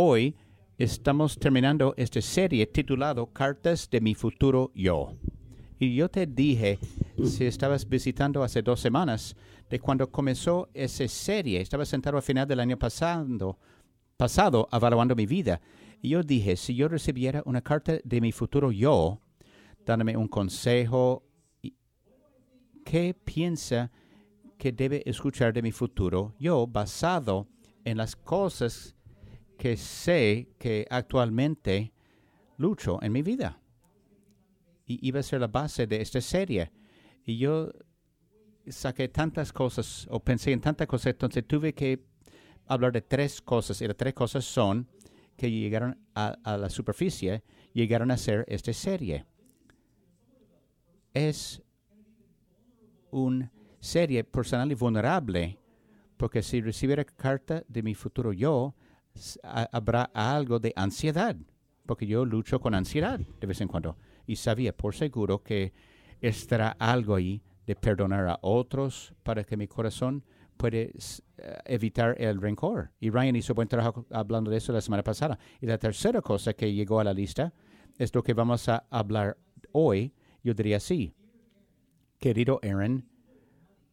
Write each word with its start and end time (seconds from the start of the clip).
Hoy 0.00 0.36
estamos 0.78 1.36
terminando 1.40 1.92
esta 1.96 2.22
serie 2.22 2.68
titulado 2.68 3.26
Cartas 3.32 3.90
de 3.90 4.00
mi 4.00 4.14
futuro 4.14 4.70
yo. 4.72 5.16
Y 5.80 5.96
yo 5.96 6.08
te 6.08 6.24
dije, 6.24 6.78
si 7.24 7.46
estabas 7.46 7.88
visitando 7.88 8.44
hace 8.44 8.62
dos 8.62 8.78
semanas, 8.78 9.34
de 9.68 9.80
cuando 9.80 10.08
comenzó 10.08 10.68
esa 10.72 11.08
serie, 11.08 11.60
estaba 11.60 11.84
sentado 11.84 12.16
al 12.16 12.22
final 12.22 12.46
del 12.46 12.60
año 12.60 12.78
pasado, 12.78 13.58
pasado 14.16 14.68
evaluando 14.70 15.16
mi 15.16 15.26
vida. 15.26 15.60
Y 16.00 16.10
yo 16.10 16.22
dije, 16.22 16.54
si 16.54 16.76
yo 16.76 16.86
recibiera 16.86 17.42
una 17.44 17.60
carta 17.60 17.98
de 18.04 18.20
mi 18.20 18.30
futuro 18.30 18.70
yo, 18.70 19.20
dándome 19.84 20.16
un 20.16 20.28
consejo, 20.28 21.24
¿qué 22.84 23.14
piensa 23.14 23.90
que 24.58 24.70
debe 24.70 25.02
escuchar 25.06 25.52
de 25.52 25.62
mi 25.62 25.72
futuro 25.72 26.36
yo 26.38 26.68
basado 26.68 27.48
en 27.84 27.96
las 27.96 28.14
cosas 28.14 28.94
que 29.58 29.76
sé 29.76 30.48
que 30.58 30.86
actualmente 30.88 31.92
lucho 32.56 33.02
en 33.02 33.12
mi 33.12 33.22
vida? 33.22 33.60
Y 34.86 35.06
iba 35.06 35.20
a 35.20 35.22
ser 35.22 35.40
la 35.40 35.48
base 35.48 35.86
de 35.86 36.00
esta 36.00 36.20
serie. 36.20 36.70
Y 37.26 37.36
yo 37.36 37.70
saqué 38.68 39.08
tantas 39.08 39.52
cosas 39.52 40.06
o 40.10 40.20
pensé 40.20 40.52
en 40.52 40.60
tantas 40.60 40.86
cosas, 40.86 41.08
entonces 41.08 41.46
tuve 41.46 41.74
que 41.74 42.06
hablar 42.66 42.92
de 42.92 43.02
tres 43.02 43.42
cosas. 43.42 43.82
Y 43.82 43.86
las 43.86 43.96
tres 43.96 44.14
cosas 44.14 44.44
son 44.44 44.88
que 45.36 45.50
llegaron 45.50 45.98
a, 46.14 46.38
a 46.42 46.56
la 46.56 46.70
superficie, 46.70 47.42
llegaron 47.74 48.10
a 48.10 48.16
ser 48.16 48.44
esta 48.48 48.72
serie. 48.72 49.26
Es 51.12 51.60
una 53.10 53.52
serie 53.80 54.22
personal 54.24 54.70
y 54.70 54.74
vulnerable, 54.74 55.58
porque 56.16 56.42
si 56.42 56.60
recibiera 56.60 57.04
carta 57.04 57.64
de 57.68 57.82
mi 57.82 57.94
futuro 57.94 58.32
yo, 58.32 58.74
habrá 59.42 60.10
algo 60.14 60.58
de 60.58 60.72
ansiedad, 60.76 61.36
porque 61.86 62.06
yo 62.06 62.24
lucho 62.24 62.60
con 62.60 62.74
ansiedad 62.74 63.18
de 63.18 63.46
vez 63.46 63.60
en 63.60 63.68
cuando. 63.68 63.96
Y 64.26 64.36
sabía 64.36 64.76
por 64.76 64.94
seguro 64.94 65.42
que 65.42 65.72
estará 66.20 66.76
algo 66.78 67.14
ahí 67.14 67.42
de 67.66 67.76
perdonar 67.76 68.28
a 68.28 68.38
otros 68.42 69.14
para 69.22 69.44
que 69.44 69.56
mi 69.56 69.68
corazón 69.68 70.24
puede 70.56 70.92
evitar 71.64 72.14
el 72.20 72.40
rencor. 72.40 72.90
Y 73.00 73.10
Ryan 73.10 73.36
hizo 73.36 73.54
buen 73.54 73.68
trabajo 73.68 74.06
hablando 74.10 74.50
de 74.50 74.58
eso 74.58 74.72
la 74.72 74.80
semana 74.80 75.02
pasada. 75.02 75.38
Y 75.60 75.66
la 75.66 75.78
tercera 75.78 76.20
cosa 76.20 76.52
que 76.52 76.72
llegó 76.72 77.00
a 77.00 77.04
la 77.04 77.14
lista 77.14 77.52
es 77.96 78.14
lo 78.14 78.22
que 78.22 78.34
vamos 78.34 78.68
a 78.68 78.84
hablar 78.90 79.38
hoy. 79.72 80.12
Yo 80.42 80.54
diría 80.54 80.78
así, 80.78 81.14
querido 82.18 82.60
Aaron, 82.62 83.06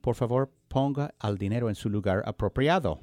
por 0.01 0.15
favor 0.15 0.51
ponga 0.67 1.13
al 1.19 1.37
dinero 1.37 1.69
en 1.69 1.75
su 1.75 1.89
lugar 1.89 2.23
apropiado. 2.25 3.01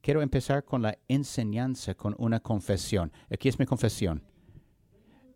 Quiero 0.00 0.22
empezar 0.22 0.64
con 0.64 0.82
la 0.82 0.98
enseñanza, 1.08 1.94
con 1.94 2.14
una 2.18 2.40
confesión. 2.40 3.12
Aquí 3.30 3.48
es 3.48 3.58
mi 3.58 3.66
confesión. 3.66 4.22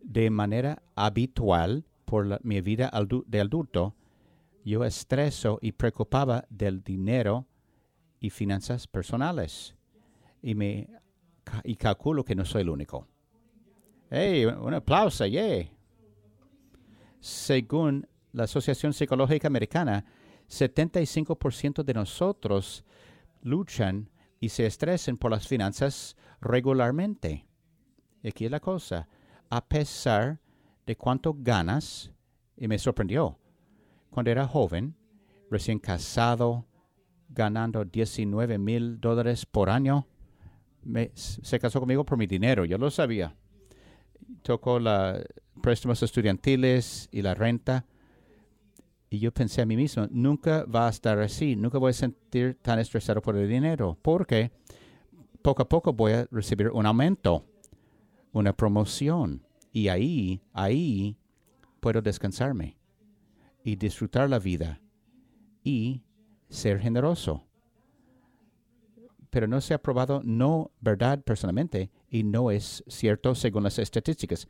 De 0.00 0.30
manera 0.30 0.82
habitual, 0.94 1.84
por 2.04 2.42
mi 2.44 2.60
vida 2.60 2.90
de 3.26 3.40
adulto, 3.40 3.94
yo 4.64 4.84
estreso 4.84 5.58
y 5.60 5.72
preocupaba 5.72 6.46
del 6.48 6.82
dinero 6.82 7.46
y 8.20 8.30
finanzas 8.30 8.86
personales. 8.86 9.74
Y, 10.42 10.54
me, 10.54 10.88
y 11.64 11.76
calculo 11.76 12.24
que 12.24 12.34
no 12.34 12.44
soy 12.44 12.62
el 12.62 12.70
único. 12.70 13.06
¡Hey! 14.10 14.46
Un 14.46 14.74
aplauso, 14.74 15.26
yeah. 15.26 15.68
Según 17.20 18.06
la 18.32 18.44
Asociación 18.44 18.92
Psicológica 18.92 19.48
Americana, 19.48 20.04
75% 20.48 21.82
de 21.82 21.94
nosotros 21.94 22.84
luchan 23.42 24.08
y 24.44 24.50
se 24.50 24.66
estresan 24.66 25.16
por 25.16 25.30
las 25.30 25.48
finanzas 25.48 26.16
regularmente. 26.42 27.46
Aquí 28.22 28.44
es 28.44 28.50
la 28.50 28.60
cosa. 28.60 29.08
A 29.48 29.66
pesar 29.66 30.38
de 30.84 30.96
cuánto 30.96 31.34
ganas, 31.38 32.12
y 32.54 32.68
me 32.68 32.78
sorprendió, 32.78 33.38
cuando 34.10 34.30
era 34.30 34.46
joven, 34.46 34.96
recién 35.50 35.78
casado, 35.78 36.66
ganando 37.30 37.86
19 37.86 38.58
mil 38.58 39.00
dólares 39.00 39.46
por 39.46 39.70
año, 39.70 40.06
se 41.14 41.58
casó 41.58 41.80
conmigo 41.80 42.04
por 42.04 42.18
mi 42.18 42.26
dinero, 42.26 42.66
yo 42.66 42.76
lo 42.76 42.90
sabía. 42.90 43.34
Tocó 44.42 44.78
los 44.78 45.22
préstamos 45.62 46.02
estudiantiles 46.02 47.08
y 47.10 47.22
la 47.22 47.32
renta. 47.32 47.86
Y 49.14 49.20
yo 49.20 49.32
pensé 49.32 49.62
a 49.62 49.66
mí 49.66 49.76
mismo, 49.76 50.08
nunca 50.10 50.64
va 50.64 50.88
a 50.88 50.90
estar 50.90 51.20
así, 51.20 51.54
nunca 51.54 51.78
voy 51.78 51.90
a 51.90 51.92
sentir 51.92 52.58
tan 52.60 52.80
estresado 52.80 53.22
por 53.22 53.36
el 53.36 53.48
dinero, 53.48 53.96
porque 54.02 54.50
poco 55.40 55.62
a 55.62 55.68
poco 55.68 55.92
voy 55.92 56.14
a 56.14 56.26
recibir 56.32 56.68
un 56.70 56.84
aumento, 56.84 57.46
una 58.32 58.52
promoción. 58.52 59.46
Y 59.70 59.86
ahí, 59.86 60.42
ahí 60.52 61.16
puedo 61.78 62.02
descansarme 62.02 62.76
y 63.62 63.76
disfrutar 63.76 64.28
la 64.28 64.40
vida 64.40 64.80
y 65.62 66.02
ser 66.48 66.80
generoso. 66.80 67.46
Pero 69.30 69.46
no 69.46 69.60
se 69.60 69.74
ha 69.74 69.78
probado 69.80 70.22
no 70.24 70.72
verdad 70.80 71.22
personalmente 71.22 71.92
y 72.08 72.24
no 72.24 72.50
es 72.50 72.82
cierto 72.88 73.36
según 73.36 73.62
las 73.62 73.78
estadísticas. 73.78 74.48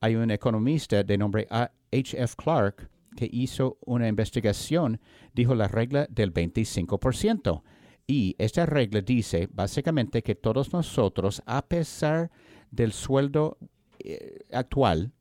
Hay 0.00 0.16
un 0.16 0.30
economista 0.30 1.02
de 1.02 1.18
nombre 1.18 1.46
H. 1.50 2.16
F. 2.18 2.34
Clark 2.38 2.88
que 3.20 3.28
hizo 3.30 3.76
una 3.84 4.08
investigación 4.08 4.98
dijo 5.34 5.54
la 5.54 5.68
regla 5.68 6.06
del 6.08 6.32
25%. 6.32 7.62
Y 8.06 8.34
esta 8.38 8.64
regla 8.64 9.02
dice 9.02 9.46
básicamente 9.52 10.22
que 10.22 10.34
todos 10.34 10.72
nosotros, 10.72 11.42
a 11.44 11.60
pesar 11.60 12.30
del 12.70 12.92
sueldo 12.92 13.58
eh, 13.98 14.38
actual, 14.52 15.12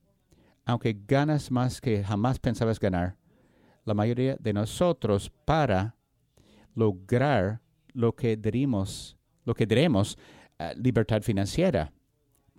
aunque 0.63 0.97
ganas 1.05 1.51
más 1.51 1.81
que 1.81 2.01
jamás 2.01 2.39
pensabas 2.39 2.79
ganar, 2.79 3.17
la 3.83 3.93
mayoría 3.93 4.37
de 4.39 4.53
nosotros 4.53 5.29
para 5.43 5.97
lograr 6.75 7.59
lo 7.91 8.15
que 8.15 8.37
diremos, 8.37 9.17
lo 9.43 9.53
que 9.53 9.65
diremos 9.65 10.17
eh, 10.57 10.71
libertad 10.77 11.21
financiera, 11.21 11.91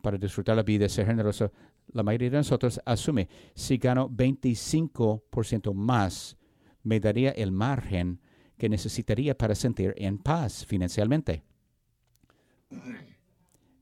para 0.03 0.19
disfrutar 0.19 0.55
la 0.57 0.65
vida, 0.65 0.87
ser 0.91 1.07
generoso, 1.07 1.51
la 1.93 2.03
mayoría 2.03 2.31
de 2.31 2.37
nosotros 2.39 2.81
asume, 2.85 3.29
si 3.55 3.79
gano 3.79 4.09
25% 4.09 5.75
más, 5.75 6.37
me 6.83 7.01
daría 7.01 7.31
el 7.31 7.53
margen 7.53 8.21
que 8.57 8.69
necesitaría 8.69 9.37
para 9.37 9.55
sentir 9.55 9.95
en 9.97 10.19
paz 10.19 10.65
financieramente. 10.67 11.43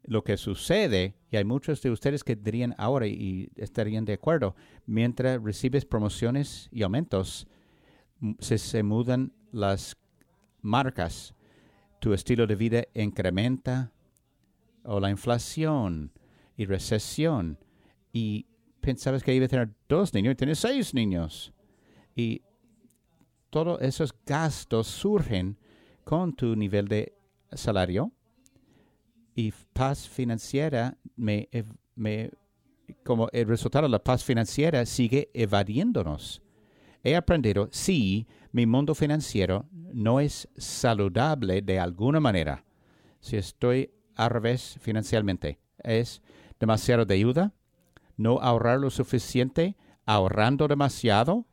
Lo 0.04 0.24
que 0.24 0.36
sucede, 0.36 1.16
y 1.30 1.36
hay 1.36 1.44
muchos 1.44 1.82
de 1.82 1.90
ustedes 1.90 2.24
que 2.24 2.36
dirían 2.36 2.74
ahora 2.78 3.06
y 3.06 3.50
estarían 3.56 4.04
de 4.04 4.14
acuerdo, 4.14 4.54
mientras 4.86 5.42
recibes 5.42 5.84
promociones 5.84 6.68
y 6.72 6.82
aumentos, 6.82 7.46
se, 8.38 8.56
se 8.56 8.82
mudan 8.82 9.32
las 9.52 9.96
marcas, 10.62 11.34
tu 12.00 12.14
estilo 12.14 12.46
de 12.46 12.56
vida 12.56 12.84
incrementa, 12.94 13.92
o 14.84 15.00
la 15.00 15.10
inflación 15.10 16.12
y 16.56 16.64
recesión, 16.64 17.58
y 18.12 18.46
pensabas 18.80 19.22
que 19.22 19.34
iba 19.34 19.46
a 19.46 19.48
tener 19.48 19.70
dos 19.88 20.14
niños 20.14 20.32
y 20.32 20.36
tienes 20.36 20.58
seis 20.58 20.94
niños. 20.94 21.52
Y 22.14 22.42
todos 23.50 23.80
esos 23.80 24.14
gastos 24.26 24.86
surgen 24.86 25.58
con 26.04 26.34
tu 26.34 26.56
nivel 26.56 26.88
de 26.88 27.14
salario 27.52 28.12
y 29.34 29.52
paz 29.72 30.08
financiera 30.08 30.96
me, 31.16 31.48
me 31.94 32.30
como 33.04 33.28
el 33.32 33.46
resultado 33.46 33.86
de 33.86 33.90
la 33.90 34.02
paz 34.02 34.24
financiera 34.24 34.84
sigue 34.86 35.30
evadiéndonos. 35.34 36.42
He 37.04 37.14
aprendido 37.14 37.68
si 37.70 38.26
mi 38.52 38.66
mundo 38.66 38.94
financiero 38.94 39.68
no 39.72 40.20
es 40.20 40.48
saludable 40.56 41.62
de 41.62 41.78
alguna 41.78 42.20
manera, 42.20 42.64
si 43.20 43.36
estoy 43.36 43.90
al 44.14 44.30
revés 44.30 44.78
financieramente, 44.80 45.60
es 45.78 46.22
demasiado 46.58 47.04
deuda, 47.04 47.52
no 48.18 48.40
ahorrar 48.40 48.80
lo 48.80 48.90
suficiente, 48.90 49.76
ahorrando 50.04 50.68
demasiado. 50.68 51.46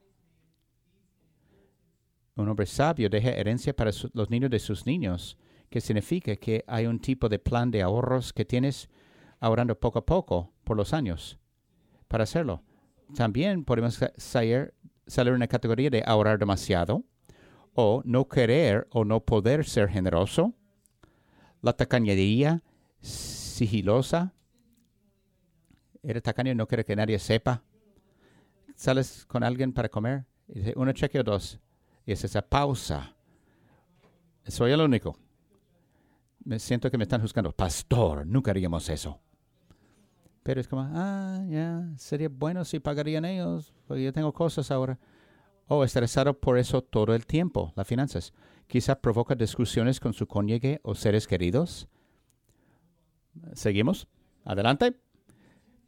Un 2.35 2.49
hombre 2.49 2.65
sabio 2.65 3.09
deja 3.09 3.29
herencia 3.29 3.73
para 3.73 3.91
los 4.13 4.29
niños 4.29 4.49
de 4.49 4.59
sus 4.59 4.85
niños, 4.85 5.37
que 5.69 5.79
significa 5.79 6.35
que 6.35 6.65
hay 6.67 6.87
un 6.87 6.99
tipo 6.99 7.29
de 7.29 7.39
plan 7.39 7.71
de 7.71 7.81
ahorros 7.81 8.33
que 8.33 8.43
tienes 8.43 8.89
ahorrando 9.39 9.79
poco 9.79 9.99
a 9.99 10.05
poco 10.05 10.51
por 10.63 10.75
los 10.75 10.91
años 10.93 11.39
para 12.07 12.23
hacerlo. 12.23 12.63
También 13.15 13.63
podemos 13.63 14.03
salir, 14.17 14.73
salir 15.05 15.33
en 15.33 15.39
la 15.39 15.47
categoría 15.47 15.89
de 15.89 16.03
ahorrar 16.05 16.39
demasiado 16.39 17.03
o 17.73 18.01
no 18.05 18.27
querer 18.27 18.87
o 18.91 19.05
no 19.05 19.19
poder 19.19 19.65
ser 19.65 19.89
generoso. 19.89 20.55
La 21.61 21.73
tacañería 21.73 22.63
sigilosa 23.01 24.33
eres 26.05 26.23
tacaño 26.23 26.51
y 26.51 26.55
no 26.55 26.67
quiere 26.67 26.85
que 26.85 26.95
nadie 26.95 27.19
sepa. 27.19 27.63
Sales 28.75 29.25
con 29.27 29.43
alguien 29.43 29.73
para 29.73 29.89
comer 29.89 30.25
y 30.47 30.59
dice, 30.59 30.73
uno 30.75 30.91
cheque 30.91 31.19
o 31.19 31.23
dos. 31.23 31.59
Y 32.05 32.11
es 32.11 32.23
esa 32.23 32.41
pausa. 32.41 33.15
Soy 34.47 34.71
el 34.71 34.81
único. 34.81 35.17
me 36.43 36.59
siento 36.59 36.91
que 36.91 36.97
me 36.97 37.03
están 37.03 37.21
juzgando. 37.21 37.51
Pastor, 37.51 38.27
nunca 38.27 38.51
haríamos 38.51 38.87
eso. 38.89 39.19
Pero 40.43 40.61
es 40.61 40.67
como, 40.67 40.83
ah, 40.93 41.43
ya, 41.49 41.89
sería 41.97 42.29
bueno 42.29 42.63
si 42.65 42.79
pagarían 42.79 43.25
ellos, 43.25 43.73
porque 43.87 44.03
yo 44.03 44.13
tengo 44.13 44.31
cosas 44.31 44.69
ahora. 44.69 44.99
O 45.67 45.83
estresado 45.83 46.39
por 46.39 46.59
eso 46.59 46.83
todo 46.83 47.15
el 47.15 47.25
tiempo, 47.25 47.73
las 47.75 47.87
finanzas. 47.87 48.31
Quizá 48.67 49.01
provoca 49.01 49.33
discusiones 49.33 49.99
con 49.99 50.13
su 50.13 50.27
cónyuge 50.27 50.79
o 50.83 50.93
seres 50.93 51.25
queridos. 51.25 51.87
Seguimos. 53.53 54.07
Adelante. 54.43 55.04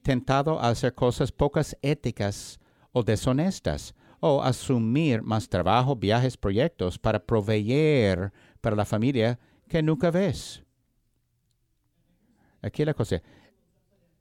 Tentado 0.07 0.57
a 0.57 0.69
hacer 0.69 0.95
cosas 0.95 1.33
pocas 1.33 1.77
éticas 1.81 2.61
o 2.93 3.03
deshonestas, 3.03 3.93
o 4.21 4.41
asumir 4.41 5.21
más 5.21 5.49
trabajo, 5.49 5.97
viajes, 5.97 6.37
proyectos 6.37 6.97
para 6.97 7.19
proveer 7.19 8.31
para 8.61 8.77
la 8.77 8.85
familia 8.85 9.37
que 9.67 9.83
nunca 9.83 10.09
ves. 10.09 10.63
Aquí 12.61 12.85
la 12.85 12.93
cosa, 12.93 13.21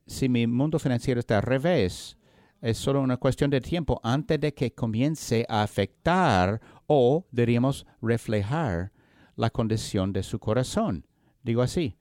si 0.08 0.28
mi 0.28 0.48
mundo 0.48 0.80
financiero 0.80 1.20
está 1.20 1.36
al 1.36 1.44
revés, 1.44 2.16
es 2.60 2.78
solo 2.78 3.00
una 3.00 3.18
cuestión 3.18 3.48
de 3.50 3.60
tiempo 3.60 4.00
antes 4.02 4.40
de 4.40 4.52
que 4.52 4.74
comience 4.74 5.46
a 5.48 5.62
afectar 5.62 6.60
o, 6.88 7.28
diríamos, 7.30 7.86
reflejar 8.02 8.90
la 9.36 9.50
condición 9.50 10.12
de 10.12 10.24
su 10.24 10.40
corazón. 10.40 11.06
Digo 11.44 11.62
así, 11.62 11.96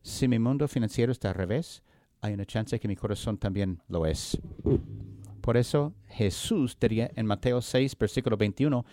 si 0.00 0.26
mi 0.26 0.38
mundo 0.38 0.66
financiero 0.68 1.12
está 1.12 1.28
al 1.28 1.34
revés, 1.34 1.82
hay 2.20 2.34
una 2.34 2.44
chance 2.44 2.78
que 2.78 2.88
mi 2.88 2.96
corazón 2.96 3.38
también 3.38 3.80
lo 3.88 4.06
es. 4.06 4.38
Por 5.40 5.56
eso 5.56 5.94
Jesús 6.08 6.76
diría 6.78 7.10
en 7.14 7.26
Mateo 7.26 7.60
6, 7.62 7.96
versículo 7.98 8.36
21, 8.36 8.84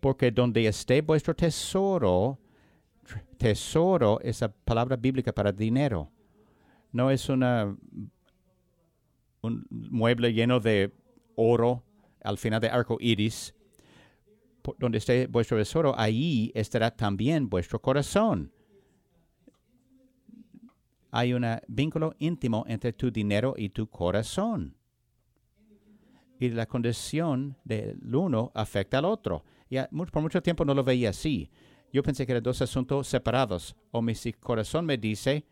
porque 0.00 0.30
donde 0.30 0.66
esté 0.66 1.02
vuestro 1.02 1.34
tesoro, 1.34 2.38
tesoro 3.38 4.20
es 4.20 4.40
la 4.40 4.52
palabra 4.52 4.96
bíblica 4.96 5.32
para 5.32 5.52
dinero 5.52 6.10
no 6.96 7.10
es 7.10 7.28
una, 7.28 7.76
un 9.42 9.66
mueble 9.70 10.32
lleno 10.32 10.60
de 10.60 10.92
oro 11.34 11.84
al 12.22 12.38
final 12.38 12.60
de 12.60 12.68
arco 12.68 12.96
iris. 13.00 13.54
donde 14.78 14.98
esté 14.98 15.26
vuestro 15.28 15.58
tesoro, 15.58 15.94
ahí 15.96 16.50
estará 16.54 16.90
también 16.90 17.48
vuestro 17.48 17.80
corazón. 17.80 18.50
Hay 21.18 21.32
un 21.32 21.46
vínculo 21.66 22.14
íntimo 22.18 22.66
entre 22.68 22.92
tu 22.92 23.10
dinero 23.10 23.54
y 23.56 23.70
tu 23.70 23.88
corazón. 23.88 24.76
Y 26.38 26.50
la 26.50 26.66
condición 26.66 27.56
del 27.64 28.14
uno 28.14 28.52
afecta 28.54 28.98
al 28.98 29.06
otro. 29.06 29.42
Y 29.70 29.78
por 30.12 30.20
mucho 30.20 30.42
tiempo 30.42 30.66
no 30.66 30.74
lo 30.74 30.84
veía 30.84 31.08
así. 31.08 31.50
Yo 31.90 32.02
pensé 32.02 32.26
que 32.26 32.32
eran 32.32 32.42
dos 32.42 32.60
asuntos 32.60 33.08
separados. 33.08 33.74
O 33.92 34.02
mi 34.02 34.12
corazón 34.38 34.84
me 34.84 34.98
dice, 34.98 35.46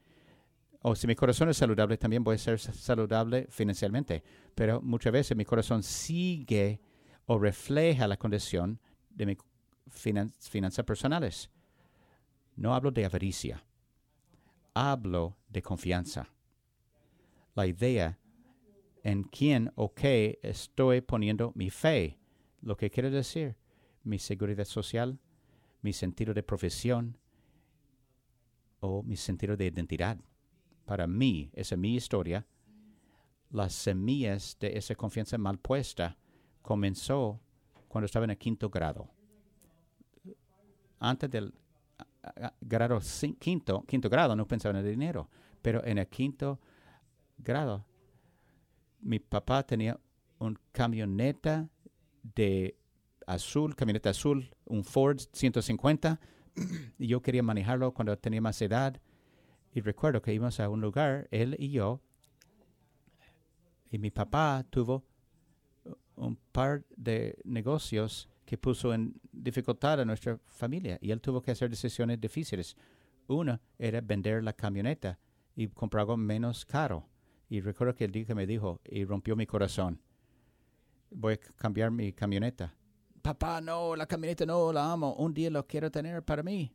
o 0.82 0.94
si 0.94 1.06
mi 1.06 1.14
corazón 1.14 1.48
es 1.48 1.56
saludable, 1.56 1.96
también 1.96 2.22
voy 2.22 2.34
a 2.34 2.38
ser 2.38 2.58
saludable 2.60 3.46
financieramente. 3.48 4.22
Pero 4.54 4.82
muchas 4.82 5.14
veces 5.14 5.34
mi 5.34 5.46
corazón 5.46 5.82
sigue 5.82 6.78
o 7.24 7.38
refleja 7.38 8.06
la 8.06 8.18
condición 8.18 8.78
de 9.08 9.24
mis 9.24 9.38
finanzas 9.88 10.84
personales. 10.84 11.48
No 12.54 12.74
hablo 12.74 12.90
de 12.90 13.06
avaricia, 13.06 13.64
hablo 14.74 15.38
de 15.54 15.62
confianza. 15.62 16.28
La 17.54 17.66
idea 17.66 18.18
en 19.02 19.22
quién 19.22 19.72
o 19.76 19.94
qué 19.94 20.38
estoy 20.42 21.00
poniendo 21.00 21.52
mi 21.54 21.70
fe, 21.70 22.18
lo 22.60 22.76
que 22.76 22.90
quiere 22.90 23.10
decir 23.10 23.56
mi 24.02 24.18
seguridad 24.18 24.66
social, 24.66 25.18
mi 25.80 25.92
sentido 25.92 26.34
de 26.34 26.42
profesión 26.42 27.16
o 28.80 29.02
mi 29.02 29.16
sentido 29.16 29.56
de 29.56 29.66
identidad 29.66 30.18
para 30.84 31.06
mí, 31.06 31.50
esa 31.54 31.74
es 31.74 31.78
mi 31.78 31.94
historia, 31.94 32.46
las 33.50 33.72
semillas 33.72 34.56
de 34.60 34.76
esa 34.76 34.94
confianza 34.94 35.38
mal 35.38 35.58
puesta 35.58 36.18
comenzó 36.60 37.40
cuando 37.88 38.06
estaba 38.06 38.24
en 38.24 38.30
el 38.30 38.38
quinto 38.38 38.68
grado. 38.68 39.08
Antes 40.98 41.30
del 41.30 41.54
grado 42.60 43.00
quinto, 43.38 43.84
quinto 43.86 44.08
grado 44.08 44.34
no 44.34 44.46
pensaba 44.46 44.78
en 44.78 44.84
el 44.84 44.90
dinero, 44.90 45.28
pero 45.64 45.82
en 45.86 45.96
el 45.96 46.06
quinto 46.08 46.60
grado 47.38 47.86
mi 49.00 49.18
papá 49.18 49.62
tenía 49.62 49.98
un 50.38 50.58
camioneta 50.72 51.70
de 52.22 52.76
azul, 53.26 53.74
camioneta 53.74 54.10
azul, 54.10 54.54
un 54.66 54.84
Ford 54.84 55.20
150, 55.32 56.20
y 56.98 57.06
yo 57.06 57.22
quería 57.22 57.42
manejarlo 57.42 57.94
cuando 57.94 58.18
tenía 58.18 58.42
más 58.42 58.60
edad 58.60 59.00
y 59.72 59.80
recuerdo 59.80 60.20
que 60.20 60.34
íbamos 60.34 60.60
a 60.60 60.68
un 60.68 60.82
lugar, 60.82 61.28
él 61.30 61.56
y 61.58 61.70
yo, 61.70 62.02
y 63.90 63.96
mi 63.96 64.10
papá 64.10 64.66
tuvo 64.68 65.02
un 66.16 66.36
par 66.52 66.84
de 66.94 67.38
negocios 67.44 68.28
que 68.44 68.58
puso 68.58 68.92
en 68.92 69.18
dificultad 69.32 69.98
a 69.98 70.04
nuestra 70.04 70.38
familia 70.44 70.98
y 71.00 71.10
él 71.10 71.22
tuvo 71.22 71.40
que 71.40 71.52
hacer 71.52 71.70
decisiones 71.70 72.20
difíciles. 72.20 72.76
Una 73.26 73.58
era 73.78 74.02
vender 74.02 74.44
la 74.44 74.52
camioneta 74.52 75.18
y 75.56 75.68
comprar 75.68 76.02
algo 76.02 76.16
menos 76.16 76.64
caro. 76.64 77.08
Y 77.48 77.60
recuerdo 77.60 77.94
que 77.94 78.04
el 78.04 78.12
día 78.12 78.24
que 78.24 78.34
me 78.34 78.46
dijo 78.46 78.80
y 78.84 79.04
rompió 79.04 79.36
mi 79.36 79.46
corazón, 79.46 80.00
voy 81.10 81.34
a 81.34 81.38
cambiar 81.56 81.90
mi 81.90 82.12
camioneta. 82.12 82.74
Papá, 83.22 83.60
no, 83.60 83.96
la 83.96 84.06
camioneta 84.06 84.44
no, 84.44 84.72
la 84.72 84.92
amo. 84.92 85.14
Un 85.14 85.32
día 85.32 85.50
lo 85.50 85.66
quiero 85.66 85.90
tener 85.90 86.22
para 86.22 86.42
mí 86.42 86.74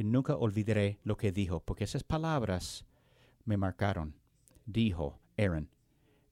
y 0.00 0.04
nunca 0.04 0.34
olvidaré 0.34 0.98
lo 1.04 1.18
que 1.18 1.30
dijo, 1.30 1.60
porque 1.60 1.84
esas 1.84 2.02
palabras 2.02 2.86
me 3.44 3.58
marcaron. 3.58 4.14
Dijo 4.64 5.20
Aaron, 5.36 5.68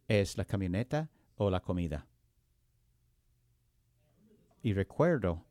¿es 0.09 0.39
la 0.39 0.47
camioneta 0.47 1.11
o 1.37 1.51
la 1.51 1.61
comida? 1.61 2.07
Y 4.63 4.73
recuerdo 4.73 5.45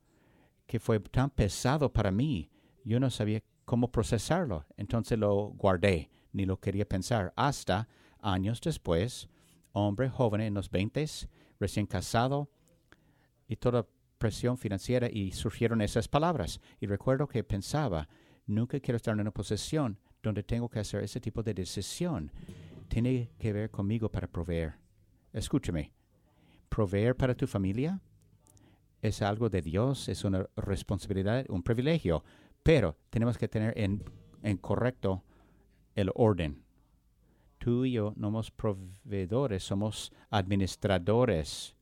que 0.66 0.80
fue 0.80 1.00
tan 1.00 1.30
pesado 1.30 1.94
para 1.94 2.10
mí, 2.10 2.50
yo 2.84 3.00
no 3.00 3.12
sabía 3.12 3.44
cómo 3.68 3.92
procesarlo, 3.92 4.66
entonces 4.78 5.20
lo 5.20 5.50
guardé, 5.50 6.10
ni 6.32 6.46
lo 6.46 6.58
quería 6.58 6.88
pensar, 6.88 7.34
hasta 7.36 7.90
años 8.22 8.62
después, 8.62 9.28
hombre 9.74 10.10
joven 10.10 10.40
en 10.40 10.54
los 10.54 10.72
veintes, 10.72 11.28
recién 11.60 11.86
casado, 11.86 12.50
y 13.46 13.58
toda 13.58 13.86
presión 14.18 14.58
financiera 14.58 15.10
y 15.12 15.34
surgieron 15.34 15.82
esas 15.82 16.08
palabras. 16.08 16.62
Y 16.80 16.86
recuerdo 16.88 17.28
que 17.28 17.44
pensaba, 17.44 18.08
nunca 18.46 18.80
quiero 18.80 18.96
estar 18.96 19.14
en 19.14 19.20
una 19.20 19.32
posición 19.32 20.00
donde 20.24 20.44
tengo 20.44 20.70
que 20.70 20.80
hacer 20.80 21.04
ese 21.04 21.20
tipo 21.20 21.44
de 21.44 21.54
decisión. 21.54 22.32
Tiene 22.88 23.32
que 23.38 23.52
ver 23.52 23.70
conmigo 23.70 24.10
para 24.10 24.28
proveer. 24.28 24.76
Escúchame, 25.34 25.92
proveer 26.70 27.18
para 27.18 27.36
tu 27.36 27.46
familia 27.46 28.00
es 29.02 29.22
algo 29.22 29.50
de 29.50 29.62
Dios, 29.62 30.08
es 30.08 30.24
una 30.24 30.48
responsabilidad, 30.56 31.46
un 31.50 31.64
privilegio, 31.64 32.24
pero 32.68 32.98
tenemos 33.10 33.38
que 33.38 33.48
tener 33.48 33.74
en, 33.78 34.04
correcto 34.58 35.24
el 35.96 36.12
orden. 36.16 36.66
Tú 37.60 37.86
y 37.86 37.94
yo 37.94 38.12
no 38.18 38.28
somos 38.28 38.52
proveedores, 38.52 39.64
somos 39.64 40.12
administradores 40.30 41.78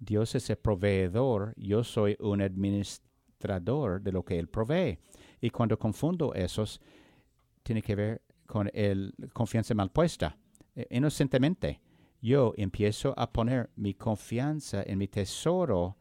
Dios 0.00 0.34
es 0.34 0.50
el 0.50 0.56
proveedor, 0.56 1.54
yo 1.56 1.84
soy 1.84 2.16
un 2.18 2.42
administrador 2.42 4.00
de 4.00 4.10
lo 4.10 4.24
que 4.24 4.40
Él 4.40 4.48
provee. 4.48 4.98
Y 5.40 5.50
cuando 5.50 5.78
confundo 5.78 6.34
esos, 6.34 6.80
tiene 7.62 7.80
que 7.80 7.94
ver 7.94 8.22
con 8.46 8.68
el 8.74 9.14
confianza 9.32 9.72
mal 9.74 9.92
puesta. 9.92 10.36
E, 10.74 10.88
inocentemente, 10.90 11.80
yo 12.20 12.54
empiezo 12.56 13.14
a 13.16 13.30
poner 13.30 13.70
mi 13.76 13.94
confianza 13.94 14.82
en 14.84 14.98
mi 14.98 15.06
tesoro 15.06 15.96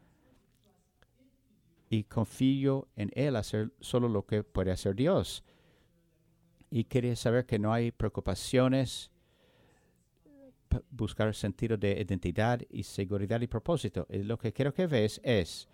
y 1.89 2.03
confío 2.03 2.87
en 2.95 3.11
Él 3.13 3.35
hacer 3.35 3.71
solo 3.79 4.09
lo 4.09 4.25
que 4.25 4.43
puede 4.43 4.71
hacer 4.71 4.95
Dios. 4.95 5.43
Y 6.69 6.83
quería 6.83 7.15
saber 7.15 7.45
que 7.45 7.59
no 7.59 7.71
hay 7.71 7.91
preocupaciones, 7.91 9.09
buscar 10.89 11.33
sentido 11.33 11.77
de 11.77 12.01
identidad 12.01 12.61
y 12.69 12.83
seguridad 12.83 13.39
y 13.41 13.47
propósito. 13.47 14.05
Y 14.09 14.23
lo 14.23 14.37
que 14.37 14.51
quiero 14.51 14.73
que 14.73 14.87
ves 14.87 15.21
es 15.23 15.67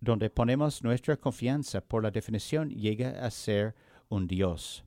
donde 0.00 0.30
ponemos 0.30 0.82
nuestra 0.82 1.16
confianza, 1.16 1.80
por 1.80 2.02
la 2.02 2.10
definición, 2.10 2.70
llega 2.70 3.24
a 3.24 3.30
ser 3.30 3.74
un 4.08 4.26
Dios. 4.26 4.84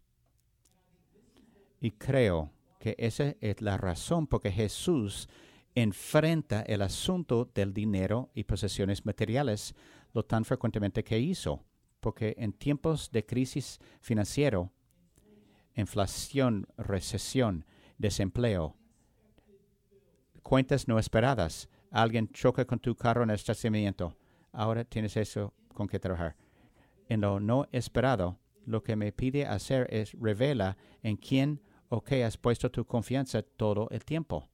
Y 1.82 1.92
creo 1.92 2.52
que 2.80 2.96
esa 2.98 3.36
es 3.42 3.62
la 3.62 3.78
razón 3.78 4.28
por 4.28 4.42
que 4.42 4.52
Jesús 4.52 5.28
enfrenta 5.76 6.62
el 6.62 6.82
asunto 6.82 7.50
del 7.54 7.74
dinero 7.74 8.30
y 8.34 8.44
posesiones 8.44 9.06
materiales 9.06 9.76
lo 10.14 10.24
tan 10.24 10.46
frecuentemente 10.46 11.04
que 11.04 11.20
hizo, 11.20 11.64
porque 12.00 12.36
en 12.38 12.54
tiempos 12.54 13.12
de 13.12 13.26
crisis 13.26 13.80
financiero, 14.02 14.72
inflación, 15.76 16.68
recesión, 16.78 17.66
desempleo, 17.98 18.76
cuentas 20.44 20.88
no 20.88 21.00
esperadas. 21.00 21.70
Alguien 21.92 22.30
choca 22.30 22.66
con 22.66 22.80
tu 22.80 22.96
carro 22.96 23.24
en 23.24 23.30
el 23.30 23.36
estacionamiento. 23.36 24.16
Ahora 24.52 24.84
tienes 24.84 25.18
eso 25.18 25.54
con 25.74 25.88
que 25.88 26.00
trabajar. 26.00 26.36
En 27.08 27.22
lo 27.22 27.40
no 27.40 27.68
esperado, 27.72 28.40
Lo 28.66 28.84
que 28.84 28.96
me 28.96 29.12
pide 29.12 29.48
hacer 29.48 29.88
es 29.90 30.14
revela 30.14 30.78
en 31.02 31.18
quién 31.18 31.60
o 31.88 32.04
qué 32.04 32.24
has 32.24 32.38
puesto 32.38 32.70
tu 32.70 32.86
confianza 32.86 33.42
todo 33.42 33.88
el 33.90 34.06
tiempo. 34.06 34.48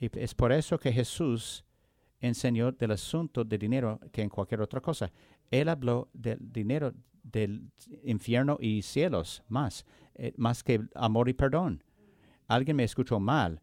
Y 0.00 0.08
es 0.18 0.34
por 0.34 0.50
eso 0.50 0.78
que 0.78 0.92
Jesús 0.92 1.64
enseñó 2.22 2.72
del 2.72 2.92
asunto 2.92 3.44
de 3.44 3.58
dinero 3.58 4.00
que 4.10 4.22
en 4.22 4.30
cualquier 4.30 4.62
otra 4.62 4.80
cosa. 4.80 5.12
Él 5.50 5.68
habló 5.68 6.08
del 6.14 6.38
dinero 6.40 6.94
del 7.22 7.70
infierno 8.04 8.56
y 8.60 8.82
cielos 8.82 9.42
más, 9.48 9.84
eh, 10.14 10.32
más 10.36 10.62
que 10.62 10.80
amor 10.94 11.28
y 11.28 11.34
perdón. 11.34 11.84
Alguien 12.48 12.76
me 12.76 12.84
escuchó 12.84 13.20
mal 13.20 13.60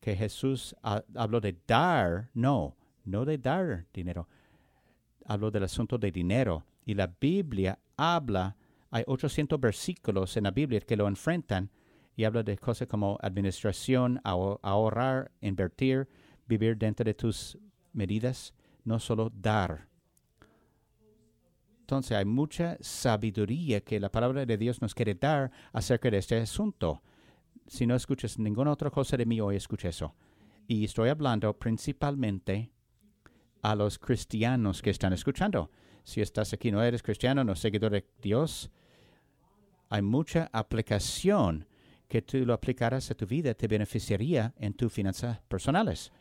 que 0.00 0.16
Jesús 0.16 0.74
habló 0.82 1.40
de 1.40 1.56
dar, 1.66 2.30
no, 2.34 2.76
no 3.04 3.24
de 3.24 3.38
dar 3.38 3.86
dinero. 3.92 4.28
Habló 5.24 5.50
del 5.50 5.64
asunto 5.64 5.98
de 5.98 6.10
dinero. 6.10 6.64
Y 6.84 6.94
la 6.94 7.12
Biblia 7.20 7.78
habla, 7.96 8.56
hay 8.90 9.04
800 9.06 9.60
versículos 9.60 10.36
en 10.36 10.44
la 10.44 10.50
Biblia 10.50 10.80
que 10.80 10.96
lo 10.96 11.06
enfrentan 11.06 11.70
y 12.16 12.24
habla 12.24 12.42
de 12.42 12.56
cosas 12.56 12.88
como 12.88 13.18
administración, 13.20 14.20
ahorrar, 14.24 15.30
invertir, 15.40 16.08
vivir 16.46 16.76
dentro 16.76 17.04
de 17.04 17.14
tus 17.14 17.58
medidas, 17.92 18.54
no 18.84 18.98
solo 18.98 19.30
dar. 19.30 19.88
Entonces 21.80 22.16
hay 22.16 22.24
mucha 22.24 22.76
sabiduría 22.80 23.80
que 23.80 23.98
la 23.98 24.10
palabra 24.10 24.44
de 24.44 24.58
Dios 24.58 24.82
nos 24.82 24.94
quiere 24.94 25.14
dar 25.14 25.50
acerca 25.72 26.10
de 26.10 26.18
este 26.18 26.36
asunto. 26.36 27.02
Si 27.66 27.86
no 27.86 27.94
escuchas 27.94 28.38
ninguna 28.38 28.72
otra 28.72 28.90
cosa 28.90 29.16
de 29.16 29.24
mí 29.24 29.40
hoy, 29.40 29.56
escucha 29.56 29.88
eso. 29.88 30.14
Y 30.66 30.84
estoy 30.84 31.08
hablando 31.08 31.58
principalmente 31.58 32.70
a 33.62 33.74
los 33.74 33.98
cristianos 33.98 34.82
que 34.82 34.90
están 34.90 35.14
escuchando. 35.14 35.70
Si 36.04 36.20
estás 36.20 36.52
aquí, 36.52 36.70
no 36.70 36.82
eres 36.82 37.02
cristiano, 37.02 37.42
no 37.42 37.54
seguidor 37.54 37.92
de 37.92 38.06
Dios, 38.20 38.70
hay 39.88 40.02
mucha 40.02 40.50
aplicación 40.52 41.66
que 42.06 42.22
tú 42.22 42.38
lo 42.44 42.54
aplicaras 42.54 43.10
a 43.10 43.14
tu 43.14 43.26
vida, 43.26 43.54
te 43.54 43.68
beneficiaría 43.68 44.54
en 44.58 44.74
tus 44.74 44.92
finanzas 44.92 45.40
personales. 45.48 46.12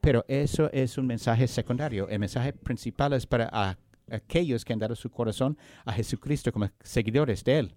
Pero 0.00 0.24
eso 0.28 0.70
es 0.72 0.96
un 0.98 1.06
mensaje 1.06 1.46
secundario. 1.48 2.08
El 2.08 2.18
mensaje 2.18 2.52
principal 2.52 3.12
es 3.12 3.26
para 3.26 3.76
aquellos 4.10 4.64
que 4.64 4.72
han 4.72 4.78
dado 4.78 4.94
su 4.94 5.10
corazón 5.10 5.58
a 5.84 5.92
Jesucristo 5.92 6.52
como 6.52 6.70
seguidores 6.80 7.44
de 7.44 7.58
Él. 7.58 7.74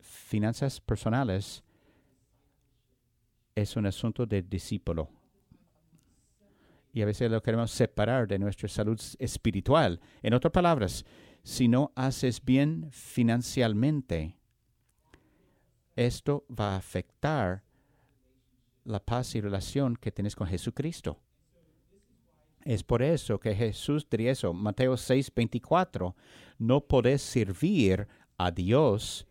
Finanzas 0.00 0.80
personales 0.80 1.62
es 3.54 3.76
un 3.76 3.86
asunto 3.86 4.26
de 4.26 4.42
discípulo. 4.42 5.10
Y 6.92 7.02
a 7.02 7.06
veces 7.06 7.30
lo 7.30 7.42
queremos 7.42 7.70
separar 7.70 8.26
de 8.26 8.38
nuestra 8.38 8.68
salud 8.68 9.00
espiritual. 9.18 10.00
En 10.22 10.34
otras 10.34 10.52
palabras, 10.52 11.04
si 11.42 11.68
no 11.68 11.92
haces 11.94 12.44
bien 12.44 12.88
financieramente, 12.90 14.36
esto 15.94 16.44
va 16.48 16.74
a 16.74 16.76
afectar 16.76 17.62
la 18.84 18.98
paz 18.98 19.34
y 19.34 19.40
relación 19.40 19.96
que 19.96 20.10
tienes 20.10 20.34
con 20.34 20.48
Jesucristo. 20.48 21.20
Es 22.64 22.82
por 22.82 23.02
eso 23.02 23.38
que 23.38 23.54
Jesús 23.54 24.06
diría 24.08 24.32
eso, 24.32 24.52
Mateo 24.52 24.96
6, 24.96 25.32
24, 25.34 26.14
no 26.58 26.80
podés 26.82 27.22
servir 27.22 28.06
a 28.36 28.50
Dios. 28.50 29.26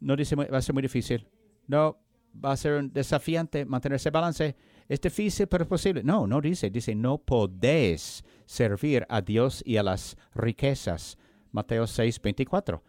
No 0.00 0.16
dice 0.16 0.34
va 0.34 0.58
a 0.58 0.62
ser 0.62 0.72
muy 0.72 0.82
difícil. 0.82 1.26
No, 1.66 1.98
va 2.32 2.52
a 2.52 2.56
ser 2.56 2.74
un 2.74 2.92
desafiante 2.92 3.64
mantener 3.64 3.96
ese 3.96 4.10
balance. 4.10 4.56
Es 4.88 5.00
difícil, 5.00 5.46
pero 5.46 5.64
es 5.64 5.68
posible. 5.68 6.02
No, 6.02 6.26
no 6.26 6.40
dice. 6.40 6.70
Dice, 6.70 6.94
no 6.94 7.18
podés 7.18 8.24
servir 8.46 9.06
a 9.08 9.20
Dios 9.20 9.62
y 9.64 9.76
a 9.76 9.82
las 9.82 10.16
riquezas. 10.34 11.18
Mateo 11.50 11.86
6, 11.86 12.20
24. 12.20 12.82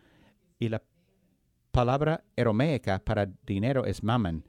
Y 0.60 0.69
la 0.69 0.81
palabra 1.72 2.24
aroméica 2.38 3.00
para 3.00 3.29
dinero 3.45 3.86
es 3.86 4.03
mammon. 4.03 4.45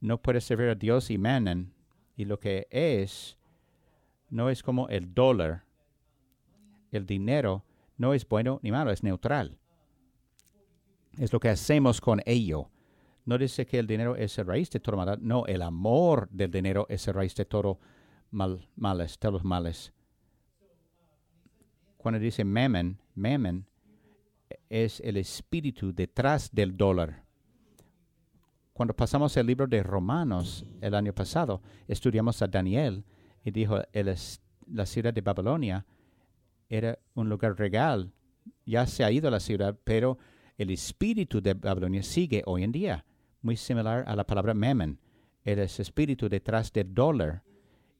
No 0.00 0.20
puedes 0.20 0.44
servir 0.44 0.68
a 0.68 0.74
Dios 0.74 1.10
y 1.10 1.18
mammon. 1.18 1.72
Y 2.16 2.24
lo 2.24 2.38
que 2.38 2.66
es 2.70 3.38
no 4.32 4.48
es 4.48 4.62
como 4.62 4.88
el 4.88 5.14
dólar. 5.14 5.64
El 6.90 7.06
dinero 7.06 7.64
no 7.98 8.14
es 8.14 8.26
bueno 8.26 8.58
ni 8.62 8.72
malo, 8.72 8.90
es 8.90 9.02
neutral. 9.02 9.58
Es 11.18 11.32
lo 11.32 11.38
que 11.38 11.50
hacemos 11.50 12.00
con 12.00 12.22
ello. 12.24 12.70
No 13.26 13.36
dice 13.36 13.66
que 13.66 13.78
el 13.78 13.86
dinero 13.86 14.16
es 14.16 14.36
el 14.38 14.46
raíz 14.46 14.70
de 14.70 14.80
todo 14.80 14.96
mal. 14.96 15.18
No, 15.20 15.44
el 15.46 15.60
amor 15.60 16.28
del 16.30 16.50
dinero 16.50 16.86
es 16.88 17.06
el 17.06 17.14
raíz 17.14 17.34
de 17.34 17.44
todo 17.44 17.78
mal, 18.30 18.66
males, 18.74 19.18
todos 19.18 19.34
los 19.34 19.44
males. 19.44 19.92
Cuando 21.98 22.18
dice 22.18 22.42
mammon, 22.42 22.98
mammon 23.14 23.66
es 24.70 25.00
el 25.00 25.18
espíritu 25.18 25.92
detrás 25.92 26.50
del 26.50 26.74
dólar. 26.74 27.22
Cuando 28.72 28.96
pasamos 28.96 29.36
el 29.36 29.46
libro 29.46 29.66
de 29.66 29.82
Romanos 29.82 30.64
el 30.80 30.94
año 30.94 31.12
pasado, 31.12 31.60
estudiamos 31.86 32.40
a 32.40 32.46
Daniel 32.46 33.04
y 33.44 33.50
dijo, 33.50 33.78
la 34.66 34.86
ciudad 34.86 35.12
de 35.12 35.20
Babilonia 35.20 35.84
era 36.68 36.98
un 37.14 37.28
lugar 37.28 37.58
regal. 37.58 38.12
Ya 38.64 38.86
se 38.86 39.04
ha 39.04 39.10
ido 39.10 39.30
la 39.30 39.40
ciudad, 39.40 39.76
pero 39.84 40.18
el 40.56 40.70
espíritu 40.70 41.40
de 41.40 41.54
Babilonia 41.54 42.02
sigue 42.02 42.42
hoy 42.46 42.62
en 42.62 42.72
día, 42.72 43.04
muy 43.40 43.56
similar 43.56 44.04
a 44.06 44.16
la 44.16 44.24
palabra 44.24 44.54
mammon. 44.54 44.98
El 45.44 45.58
espíritu 45.58 46.28
detrás 46.28 46.72
del 46.72 46.94
dólar 46.94 47.42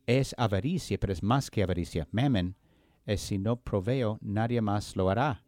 es 0.06 0.34
avaricia, 0.38 0.98
pero 0.98 1.12
es 1.12 1.22
más 1.22 1.50
que 1.50 1.62
avaricia. 1.62 2.06
Mammon 2.12 2.56
es 3.04 3.20
si 3.20 3.38
no 3.38 3.56
proveo, 3.56 4.18
nadie 4.20 4.60
más 4.60 4.96
lo 4.96 5.10
hará. 5.10 5.44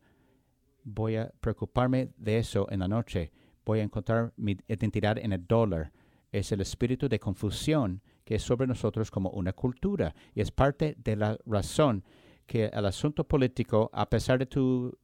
Voy 0.82 1.16
a 1.16 1.32
preocuparme 1.40 2.10
de 2.16 2.38
eso 2.38 2.66
en 2.70 2.80
la 2.80 2.88
noche. 2.88 3.32
Voy 3.64 3.78
a 3.78 3.84
encontrar 3.84 4.32
mi 4.36 4.56
identidad 4.68 5.18
en 5.18 5.32
el 5.32 5.46
dólar. 5.46 5.92
Es 6.32 6.52
el 6.52 6.60
espíritu 6.60 7.08
de 7.08 7.20
confusión 7.20 8.02
que 8.24 8.36
es 8.36 8.42
sobre 8.42 8.66
nosotros 8.66 9.10
como 9.10 9.30
una 9.30 9.52
cultura. 9.52 10.14
Y 10.34 10.40
es 10.40 10.50
parte 10.50 10.96
de 10.98 11.16
la 11.16 11.38
razón 11.46 12.04
que 12.46 12.66
el 12.66 12.86
asunto 12.86 13.24
político, 13.24 13.90
a 13.92 14.08
pesar 14.08 14.38
de 14.38 14.46
tu 14.46 14.96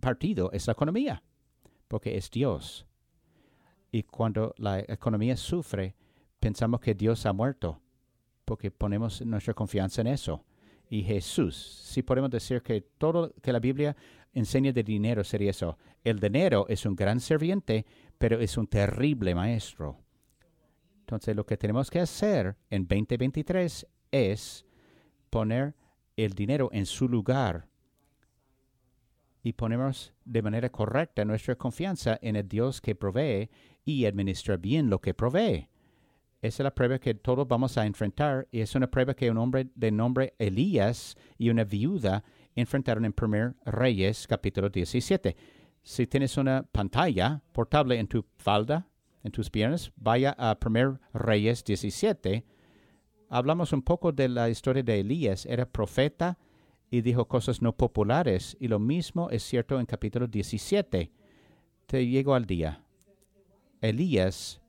partido, 0.00 0.50
es 0.52 0.66
la 0.66 0.72
economía, 0.72 1.22
porque 1.88 2.16
es 2.16 2.30
Dios. 2.30 2.86
Y 3.90 4.04
cuando 4.04 4.54
la 4.56 4.80
economía 4.80 5.36
sufre, 5.36 5.94
pensamos 6.40 6.80
que 6.80 6.94
Dios 6.94 7.26
ha 7.26 7.32
muerto, 7.32 7.80
porque 8.44 8.70
ponemos 8.70 9.24
nuestra 9.24 9.54
confianza 9.54 10.00
en 10.00 10.08
eso. 10.08 10.44
Y 10.88 11.02
Jesús, 11.02 11.56
si 11.56 12.02
podemos 12.02 12.30
decir 12.30 12.62
que 12.62 12.80
todo 12.80 13.32
que 13.40 13.52
la 13.52 13.60
Biblia 13.60 13.96
enseña 14.32 14.72
de 14.72 14.82
dinero 14.82 15.24
sería 15.24 15.50
eso. 15.50 15.78
El 16.04 16.18
dinero 16.18 16.66
es 16.68 16.86
un 16.86 16.96
gran 16.96 17.20
serviente, 17.20 17.86
pero 18.18 18.40
es 18.40 18.56
un 18.56 18.66
terrible 18.66 19.34
maestro. 19.34 19.98
Entonces, 21.02 21.36
lo 21.36 21.44
que 21.44 21.56
tenemos 21.56 21.90
que 21.90 22.00
hacer 22.00 22.56
en 22.70 22.86
2023 22.86 23.86
es 24.10 24.64
poner 25.30 25.74
el 26.16 26.32
dinero 26.32 26.70
en 26.72 26.86
su 26.86 27.08
lugar 27.08 27.68
y 29.42 29.52
ponemos 29.52 30.12
de 30.24 30.42
manera 30.42 30.70
correcta 30.70 31.24
nuestra 31.24 31.56
confianza 31.56 32.18
en 32.22 32.36
el 32.36 32.48
Dios 32.48 32.80
que 32.80 32.94
provee 32.94 33.50
y 33.84 34.04
administra 34.06 34.56
bien 34.56 34.88
lo 34.88 35.00
que 35.00 35.14
provee. 35.14 35.68
Esa 36.40 36.62
es 36.62 36.64
la 36.64 36.74
prueba 36.74 36.98
que 36.98 37.14
todos 37.14 37.46
vamos 37.46 37.76
a 37.78 37.86
enfrentar 37.86 38.48
y 38.50 38.60
es 38.60 38.74
una 38.74 38.90
prueba 38.90 39.14
que 39.14 39.30
un 39.30 39.38
hombre 39.38 39.68
de 39.74 39.90
nombre 39.90 40.34
Elías 40.38 41.16
y 41.38 41.50
una 41.50 41.64
viuda 41.64 42.24
enfrentaron 42.54 43.04
en 43.04 43.14
1 43.20 43.54
Reyes 43.64 44.26
capítulo 44.26 44.68
17. 44.68 45.36
Si 45.82 46.06
tienes 46.06 46.36
una 46.36 46.62
pantalla 46.62 47.42
portable 47.52 47.98
en 47.98 48.06
tu 48.06 48.24
falda, 48.36 48.86
en 49.22 49.32
tus 49.32 49.50
piernas, 49.50 49.92
vaya 49.96 50.34
a 50.38 50.58
1 50.64 51.00
Reyes 51.12 51.64
17. 51.64 52.44
Hablamos 53.28 53.72
un 53.72 53.82
poco 53.82 54.12
de 54.12 54.28
la 54.28 54.50
historia 54.50 54.82
de 54.82 55.00
Elías. 55.00 55.46
Era 55.46 55.66
profeta 55.66 56.38
y 56.90 57.00
dijo 57.00 57.26
cosas 57.26 57.62
no 57.62 57.72
populares. 57.72 58.56
Y 58.60 58.68
lo 58.68 58.78
mismo 58.78 59.30
es 59.30 59.42
cierto 59.42 59.78
en 59.80 59.86
capítulo 59.86 60.26
17. 60.26 61.10
Te 61.86 62.06
llego 62.06 62.34
al 62.34 62.46
día. 62.46 62.84
Elías 63.80 64.60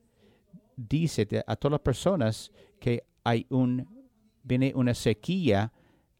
dice 0.75 1.27
a 1.45 1.55
todas 1.55 1.73
las 1.73 1.81
personas 1.81 2.51
que 2.79 3.03
hay 3.23 3.45
un, 3.49 3.87
viene 4.43 4.73
una 4.75 4.93
sequía 4.93 5.71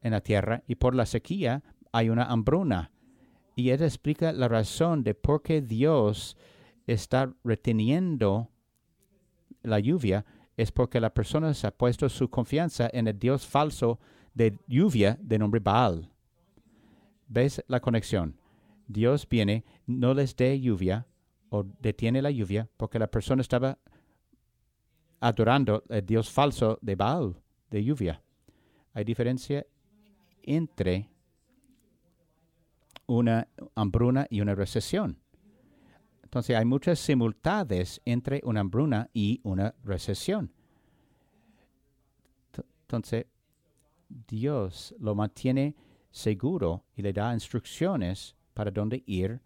en 0.02 0.12
la 0.12 0.22
tierra 0.22 0.64
y 0.68 0.76
por 0.76 0.96
la 0.96 1.06
sequía 1.06 1.64
hay 1.92 2.10
una 2.10 2.26
hambruna. 2.26 2.92
Y 3.56 3.70
él 3.70 3.84
explica 3.84 4.32
la 4.32 4.48
razón 4.48 5.04
de 5.04 5.14
por 5.14 5.44
qué 5.44 5.62
Dios 5.62 6.36
está 6.88 7.34
reteniendo 7.44 8.50
la 9.62 9.80
lluvia 9.80 10.26
es 10.58 10.72
porque 10.72 11.00
la 11.00 11.14
persona 11.14 11.54
se 11.54 11.68
ha 11.68 11.72
puesto 11.72 12.10
su 12.10 12.30
confianza 12.30 12.90
en 12.94 13.08
el 13.08 13.18
Dios 13.18 13.48
falso 13.48 14.00
de 14.34 14.58
lluvia 14.68 15.18
de 15.22 15.40
nombre 15.40 15.60
Baal. 15.60 16.12
¿Ves 17.28 17.64
la 17.68 17.80
conexión? 17.80 18.38
Dios 18.88 19.28
viene, 19.28 19.66
no 19.88 20.14
les 20.14 20.36
dé 20.36 20.60
lluvia 20.60 21.08
o 21.50 21.64
detiene 21.80 22.22
la 22.22 22.32
lluvia 22.32 22.70
porque 22.78 23.00
la 23.00 23.08
persona 23.08 23.42
estaba 23.42 23.80
adorando 25.20 25.84
el 25.90 26.06
Dios 26.06 26.30
falso 26.30 26.78
de 26.82 26.96
Baal, 26.96 27.42
de 27.72 27.84
lluvia. 27.84 28.22
Hay 28.94 29.04
diferencia 29.04 29.66
entre 30.44 31.10
una 33.08 33.48
hambruna 33.76 34.28
y 34.30 34.42
una 34.42 34.54
recesión. 34.54 35.23
Entonces 36.34 36.56
hay 36.56 36.66
muchas 36.66 36.98
simultades 36.98 38.02
entre 38.06 38.42
una 38.44 38.62
hambruna 38.62 39.08
y 39.14 39.40
una 39.44 39.76
recesión. 39.84 40.52
Entonces 42.88 43.28
Dios 44.10 44.96
lo 44.98 45.14
mantiene 45.14 45.76
seguro 46.10 46.86
y 46.96 47.04
le 47.04 47.14
da 47.14 47.36
instrucciones 47.36 48.36
para 48.56 48.72
dónde 48.72 49.04
ir 49.06 49.40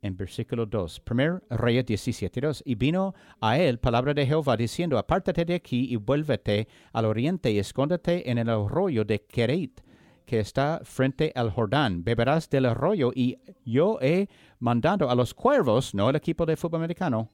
en 0.00 0.16
versículo 0.16 0.64
2. 0.64 1.00
Primer 1.00 1.42
Reyes 1.50 1.84
17, 1.84 2.40
2. 2.40 2.62
Y 2.64 2.76
vino 2.76 3.14
a 3.38 3.58
él 3.58 3.78
palabra 3.78 4.14
de 4.14 4.24
Jehová 4.24 4.56
diciendo, 4.56 4.96
apártate 4.96 5.44
de 5.44 5.56
aquí 5.56 5.92
y 5.92 5.96
vuélvete 5.96 6.66
al 6.94 7.04
oriente 7.04 7.52
y 7.52 7.58
escóndete 7.58 8.30
en 8.30 8.38
el 8.38 8.48
arroyo 8.48 9.04
de 9.04 9.20
Kerit, 9.26 9.82
que 10.24 10.40
está 10.40 10.80
frente 10.84 11.32
al 11.34 11.50
Jordán. 11.50 12.02
Beberás 12.04 12.48
del 12.48 12.66
arroyo 12.66 13.12
y 13.14 13.38
yo 13.64 13.98
he 14.00 14.28
mandado 14.58 15.10
a 15.10 15.14
los 15.14 15.34
cuervos, 15.34 15.94
no 15.94 16.10
el 16.10 16.16
equipo 16.16 16.46
de 16.46 16.56
fútbol 16.56 16.80
americano, 16.80 17.30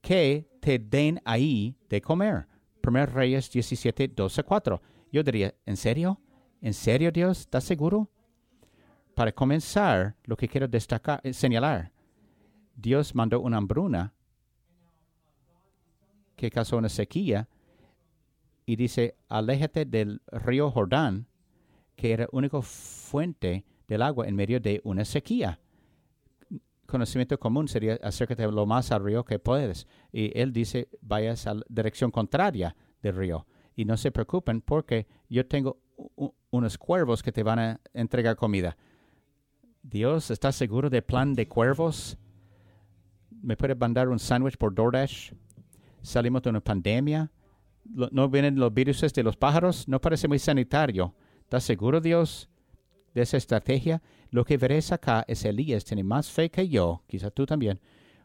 que 0.00 0.48
te 0.60 0.78
den 0.78 1.20
ahí 1.24 1.76
de 1.88 2.00
comer. 2.00 2.46
Primer 2.80 3.12
Reyes 3.12 3.50
17, 3.50 4.08
12, 4.08 4.42
4. 4.42 4.82
Yo 5.12 5.22
diría, 5.22 5.54
¿en 5.66 5.76
serio? 5.76 6.20
¿En 6.60 6.74
serio 6.74 7.10
Dios? 7.10 7.40
¿Estás 7.40 7.64
seguro? 7.64 8.10
Para 9.14 9.32
comenzar, 9.32 10.16
lo 10.24 10.36
que 10.36 10.48
quiero 10.48 10.66
destacar, 10.66 11.20
eh, 11.22 11.32
señalar, 11.32 11.92
Dios 12.74 13.14
mandó 13.14 13.40
una 13.40 13.58
hambruna 13.58 14.14
que 16.36 16.50
causó 16.50 16.78
una 16.78 16.88
sequía 16.88 17.48
y 18.64 18.76
dice, 18.76 19.16
aléjate 19.28 19.84
del 19.84 20.22
río 20.28 20.70
Jordán, 20.70 21.26
que 22.02 22.12
era 22.12 22.24
la 22.24 22.30
única 22.32 22.60
fuente 22.60 23.64
del 23.86 24.02
agua 24.02 24.26
en 24.26 24.34
medio 24.34 24.58
de 24.58 24.80
una 24.82 25.04
sequía. 25.04 25.60
Conocimiento 26.84 27.38
común 27.38 27.68
sería 27.68 27.94
acércate 28.02 28.44
lo 28.50 28.66
más 28.66 28.90
al 28.90 29.04
río 29.04 29.24
que 29.24 29.38
puedes. 29.38 29.86
Y 30.10 30.36
él 30.36 30.52
dice, 30.52 30.88
vayas 31.00 31.46
a 31.46 31.54
la 31.54 31.62
dirección 31.68 32.10
contraria 32.10 32.74
del 33.02 33.14
río. 33.14 33.46
Y 33.76 33.84
no 33.84 33.96
se 33.96 34.10
preocupen 34.10 34.62
porque 34.62 35.06
yo 35.28 35.46
tengo 35.46 35.78
unos 36.50 36.76
cuervos 36.76 37.22
que 37.22 37.30
te 37.30 37.44
van 37.44 37.60
a 37.60 37.80
entregar 37.94 38.34
comida. 38.34 38.76
Dios, 39.80 40.32
¿estás 40.32 40.56
seguro 40.56 40.90
del 40.90 41.04
plan 41.04 41.34
de 41.34 41.46
cuervos? 41.46 42.18
¿Me 43.30 43.56
puede 43.56 43.76
mandar 43.76 44.08
un 44.08 44.18
sándwich 44.18 44.56
por 44.56 44.74
DoorDash? 44.74 45.34
Salimos 46.00 46.42
de 46.42 46.50
una 46.50 46.60
pandemia. 46.60 47.30
¿No 47.84 48.28
vienen 48.28 48.58
los 48.58 48.74
virus 48.74 49.00
de 49.12 49.22
los 49.22 49.36
pájaros? 49.36 49.86
No 49.86 50.00
parece 50.00 50.26
muy 50.26 50.40
sanitario. 50.40 51.14
¿Estás 51.52 51.64
seguro, 51.64 52.00
Dios, 52.00 52.48
de 53.12 53.20
esa 53.20 53.36
estrategia? 53.36 54.00
Lo 54.30 54.42
que 54.42 54.56
veréis 54.56 54.90
acá 54.90 55.22
es 55.28 55.44
Elías 55.44 55.84
tiene 55.84 56.02
más 56.02 56.30
fe 56.30 56.50
que 56.50 56.66
yo, 56.66 57.02
quizás 57.06 57.30
tú 57.34 57.44
también, 57.44 57.78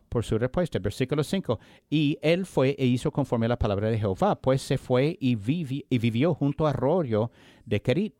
por 0.08 0.24
su 0.24 0.38
respuesta. 0.38 0.80
Versículo 0.80 1.26
5. 1.26 1.60
Y 1.90 2.18
él 2.22 2.46
fue 2.46 2.74
e 2.80 2.86
hizo 2.86 3.12
conforme 3.12 3.48
a 3.48 3.50
la 3.50 3.60
palabra 3.60 3.90
de 3.90 4.00
Jehová, 4.00 4.40
pues 4.40 4.62
se 4.62 4.78
fue 4.78 5.18
y, 5.20 5.36
vivió 5.36 6.36
junto 6.36 6.68
al 6.68 6.76
arroyo 6.76 7.30
de 7.66 7.82
Kerit 7.82 8.16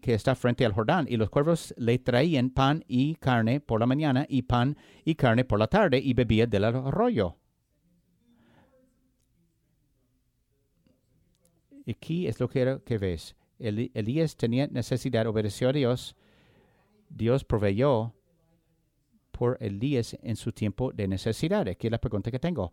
que 0.00 0.14
está 0.14 0.34
frente 0.34 0.66
al 0.66 0.72
Jordán, 0.72 1.06
y 1.08 1.16
los 1.16 1.30
cuervos 1.30 1.72
le 1.76 1.96
traían 2.00 2.50
pan 2.50 2.84
y 2.88 3.14
carne 3.14 3.60
por 3.60 3.78
la 3.78 3.86
mañana 3.86 4.26
y 4.28 4.42
pan 4.42 4.76
y 5.04 5.14
carne 5.14 5.44
por 5.44 5.60
la 5.60 5.68
tarde, 5.68 6.00
y 6.00 6.12
bebía 6.12 6.48
del 6.48 6.64
arroyo. 6.64 7.36
Aquí 11.86 12.26
es 12.26 12.40
lo 12.40 12.48
que 12.48 12.98
ves. 12.98 13.36
Elías 13.62 14.36
tenía 14.36 14.66
necesidad, 14.66 15.26
obedeció 15.26 15.68
a 15.68 15.72
Dios. 15.72 16.16
Dios 17.08 17.44
proveyó 17.44 18.14
por 19.30 19.56
Elías 19.60 20.16
en 20.22 20.36
su 20.36 20.52
tiempo 20.52 20.92
de 20.92 21.08
necesidad. 21.08 21.68
Aquí 21.68 21.86
es 21.86 21.90
la 21.90 22.00
pregunta 22.00 22.30
que 22.30 22.38
tengo. 22.38 22.72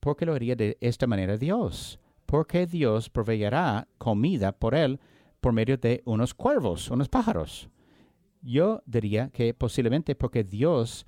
¿Por 0.00 0.16
qué 0.16 0.26
lo 0.26 0.34
haría 0.34 0.56
de 0.56 0.76
esta 0.80 1.06
manera 1.06 1.36
Dios? 1.36 1.98
¿Por 2.26 2.46
qué 2.46 2.66
Dios 2.66 3.08
proveerá 3.08 3.88
comida 3.98 4.52
por 4.52 4.74
él 4.74 4.98
por 5.44 5.52
medio 5.52 5.76
de 5.76 6.00
unos 6.06 6.32
cuervos, 6.32 6.90
unos 6.90 7.10
pájaros. 7.10 7.68
Yo 8.40 8.82
diría 8.86 9.28
que 9.28 9.52
posiblemente 9.52 10.14
porque 10.14 10.42
Dios 10.42 11.06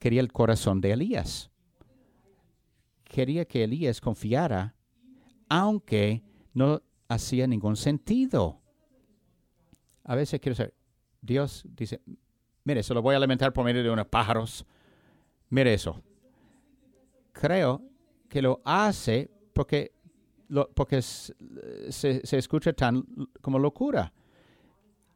quería 0.00 0.20
el 0.20 0.32
corazón 0.32 0.80
de 0.80 0.90
Elías. 0.90 1.48
Quería 3.04 3.44
que 3.44 3.62
Elías 3.62 4.00
confiara, 4.00 4.74
aunque 5.48 6.24
no 6.54 6.82
hacía 7.08 7.46
ningún 7.46 7.76
sentido. 7.76 8.60
A 10.04 10.14
veces 10.14 10.40
quiero 10.40 10.54
saber, 10.54 10.74
Dios 11.20 11.64
dice, 11.76 12.00
mire, 12.64 12.82
se 12.82 12.94
lo 12.94 13.02
voy 13.02 13.14
a 13.14 13.18
alimentar 13.18 13.52
por 13.52 13.64
medio 13.64 13.82
de 13.82 13.90
unos 13.90 14.06
pájaros. 14.06 14.64
Mire 15.50 15.74
eso. 15.74 16.02
Creo 17.32 17.82
que 18.28 18.42
lo 18.42 18.60
hace 18.64 19.30
porque 19.52 19.92
porque 20.74 21.02
se, 21.02 22.22
escucha 22.36 22.72
tan 22.72 23.04
como 23.40 23.58
locura. 23.58 24.12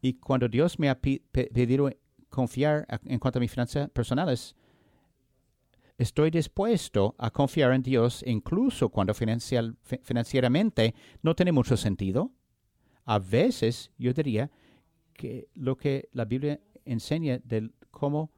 Y 0.01 0.15
cuando 0.15 0.49
Dios 0.49 0.79
me 0.79 0.91
ha 0.91 0.99
pedido 1.01 1.91
confiar 2.29 2.87
en 3.05 3.19
cuanto 3.19 3.39
a 3.39 3.41
mis 3.41 3.51
finanzas 3.51 3.89
personales, 3.91 4.55
estoy 5.99 6.31
dispuesto 6.31 7.15
a 7.19 7.31
confiar 7.31 7.73
en 7.73 7.83
Dios 7.83 8.23
incluso 8.27 8.89
cuando 8.89 9.15
financieramente 9.15 10.95
no 11.23 11.35
tiene 11.35 11.53
mucho 11.53 11.77
sentido. 11.77 12.33
A 13.05 13.19
veces 13.19 13.91
yo 13.99 14.13
diría 14.13 14.51
que 15.13 15.49
lo 15.55 15.77
que 15.77 16.09
la 16.13 16.25
Biblia 16.25 16.61
enseña 16.85 17.39
de 17.45 17.71
cómo 17.91 18.31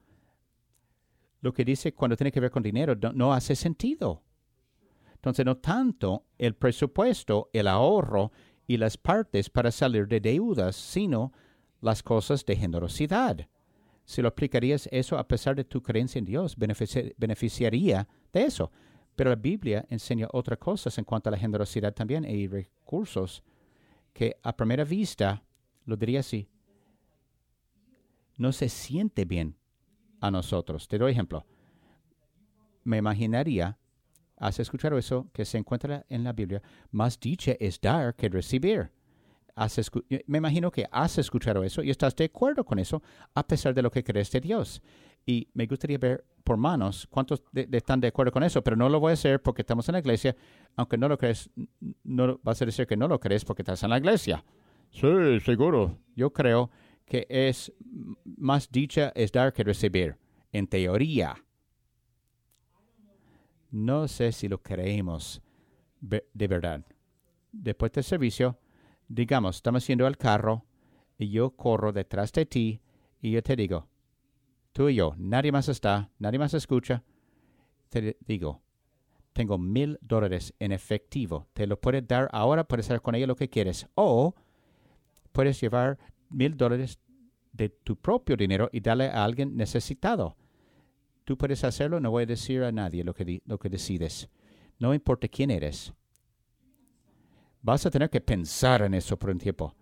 lo 1.41 1.53
que 1.53 1.65
dice 1.65 1.93
cuando 1.93 2.17
tiene 2.17 2.33
que 2.33 2.41
ver 2.41 2.51
con 2.51 2.63
dinero 2.63 2.97
no 3.15 3.35
hace 3.35 3.55
sentido. 3.55 4.23
Entonces, 5.15 5.45
no 5.47 5.57
tanto 5.57 6.27
el 6.39 6.55
presupuesto, 6.55 7.49
el 7.53 7.67
ahorro 7.67 8.33
y 8.67 8.77
las 8.77 8.97
partes 8.99 9.49
para 9.49 9.71
salir 9.71 10.07
de 10.07 10.21
deudas, 10.21 10.77
sino 10.77 11.33
las 11.81 12.03
cosas 12.03 12.45
de 12.45 12.57
generosidad. 12.57 13.49
Si 14.05 14.21
lo 14.21 14.29
aplicarías 14.29 14.89
eso 14.93 15.19
a 15.19 15.27
pesar 15.27 15.57
de 15.57 15.65
tu 15.65 15.83
creencia 15.83 16.19
en 16.19 16.25
Dios, 16.25 16.57
beneficiaría 16.57 18.09
de 18.33 18.45
eso. 18.45 18.71
Pero 19.17 19.31
la 19.31 19.37
Biblia 19.37 19.87
enseña 19.89 20.29
otras 20.33 20.59
cosas 20.59 20.99
en 20.99 21.05
cuanto 21.05 21.29
a 21.29 21.33
la 21.33 21.39
generosidad 21.39 21.95
también 21.95 22.25
y 22.25 22.47
recursos 22.47 23.43
que 24.13 24.37
a 24.43 24.57
primera 24.57 24.85
vista, 24.85 25.43
lo 25.87 25.97
diría 25.97 26.21
así, 26.21 26.49
no 28.37 28.53
se 28.53 28.69
siente 28.69 29.25
bien 29.25 29.57
a 30.21 30.31
nosotros. 30.31 30.89
Te 30.89 30.99
doy 30.99 31.13
ejemplo. 31.13 31.45
Me 32.83 32.99
imaginaría 32.99 33.79
has 34.37 34.59
escuchado 34.59 34.99
eso 34.99 35.31
que 35.33 35.45
se 35.45 35.59
encuentra 35.59 36.05
en 36.09 36.25
la 36.25 36.33
Biblia, 36.33 36.63
más 36.91 37.19
dicha 37.19 37.53
es 37.61 37.81
dar 37.81 38.15
que 38.15 38.29
recibir. 38.29 38.91
Me 40.27 40.39
imagino 40.39 40.71
que 40.71 40.87
has 40.91 41.19
escuchado 41.19 41.63
eso 41.63 41.83
y 41.83 41.91
estás 41.91 42.15
de 42.17 42.25
acuerdo 42.25 42.65
con 42.65 42.79
eso 42.79 43.03
a 43.35 43.47
pesar 43.47 43.75
de 43.75 43.83
lo 43.83 43.91
que 43.91 44.03
crees 44.03 44.31
de 44.31 44.41
Dios. 44.41 44.83
Y 45.27 45.49
me 45.55 45.67
gustaría 45.67 45.97
ver 45.97 46.25
por 46.43 46.57
manos 46.57 47.07
cuántos 47.09 47.43
están 47.55 48.01
de 48.01 48.09
acuerdo 48.09 48.33
con 48.33 48.43
eso, 48.43 48.63
pero 48.63 48.77
no 48.77 48.89
lo 48.89 49.01
voy 49.01 49.11
a 49.11 49.15
hacer 49.15 49.41
porque 49.41 49.63
estamos 49.63 49.89
en 49.89 49.95
la 49.95 50.01
iglesia. 50.01 50.37
Aunque 50.77 50.99
no 50.99 51.09
lo 51.09 51.17
crees, 51.17 51.49
no 52.03 52.39
vas 52.43 52.61
a 52.61 52.67
decir 52.67 52.87
que 52.87 52.97
no 52.97 53.09
lo 53.09 53.19
crees 53.19 53.45
porque 53.45 53.63
estás 53.63 53.83
en 53.83 53.91
la 53.91 53.99
iglesia. 53.99 54.45
Sí, 54.91 55.41
seguro. 55.41 55.99
Yo 56.15 56.33
creo 56.33 56.71
que 57.07 57.27
es 57.29 57.73
más 58.25 58.71
dicha 58.71 59.13
es 59.15 59.33
dar 59.33 59.53
que 59.53 59.65
recibir, 59.65 60.17
en 60.53 60.67
teoría. 60.67 61.37
No 63.71 64.07
sé 64.07 64.31
si 64.33 64.49
lo 64.49 64.63
creemos 64.63 65.43
de 66.01 66.49
verdad. 66.49 66.85
Después 67.51 67.93
del 67.93 68.05
servicio, 68.05 68.59
digamos, 69.15 69.57
estamos 69.57 69.87
yendo 69.87 70.07
al 70.07 70.17
carro 70.17 70.65
y 71.17 71.31
yo 71.31 71.51
corro 71.51 71.93
detrás 71.93 72.33
de 72.33 72.47
ti 72.47 72.81
y 73.21 73.31
yo 73.31 73.43
te 73.43 73.55
digo, 73.55 73.87
tú 74.73 74.89
y 74.89 74.97
yo, 74.97 75.15
nadie 75.17 75.53
más 75.53 75.69
está, 75.69 76.11
nadie 76.19 76.39
más 76.39 76.53
escucha. 76.53 77.05
Te 77.89 78.17
digo, 78.27 78.61
tengo 79.33 79.57
mil 79.57 79.99
dólares 80.01 80.53
en 80.59 80.73
efectivo. 80.73 81.47
Te 81.53 81.67
lo 81.67 81.81
puedes 81.81 82.07
dar 82.07 82.29
ahora, 82.33 82.65
puedes 82.65 82.87
hacer 82.87 83.01
con 83.01 83.15
ello 83.15 83.29
lo 83.29 83.37
que 83.37 83.49
quieres. 83.49 83.87
O 83.95 84.35
puedes 85.33 85.61
llevar 85.61 85.99
mil 86.29 86.57
dólares 86.57 86.99
de 87.53 87.69
tu 87.69 87.97
propio 87.97 88.37
dinero 88.37 88.69
y 88.73 88.81
darle 88.81 89.07
a 89.07 89.23
alguien 89.25 89.57
necesitado. 89.57 90.37
Tú 91.25 91.39
puedes 91.39 91.63
hacerlo, 91.63 92.01
no 92.01 92.11
voy 92.11 92.25
a 92.25 92.27
decir 92.27 92.65
a 92.65 92.73
nadie 92.73 93.05
lo 93.05 93.15
que, 93.15 93.43
lo 93.47 93.59
que 93.59 93.69
decides. 93.69 94.29
No 94.79 94.93
importa 94.93 95.29
quién 95.29 95.53
eres. 95.53 95.95
Vas 97.65 97.87
a 97.87 97.91
tener 97.91 98.11
que 98.11 98.21
pensar 98.21 98.83
en 98.83 98.93
eso 98.93 99.19
por 99.19 99.31
un 99.31 99.39
tiempo. 99.39 99.75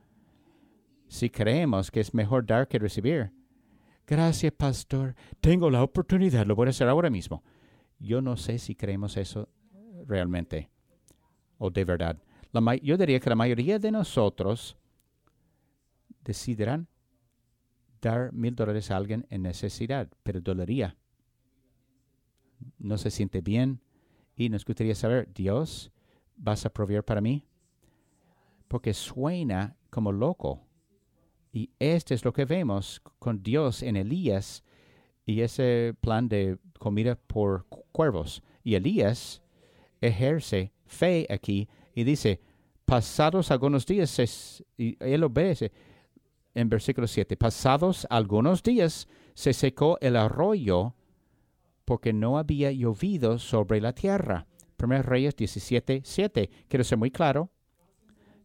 Si 1.08 1.28
creemos 1.28 1.90
que 1.90 1.98
es 1.98 2.14
mejor 2.14 2.46
dar 2.46 2.68
que 2.68 2.78
recibir. 2.78 3.32
Gracias, 4.06 4.52
pastor. 4.52 5.16
Tengo 5.40 5.68
la 5.68 5.82
oportunidad, 5.82 6.46
lo 6.46 6.54
voy 6.54 6.68
a 6.68 6.70
hacer 6.70 6.86
ahora 6.86 7.10
mismo. 7.10 7.42
Yo 7.98 8.22
no 8.22 8.36
sé 8.36 8.60
si 8.60 8.76
creemos 8.76 9.16
eso 9.16 9.48
realmente 10.06 10.70
o 11.58 11.70
de 11.70 11.84
verdad. 11.84 12.22
yo 12.82 12.96
diría 12.96 13.18
que 13.18 13.30
la 13.30 13.36
mayoría 13.36 13.80
de 13.80 13.90
nosotros 13.90 14.76
decidirán 16.22 16.86
dar 18.00 18.32
mil 18.32 18.54
dólares 18.54 18.92
a 18.92 18.96
alguien 18.96 19.26
en 19.28 19.42
necesidad, 19.42 20.08
pero 20.22 20.40
dolería. 20.40 20.96
No 22.78 22.96
se 22.96 23.10
siente 23.10 23.40
bien 23.40 23.80
y 24.36 24.50
nos 24.50 24.64
gustaría 24.64 24.94
saber, 24.94 25.32
Dios, 25.34 25.90
¿vas 26.36 26.64
a 26.64 26.72
proveer 26.72 27.04
para 27.04 27.20
mí? 27.20 27.44
Porque 28.72 28.94
suena 28.94 29.76
como 29.90 30.12
loco. 30.12 30.66
Y 31.52 31.68
este 31.78 32.14
es 32.14 32.24
lo 32.24 32.32
que 32.32 32.46
vemos 32.46 33.02
con 33.18 33.42
Dios 33.42 33.82
en 33.82 33.96
Elías 33.96 34.64
y 35.26 35.42
ese 35.42 35.94
plan 36.00 36.26
de 36.26 36.56
comida 36.78 37.14
por 37.14 37.66
cuervos. 37.66 38.42
Y 38.64 38.74
Elías 38.74 39.42
ejerce 40.00 40.72
fe 40.86 41.26
aquí 41.28 41.68
y 41.94 42.04
dice, 42.04 42.40
pasados 42.86 43.50
algunos 43.50 43.84
días, 43.84 44.64
y 44.78 44.96
él 45.00 45.22
obedece 45.24 45.70
en 46.54 46.70
versículo 46.70 47.06
7, 47.06 47.36
pasados 47.36 48.06
algunos 48.08 48.62
días 48.62 49.06
se 49.34 49.52
secó 49.52 49.98
el 50.00 50.16
arroyo 50.16 50.94
porque 51.84 52.14
no 52.14 52.38
había 52.38 52.72
llovido 52.72 53.38
sobre 53.38 53.82
la 53.82 53.92
tierra. 53.92 54.46
1 54.82 55.02
Reyes 55.02 55.36
17, 55.36 56.00
7. 56.06 56.50
Quiero 56.68 56.84
ser 56.84 56.96
muy 56.96 57.10
claro. 57.10 57.50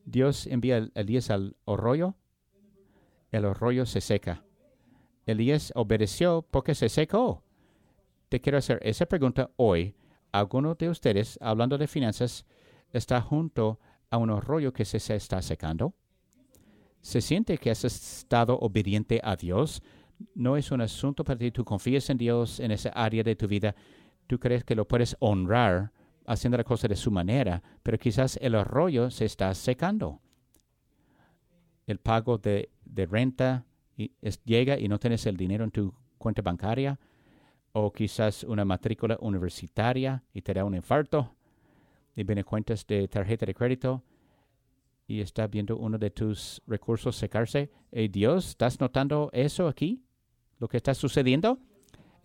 Dios 0.08 0.48
envía 0.48 0.78
a 0.78 1.02
Elías 1.02 1.30
al 1.30 1.58
arroyo. 1.66 2.16
El 3.30 3.44
arroyo 3.44 3.86
se 3.86 4.00
seca. 4.00 4.46
Elías 5.26 5.74
obedeció 5.76 6.48
porque 6.50 6.74
se 6.76 6.88
secó. 6.88 7.44
Te 8.30 8.40
quiero 8.40 8.58
hacer 8.58 8.80
esa 8.84 9.06
pregunta 9.06 9.52
hoy. 9.58 9.96
¿Alguno 10.32 10.76
de 10.76 10.90
ustedes, 10.90 11.38
hablando 11.42 11.78
de 11.78 11.88
finanzas, 11.88 12.46
está 12.94 13.22
junto 13.22 13.82
a 14.10 14.18
un 14.18 14.30
arroyo 14.30 14.72
que 14.72 14.86
se 14.86 14.98
está 15.14 15.42
secando? 15.42 15.94
¿Se 17.02 17.20
siente 17.20 17.58
que 17.58 17.70
has 17.70 17.84
estado 17.84 18.58
obediente 18.60 19.20
a 19.22 19.36
Dios? 19.36 19.82
No 20.36 20.56
es 20.56 20.72
un 20.72 20.80
asunto 20.80 21.26
para 21.26 21.38
ti. 21.38 21.52
Tú 21.52 21.66
confías 21.66 22.10
en 22.10 22.18
Dios 22.18 22.62
en 22.62 22.72
esa 22.72 22.90
área 22.90 23.24
de 23.24 23.36
tu 23.36 23.46
vida. 23.46 23.76
Tú 24.26 24.40
crees 24.40 24.64
que 24.64 24.76
lo 24.76 24.88
puedes 24.88 25.18
honrar 25.20 25.92
haciendo 26.28 26.58
la 26.58 26.64
cosa 26.64 26.88
de 26.88 26.96
su 26.96 27.10
manera, 27.10 27.64
pero 27.82 27.98
quizás 27.98 28.38
el 28.42 28.54
arroyo 28.56 29.10
se 29.10 29.26
está 29.26 29.54
secando. 29.56 30.22
El 31.88 32.00
pago 32.00 32.38
de, 32.38 32.70
renta 33.10 33.66
llega 34.44 34.78
y 34.78 34.88
no 34.88 35.00
tienes 35.00 35.26
el 35.26 35.38
dinero 35.38 35.64
en 35.64 35.72
tu 35.72 35.94
cuenta 36.18 36.42
bancaria, 36.42 37.00
o 37.72 37.92
quizás 37.92 38.44
una 38.44 38.66
matrícula 38.66 39.18
universitaria 39.22 40.24
y 40.34 40.42
te 40.42 40.54
da 40.54 40.66
un 40.66 40.76
infarto, 40.76 41.34
y 42.16 42.24
viene 42.24 42.44
cuentas 42.44 42.86
de 42.86 43.08
tarjeta 43.08 43.46
de 43.46 43.54
crédito 43.54 44.04
y 45.08 45.22
está 45.22 45.48
viendo 45.48 45.78
uno 45.78 45.98
de 45.98 46.10
tus 46.12 46.62
recursos 46.68 47.16
secarse. 47.16 47.72
¿Y 47.92 48.10
Dios, 48.10 48.50
¿estás 48.50 48.80
notando 48.82 49.30
eso 49.32 49.68
aquí? 49.68 50.04
¿Lo 50.60 50.68
que 50.68 50.78
está 50.78 50.94
sucediendo? 50.94 51.60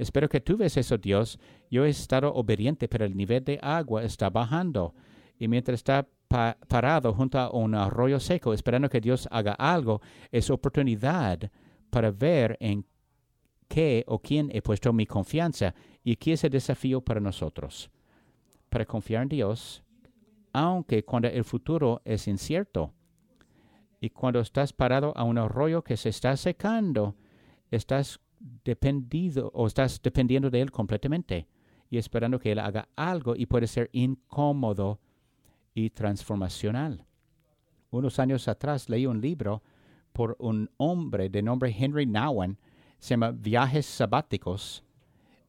Espero 0.02 0.28
que 0.28 0.40
tú 0.40 0.56
ves 0.56 0.76
eso, 0.76 0.98
Dios. 0.98 1.38
Yo 1.70 1.84
he 1.84 1.90
estado 1.90 2.34
obediente, 2.34 2.88
pero 2.88 3.04
el 3.04 3.16
nivel 3.16 3.44
de 3.44 3.58
agua 3.62 4.02
está 4.02 4.30
bajando. 4.30 4.94
Y 5.38 5.48
mientras 5.48 5.76
está 5.76 6.08
parado 6.28 7.12
junto 7.14 7.38
a 7.38 7.50
un 7.50 7.74
arroyo 7.74 8.18
seco, 8.18 8.52
esperando 8.52 8.88
que 8.88 9.00
Dios 9.00 9.28
haga 9.30 9.52
algo, 9.52 10.00
es 10.30 10.50
oportunidad 10.50 11.50
para 11.90 12.10
ver 12.10 12.56
en 12.60 12.84
qué 13.68 14.04
o 14.08 14.18
quién 14.18 14.50
he 14.52 14.60
puesto 14.60 14.92
mi 14.92 15.06
confianza. 15.06 15.74
Y 16.02 16.12
aquí 16.12 16.32
es 16.32 16.42
el 16.42 16.50
desafío 16.50 17.00
para 17.00 17.20
nosotros. 17.20 17.90
Para 18.68 18.84
confiar 18.84 19.22
en 19.22 19.28
Dios, 19.28 19.82
aunque 20.52 21.04
cuando 21.04 21.28
el 21.28 21.44
futuro 21.44 22.02
es 22.04 22.26
incierto. 22.26 22.92
Y 24.00 24.10
cuando 24.10 24.40
estás 24.40 24.72
parado 24.72 25.12
a 25.16 25.22
un 25.22 25.38
arroyo 25.38 25.82
que 25.82 25.96
se 25.96 26.08
está 26.08 26.36
secando, 26.36 27.14
estás 27.70 28.20
dependido 28.64 29.50
o 29.54 29.66
estás 29.66 30.00
dependiendo 30.02 30.50
de 30.50 30.60
él 30.60 30.70
completamente 30.70 31.46
y 31.90 31.98
esperando 31.98 32.38
que 32.38 32.52
él 32.52 32.58
haga 32.58 32.88
algo 32.96 33.36
y 33.36 33.46
puede 33.46 33.66
ser 33.66 33.90
incómodo 33.92 35.00
y 35.74 35.90
transformacional. 35.90 37.04
Unos 37.90 38.18
años 38.18 38.48
atrás 38.48 38.88
leí 38.88 39.06
un 39.06 39.20
libro 39.20 39.62
por 40.12 40.36
un 40.38 40.70
hombre 40.76 41.28
de 41.28 41.42
nombre 41.42 41.74
Henry 41.78 42.06
Nowen, 42.06 42.58
se 42.98 43.10
llama 43.10 43.30
Viajes 43.32 43.86
Sabáticos, 43.86 44.84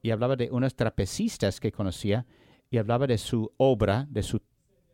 y 0.02 0.10
hablaba 0.10 0.36
de 0.36 0.50
unos 0.50 0.74
trapecistas 0.74 1.60
que 1.60 1.72
conocía 1.72 2.26
y 2.70 2.78
hablaba 2.78 3.06
de 3.06 3.18
su 3.18 3.50
obra, 3.56 4.06
de 4.10 4.22
su 4.22 4.40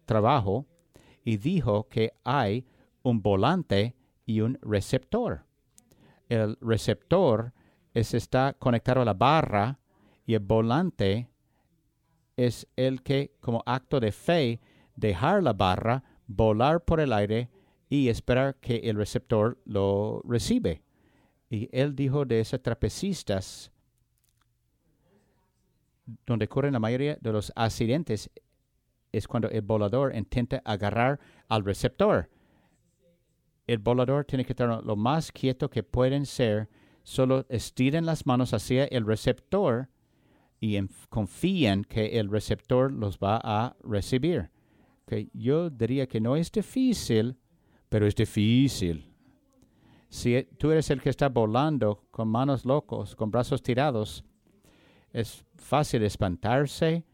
trabajo, 0.05 0.67
y 1.25 1.37
dijo 1.37 1.89
que 1.89 2.13
hay 2.25 2.65
un 3.03 3.23
volante 3.23 3.97
y 4.27 4.41
un 4.41 4.59
receptor. 4.63 5.45
El 6.29 6.57
receptor 6.61 7.53
es, 7.95 8.15
está 8.15 8.55
conectado 8.59 9.03
a 9.03 9.05
la 9.05 9.15
barra 9.15 9.79
y 10.27 10.35
el 10.35 10.41
volante 10.41 11.29
es 12.37 12.67
el 12.77 13.03
que, 13.03 13.33
como 13.41 13.63
acto 13.67 14.01
de 14.01 14.13
fe, 14.13 14.61
dejar 14.97 15.43
la 15.43 15.53
barra, 15.53 16.03
volar 16.27 16.85
por 16.85 17.01
el 17.01 17.13
aire 17.13 17.51
y 17.89 18.09
esperar 18.09 18.57
que 18.57 18.77
el 18.77 18.97
receptor 18.97 19.59
lo 19.65 20.23
recibe. 20.25 20.83
Y 21.51 21.69
él 21.73 21.97
dijo 21.97 22.25
de 22.25 22.41
esos 22.41 22.63
trapecistas, 22.63 23.73
donde 26.25 26.45
ocurren 26.45 26.73
la 26.73 26.79
mayoría 26.79 27.19
de 27.21 27.33
los 27.33 27.53
accidentes, 27.57 28.31
es 29.13 29.27
cuando 29.27 29.49
el 29.49 29.63
volador 29.63 30.15
intenta 30.15 30.63
agarrar 30.65 31.19
al 31.49 31.65
receptor. 31.65 32.31
El 33.67 33.79
volador 33.79 34.25
tiene 34.25 34.45
que 34.45 34.53
estar 34.53 34.83
lo 34.85 34.97
más 34.97 35.33
quieto 35.33 35.69
que 35.69 35.83
pueden 35.83 36.27
ser 36.27 36.69
solo 37.03 37.47
estiren 37.49 38.07
las 38.07 38.27
manos 38.27 38.55
hacia 38.55 38.85
el 38.85 39.05
receptor 39.05 39.89
y 40.61 40.79
confían 41.09 41.85
que 41.85 42.19
el 42.21 42.29
receptor 42.29 42.93
los 42.93 43.19
va 43.19 43.41
a 43.43 43.77
recibir. 43.83 44.51
Yo 45.33 45.71
diría 45.71 46.07
que 46.07 46.21
no 46.21 46.37
es 46.37 46.53
difícil, 46.53 47.37
pero 47.89 48.07
es 48.07 48.15
difícil. 48.15 49.13
Si 50.09 50.47
tú 50.59 50.71
eres 50.71 50.91
el 50.91 51.01
que 51.01 51.11
está 51.11 51.29
volando 51.29 52.05
con 52.11 52.29
manos 52.29 52.65
locos, 52.65 53.17
con 53.17 53.31
brazos 53.31 53.63
tirados, 53.63 54.25
es 55.13 55.45
fácil 55.57 56.03
espantarse 56.03 57.05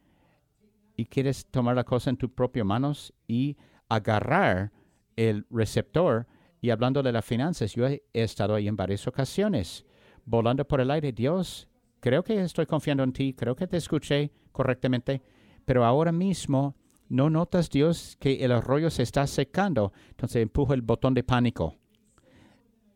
y 0.97 1.05
quieres 1.05 1.47
tomar 1.47 1.77
la 1.77 1.85
cosa 1.85 2.11
en 2.11 2.17
tus 2.17 2.31
propias 2.31 2.67
manos 2.67 3.13
y 3.27 3.57
agarrar 3.89 4.73
el 5.15 5.47
receptor 5.51 6.27
y 6.67 6.71
hablando 6.71 7.01
de 7.01 7.13
las 7.13 7.25
finanzas, 7.25 7.75
yo 7.75 7.87
he 7.87 8.03
estado 8.13 8.57
ahí 8.57 8.67
en 8.67 8.75
varias 8.75 9.07
ocasiones, 9.07 9.87
volando 10.25 10.67
por 10.67 10.81
el 10.81 10.91
aire. 10.91 11.13
Dios, 11.13 11.69
creo 12.01 12.25
que 12.25 12.41
estoy 12.41 12.67
confiando 12.67 13.05
en 13.05 13.13
ti, 13.13 13.35
creo 13.35 13.55
que 13.55 13.69
te 13.69 13.77
escuché 13.77 14.33
correctamente, 14.51 15.23
pero 15.65 15.85
ahora 15.85 16.11
mismo 16.11 16.75
no 17.09 17.31
notas, 17.31 17.71
Dios, 17.71 18.17
que 18.19 18.45
el 18.45 18.51
arroyo 18.51 18.91
se 18.91 19.05
está 19.05 19.29
secando. 19.29 19.93
Entonces 20.09 20.43
empujo 20.43 20.75
el 20.75 20.83
botón 20.83 21.15
de 21.15 21.23
pánico. 21.23 21.77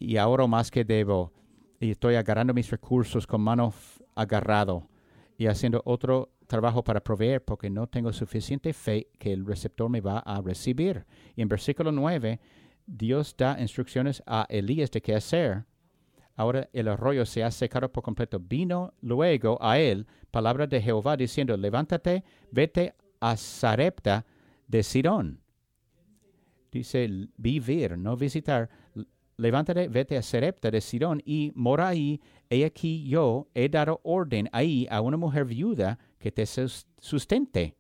Y 0.00 0.16
ahora 0.16 0.48
más 0.48 0.68
que 0.72 0.84
debo. 0.84 1.32
Y 1.78 1.92
estoy 1.92 2.16
agarrando 2.16 2.52
mis 2.52 2.70
recursos 2.70 3.24
con 3.24 3.40
mano 3.40 3.72
agarrado 4.16 4.88
y 5.38 5.46
haciendo 5.46 5.80
otro 5.84 6.32
trabajo 6.48 6.82
para 6.82 7.04
proveer 7.04 7.44
porque 7.44 7.70
no 7.70 7.86
tengo 7.86 8.12
suficiente 8.12 8.72
fe 8.72 9.06
que 9.16 9.32
el 9.32 9.46
receptor 9.46 9.88
me 9.88 10.00
va 10.00 10.18
a 10.18 10.40
recibir. 10.40 11.06
Y 11.36 11.42
en 11.42 11.48
versículo 11.48 11.92
9 11.92 12.40
Dios 12.86 13.34
da 13.36 13.60
instrucciones 13.60 14.22
a 14.26 14.46
Elías 14.48 14.90
de 14.90 15.00
qué 15.00 15.14
hacer. 15.14 15.64
Ahora 16.36 16.68
el 16.72 16.88
arroyo 16.88 17.26
se 17.26 17.44
ha 17.44 17.50
secado 17.50 17.90
por 17.92 18.02
completo. 18.02 18.40
Vino 18.40 18.94
luego 19.00 19.58
a 19.60 19.78
él 19.78 20.06
palabra 20.30 20.66
de 20.66 20.80
Jehová 20.80 21.16
diciendo, 21.16 21.56
levántate, 21.56 22.24
vete 22.50 22.94
a 23.20 23.36
Sarepta 23.36 24.24
de 24.66 24.82
Sidón. 24.82 25.40
Dice 26.72 27.28
vivir, 27.36 27.98
no 27.98 28.16
visitar. 28.16 28.70
Levántate, 29.36 29.88
vete 29.88 30.16
a 30.16 30.22
Sarepta 30.22 30.70
de 30.70 30.80
Sidón 30.80 31.20
y 31.24 31.52
mora 31.54 31.88
ahí. 31.88 32.20
He 32.48 32.64
aquí 32.64 33.08
yo 33.08 33.48
he 33.54 33.68
dado 33.68 34.00
orden 34.04 34.48
ahí 34.52 34.86
a 34.90 35.00
una 35.00 35.16
mujer 35.16 35.44
viuda 35.44 35.98
que 36.18 36.30
te 36.30 36.46
sustente. 36.46 37.76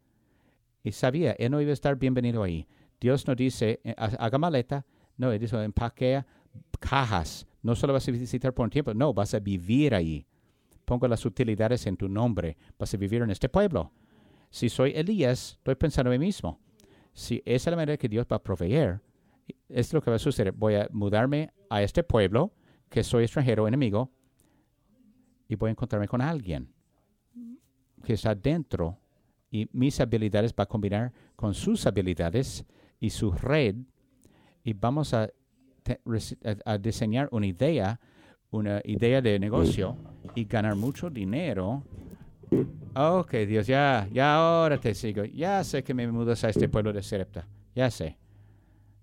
Y 0.82 0.92
sabía, 0.92 1.32
él 1.32 1.50
no 1.50 1.60
iba 1.60 1.70
a 1.70 1.74
estar 1.74 1.96
bienvenido 1.96 2.42
ahí. 2.42 2.66
Dios 3.00 3.26
no 3.26 3.34
dice, 3.34 3.80
eh, 3.82 3.94
haga 3.96 4.38
maleta, 4.38 4.84
no, 5.16 5.32
él 5.32 5.38
dice, 5.38 5.62
empaquea 5.62 6.26
cajas. 6.78 7.46
No 7.62 7.74
solo 7.74 7.92
vas 7.92 8.08
a 8.08 8.10
visitar 8.10 8.52
por 8.52 8.64
un 8.64 8.70
tiempo, 8.70 8.94
no, 8.94 9.12
vas 9.12 9.34
a 9.34 9.38
vivir 9.38 9.94
ahí. 9.94 10.26
Pongo 10.84 11.06
las 11.06 11.24
utilidades 11.24 11.86
en 11.86 11.96
tu 11.96 12.08
nombre. 12.08 12.56
Vas 12.78 12.92
a 12.94 12.96
vivir 12.96 13.22
en 13.22 13.30
este 13.30 13.48
pueblo. 13.48 13.92
Si 14.50 14.68
soy 14.68 14.92
Elías, 14.94 15.52
estoy 15.58 15.74
pensando 15.76 16.12
en 16.12 16.20
mí 16.20 16.26
mismo. 16.26 16.58
Si 17.12 17.42
esa 17.44 17.70
es 17.70 17.72
la 17.72 17.76
manera 17.76 17.96
que 17.96 18.08
Dios 18.08 18.26
va 18.30 18.36
a 18.36 18.42
proveer, 18.42 19.00
es 19.68 19.92
lo 19.92 20.00
que 20.00 20.10
va 20.10 20.16
a 20.16 20.18
suceder. 20.18 20.52
Voy 20.52 20.74
a 20.74 20.88
mudarme 20.90 21.52
a 21.68 21.82
este 21.82 22.02
pueblo, 22.02 22.52
que 22.88 23.04
soy 23.04 23.24
extranjero, 23.24 23.68
enemigo, 23.68 24.10
y 25.48 25.54
voy 25.54 25.68
a 25.68 25.72
encontrarme 25.72 26.08
con 26.08 26.20
alguien 26.20 26.72
que 28.04 28.14
está 28.14 28.34
dentro 28.34 28.98
y 29.50 29.68
mis 29.72 30.00
habilidades 30.00 30.54
va 30.58 30.64
a 30.64 30.66
combinar 30.66 31.12
con 31.36 31.54
sus 31.54 31.86
habilidades 31.86 32.64
y 33.00 33.10
su 33.10 33.32
red 33.32 33.76
y 34.62 34.74
vamos 34.74 35.14
a, 35.14 35.28
diseñar 36.80 37.28
una 37.32 37.46
idea, 37.46 37.98
una 38.50 38.80
idea 38.84 39.20
de 39.20 39.38
negocio 39.38 39.96
y 40.34 40.44
ganar 40.44 40.76
mucho 40.76 41.10
dinero. 41.10 41.82
Ok, 42.94 43.32
Dios, 43.48 43.66
ya, 43.66 44.06
ya 44.12 44.34
ahora 44.34 44.78
te 44.78 44.94
sigo. 44.94 45.24
Ya 45.24 45.64
sé 45.64 45.82
que 45.82 45.94
me 45.94 46.06
mudas 46.06 46.44
a 46.44 46.50
este 46.50 46.68
pueblo 46.68 46.92
de 46.92 47.02
Serepta. 47.02 47.48
Ya 47.74 47.90
sé. 47.90 48.18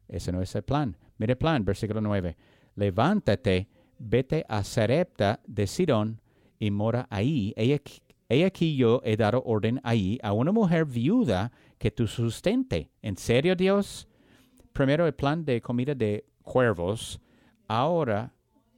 Ese 0.08 0.32
no 0.32 0.42
es 0.42 0.54
el 0.56 0.64
plan. 0.64 0.96
Mire 1.18 1.34
el 1.34 1.38
plan, 1.38 1.66
versículo 1.66 2.00
9. 2.00 2.38
Levántate, 2.76 3.68
vete 3.98 4.46
a 4.48 4.64
Serepta 4.64 5.40
de 5.46 5.66
Sidón 5.68 6.22
y 6.60 6.72
mora 6.72 7.08
ahí. 7.10 7.54
Ella, 7.58 7.80
ella 8.30 8.48
aquí 8.48 8.76
yo 8.76 9.02
he 9.06 9.16
dado 9.16 9.42
orden 9.46 9.80
ahí 9.84 10.20
a 10.22 10.34
una 10.34 10.52
mujer 10.52 10.86
viuda 10.86 11.52
que 11.78 11.92
tú 11.92 12.08
sustente. 12.08 12.92
¿En 13.02 13.16
serio, 13.16 13.56
Dios? 13.56 14.08
Primero 14.74 15.08
el 15.08 15.14
plan 15.14 15.46
de 15.46 15.62
comida 15.62 15.96
de 15.96 16.26
cuervos. 16.44 17.22
Ahora 17.68 18.34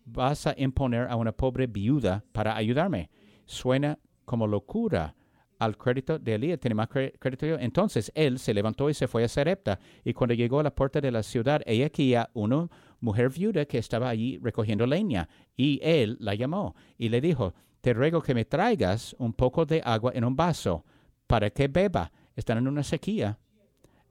vas 0.05 0.45
a 0.47 0.53
imponer 0.57 1.07
a 1.09 1.15
una 1.15 1.31
pobre 1.31 1.67
viuda 1.67 2.23
para 2.31 2.55
ayudarme. 2.55 3.09
Suena 3.45 3.97
como 4.25 4.47
locura. 4.47 5.15
Al 5.57 5.75
crédito 5.77 6.17
de 6.17 6.35
Elías 6.35 6.59
tiene 6.59 6.75
más 6.75 6.87
crédito 6.87 7.45
yo. 7.45 7.57
Entonces 7.59 8.11
él 8.15 8.39
se 8.39 8.53
levantó 8.53 8.89
y 8.89 8.93
se 8.93 9.09
fue 9.09 9.23
a 9.23 9.27
Serepta. 9.27 9.79
Y 10.05 10.13
cuando 10.13 10.33
llegó 10.33 10.59
a 10.59 10.63
la 10.63 10.73
puerta 10.73 11.01
de 11.01 11.11
la 11.11 11.21
ciudad, 11.21 11.61
ella 11.65 11.87
aquí 11.87 12.15
a 12.15 12.29
una 12.33 12.69
mujer 13.01 13.29
viuda 13.29 13.65
que 13.65 13.77
estaba 13.77 14.07
allí 14.07 14.39
recogiendo 14.41 14.85
leña. 14.85 15.27
Y 15.57 15.79
él 15.83 16.15
la 16.21 16.33
llamó 16.35 16.75
y 16.97 17.09
le 17.09 17.19
dijo, 17.19 17.53
te 17.81 17.93
ruego 17.93 18.21
que 18.21 18.33
me 18.33 18.45
traigas 18.45 19.15
un 19.19 19.33
poco 19.33 19.65
de 19.65 19.81
agua 19.83 20.11
en 20.13 20.25
un 20.25 20.35
vaso 20.35 20.83
para 21.27 21.49
que 21.49 21.67
beba. 21.67 22.11
Están 22.35 22.57
en 22.57 22.67
una 22.67 22.83
sequía. 22.83 23.37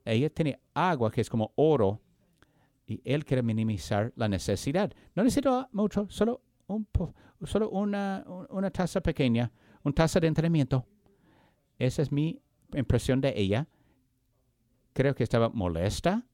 Ella 0.04 0.30
tiene 0.30 0.60
agua 0.74 1.10
que 1.10 1.20
es 1.20 1.28
como 1.28 1.52
oro 1.56 2.00
y 2.86 3.00
él 3.04 3.24
quiere 3.24 3.42
minimizar 3.42 4.12
la 4.16 4.28
necesidad. 4.28 4.92
No 5.14 5.22
necesito 5.22 5.68
mucho, 5.72 6.06
solo, 6.08 6.42
un 6.66 6.86
solo 7.44 7.68
una, 7.70 8.24
una 8.48 8.70
taza 8.70 9.00
pequeña, 9.02 9.52
una 9.82 9.94
taza 9.94 10.20
de 10.20 10.26
entrenamiento. 10.26 10.86
Esa 11.78 12.02
es 12.02 12.10
mi 12.10 12.40
impresión 12.72 13.20
de 13.20 13.34
ella. 13.36 13.68
Creo 14.94 15.14
que 15.14 15.22
estaba 15.22 15.48
molesta. 15.50 16.24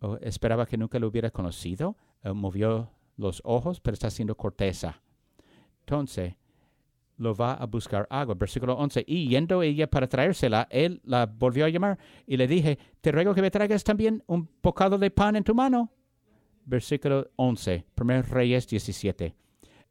O 0.00 0.16
esperaba 0.18 0.66
que 0.66 0.76
nunca 0.76 0.98
lo 0.98 1.08
hubiera 1.08 1.30
conocido. 1.30 1.96
movió 2.22 2.90
los 3.16 3.40
ojos, 3.44 3.80
pero 3.80 3.94
está 3.94 4.10
siendo 4.10 4.36
cortesa. 4.36 5.02
Entonces, 5.86 6.34
lo 7.16 7.34
va 7.34 7.54
a 7.54 7.66
buscar 7.66 8.08
agua. 8.10 8.34
Versículo 8.34 8.74
11. 8.74 9.04
Y 9.06 9.28
yendo 9.28 9.62
ella 9.62 9.88
para 9.88 10.08
traérsela, 10.08 10.66
él 10.68 11.00
la 11.04 11.26
volvió 11.26 11.64
a 11.64 11.68
llamar 11.68 11.96
y 12.26 12.36
le 12.36 12.48
dije, 12.48 12.76
te 13.00 13.12
ruego 13.12 13.34
que 13.34 13.40
me 13.40 13.52
traigas 13.52 13.84
también 13.84 14.22
un 14.26 14.48
bocado 14.60 14.98
de 14.98 15.12
pan 15.12 15.36
en 15.36 15.44
tu 15.44 15.54
mano. 15.54 15.92
Versículo 16.64 17.30
11. 17.36 17.86
1 17.96 18.22
Reyes 18.22 18.66
17. 18.66 19.32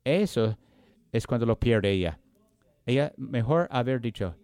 Eso 0.03 0.58
es 1.13 1.25
cuando 1.25 1.45
lo 1.45 1.58
pierde 1.58 1.91
ella. 1.91 2.19
Ella 2.86 3.13
mejor 3.15 3.69
haber 3.71 4.01
dicho, 4.01 4.36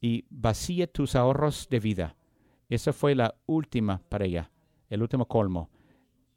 y 0.00 0.24
vacíe 0.30 0.86
tus 0.86 1.16
ahorros 1.16 1.68
de 1.68 1.80
vida. 1.80 2.16
Esa 2.68 2.92
fue 2.92 3.16
la 3.16 3.34
última 3.46 4.00
para 4.08 4.24
ella, 4.24 4.50
el 4.88 5.02
último 5.02 5.26
colmo. 5.26 5.68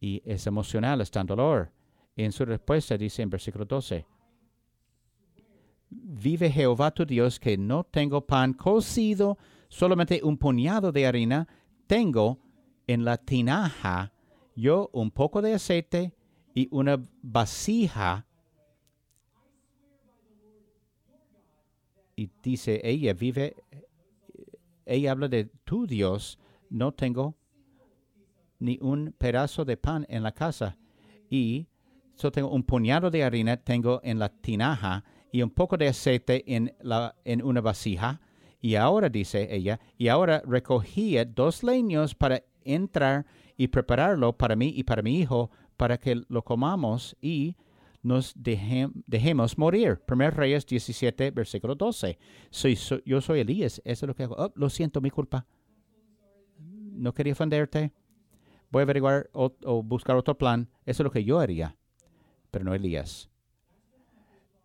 Y 0.01 0.21
es 0.25 0.47
emocional, 0.47 0.99
está 0.99 1.21
en 1.21 1.27
dolor. 1.27 1.71
Y 2.15 2.23
en 2.23 2.31
su 2.33 2.43
respuesta 2.43 2.97
dice 2.97 3.21
en 3.21 3.29
versículo 3.29 3.63
12, 3.63 4.05
vive 6.03 6.49
Jehová 6.51 6.91
tu 6.91 7.05
Dios 7.05 7.39
que 7.39 7.57
no 7.57 7.83
tengo 7.83 8.25
pan 8.25 8.53
cocido, 8.53 9.37
solamente 9.69 10.21
un 10.23 10.37
puñado 10.37 10.91
de 10.91 11.05
harina 11.05 11.47
tengo 11.87 12.39
en 12.87 13.05
la 13.05 13.17
tinaja, 13.17 14.11
yo 14.55 14.89
un 14.93 15.11
poco 15.11 15.41
de 15.41 15.53
aceite 15.53 16.13
y 16.53 16.67
una 16.71 17.03
vasija. 17.21 18.25
Y 22.15 22.29
dice 22.43 22.79
ella, 22.83 23.13
vive, 23.13 23.55
ella 24.85 25.11
habla 25.11 25.27
de 25.27 25.45
tu 25.63 25.87
Dios, 25.87 26.37
no 26.69 26.91
tengo 26.91 27.35
ni 28.59 28.77
un 28.81 29.13
pedazo 29.17 29.65
de 29.65 29.77
pan 29.77 30.05
en 30.09 30.23
la 30.23 30.31
casa. 30.31 30.77
Y 31.29 31.67
yo 32.17 32.31
tengo 32.31 32.49
un 32.49 32.63
puñado 32.63 33.09
de 33.09 33.23
harina, 33.23 33.57
tengo 33.57 33.99
en 34.03 34.19
la 34.19 34.29
tinaja 34.29 35.03
y 35.33 35.41
un 35.41 35.49
poco 35.49 35.77
de 35.77 35.87
aceite 35.87 36.43
en, 36.55 36.75
la, 36.79 37.15
en 37.25 37.43
una 37.43 37.59
vasija. 37.59 38.21
Y 38.61 38.75
ahora, 38.75 39.09
dice 39.09 39.47
ella, 39.53 39.79
y 39.97 40.07
ahora 40.07 40.43
recogía 40.45 41.25
dos 41.25 41.63
leños 41.63 42.13
para 42.13 42.43
entrar 42.63 43.25
y 43.57 43.67
prepararlo 43.67 44.37
para 44.37 44.55
mí 44.55 44.71
y 44.75 44.83
para 44.83 45.01
mi 45.01 45.19
hijo, 45.19 45.49
para 45.75 45.97
que 45.97 46.21
lo 46.29 46.43
comamos 46.43 47.17
y 47.19 47.55
nos 48.03 48.35
dejemos 48.35 49.57
morir. 49.57 49.99
Primer 50.05 50.35
Reyes 50.35 50.67
17, 50.67 51.31
versículo 51.31 51.73
12. 51.73 52.19
Soy, 52.51 52.77
yo 53.03 53.19
soy 53.19 53.39
Elías, 53.39 53.81
eso 53.83 54.05
es 54.05 54.07
lo 54.07 54.15
que 54.15 54.23
hago. 54.23 54.35
Oh, 54.37 54.53
lo 54.55 54.69
siento, 54.69 55.01
mi 55.01 55.09
culpa. 55.09 55.47
No 56.59 57.11
quería 57.11 57.33
ofenderte. 57.33 57.91
Voy 58.69 58.81
a 58.81 58.83
averiguar 58.83 59.31
o 59.33 59.81
buscar 59.81 60.15
otro 60.15 60.37
plan. 60.37 60.69
Eso 60.85 61.01
es 61.01 61.05
lo 61.05 61.11
que 61.11 61.23
yo 61.23 61.39
haría, 61.39 61.75
pero 62.51 62.63
no 62.65 62.75
Elías. 62.75 63.32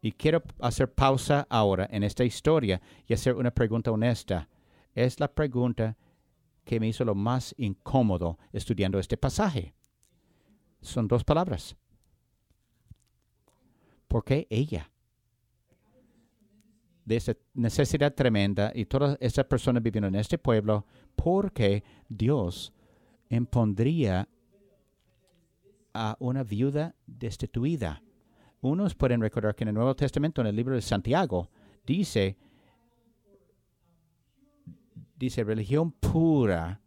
Y 0.00 0.12
quiero 0.12 0.42
hacer 0.60 0.92
pausa 0.92 1.46
ahora 1.50 1.88
en 1.90 2.04
esta 2.04 2.24
historia 2.24 2.80
y 3.06 3.14
hacer 3.14 3.34
una 3.34 3.50
pregunta 3.50 3.90
honesta. 3.90 4.48
Es 4.94 5.18
la 5.18 5.28
pregunta 5.28 5.96
que 6.64 6.78
me 6.78 6.88
hizo 6.88 7.04
lo 7.04 7.14
más 7.14 7.54
incómodo 7.58 8.38
estudiando 8.52 8.98
este 8.98 9.16
pasaje. 9.16 9.74
Son 10.80 11.08
dos 11.08 11.24
palabras. 11.24 11.76
¿Por 14.06 14.24
qué 14.24 14.46
ella? 14.50 14.90
De 17.04 17.16
esa 17.16 17.34
necesidad 17.54 18.14
tremenda 18.14 18.70
y 18.74 18.84
todas 18.84 19.16
esas 19.20 19.46
personas 19.46 19.82
viviendo 19.82 20.08
en 20.08 20.14
este 20.14 20.38
pueblo, 20.38 20.86
¿por 21.16 21.52
qué 21.52 21.82
Dios 22.08 22.72
impondría 23.30 24.28
a 25.94 26.16
una 26.20 26.44
viuda 26.44 26.94
destituida 27.06 28.02
unos 28.60 28.94
pueden 28.94 29.20
recordar 29.20 29.54
que 29.54 29.64
en 29.64 29.68
el 29.68 29.74
Nuevo 29.74 29.94
Testamento, 29.94 30.40
en 30.40 30.48
el 30.48 30.56
libro 30.56 30.74
de 30.74 30.82
Santiago, 30.82 31.48
dice, 31.86 32.36
dice, 35.16 35.44
religión 35.44 35.92
pura 35.92 36.80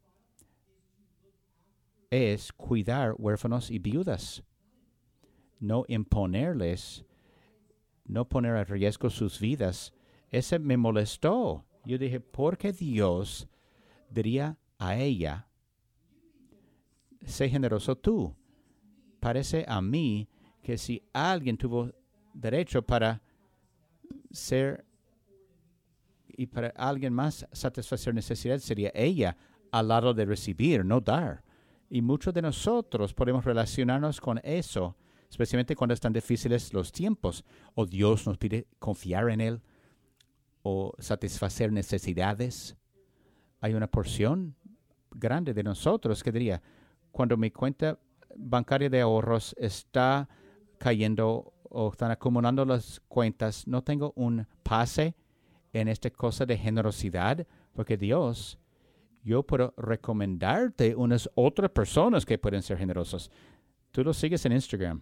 es 2.10 2.52
cuidar 2.52 3.16
huérfanos 3.18 3.72
y 3.72 3.80
viudas, 3.80 4.44
no 5.60 5.86
imponerles, 5.88 7.06
no 8.06 8.28
poner 8.28 8.56
a 8.56 8.66
riesgo 8.66 9.10
sus 9.10 9.40
vidas. 9.40 9.94
Ese 10.30 10.60
me 10.60 10.76
molestó. 10.76 11.66
Yo 11.86 11.98
dije, 11.98 12.20
¿por 12.20 12.58
qué 12.58 12.74
Dios 12.74 13.48
diría 14.10 14.58
a 14.78 14.98
ella, 14.98 15.48
sé 17.26 17.50
generoso 17.50 17.96
tú? 17.98 18.36
Parece 19.20 19.66
a 19.68 19.82
mí 19.82 20.28
que 20.62 20.78
si 20.78 21.04
alguien 21.13 21.58
tuvo 21.58 21.91
derecho 22.34 22.82
para 22.82 23.21
ser 24.32 24.86
y 26.28 26.47
para 26.47 26.69
alguien 26.69 27.13
más 27.13 27.45
satisfacer 27.52 28.13
necesidad 28.13 28.58
sería 28.60 28.91
ella 28.93 29.36
al 29.71 29.88
lado 29.88 30.13
de 30.13 30.26
recibir, 30.26 30.86
no 30.86 31.00
dar. 31.00 31.43
Y 31.89 32.02
muchos 32.02 32.34
de 32.34 32.41
nosotros 32.41 33.13
podemos 33.13 33.43
relacionarnos 33.43 34.21
con 34.21 34.39
eso, 34.43 34.95
especialmente 35.30 35.76
cuando 35.76 35.93
están 35.93 36.13
difíciles 36.13 36.74
los 36.74 36.91
tiempos, 36.91 37.43
o 37.76 37.86
Dios 37.86 38.26
nos 38.26 38.38
pide 38.38 38.67
confiar 38.80 39.30
en 39.30 39.41
Él, 39.41 39.62
o 40.63 40.93
satisfacer 41.00 41.71
necesidades. 41.71 42.76
Hay 43.60 43.74
una 43.74 43.88
porción 43.88 44.56
grande 45.12 45.54
de 45.54 45.63
nosotros 45.63 46.24
que 46.24 46.32
diría, 46.32 46.62
cuando 47.12 47.36
mi 47.36 47.52
cuenta 47.52 48.00
bancaria 48.36 48.89
de 48.89 49.02
ahorros 49.02 49.54
está 49.58 50.30
cayendo 50.82 51.54
o 51.70 51.91
están 51.91 52.12
acumulando 52.12 52.65
las 52.65 53.00
cuentas, 53.08 53.67
no 53.67 53.84
tengo 53.84 54.12
un 54.15 54.48
pase 54.63 55.15
en 55.72 55.88
esta 55.88 56.10
cosa 56.10 56.46
de 56.46 56.58
generosidad, 56.58 57.46
porque 57.74 57.98
Dios, 57.98 58.58
yo 59.24 59.44
puedo 59.44 59.74
recomendarte 59.78 60.96
unas 60.96 61.30
otras 61.36 61.70
personas 61.70 62.26
que 62.26 62.39
pueden 62.39 62.63
ser 62.63 62.78
generosos. 62.78 63.30
Tú 63.91 64.04
lo 64.04 64.12
sigues 64.13 64.44
en 64.46 64.54
Instagram. 64.54 65.02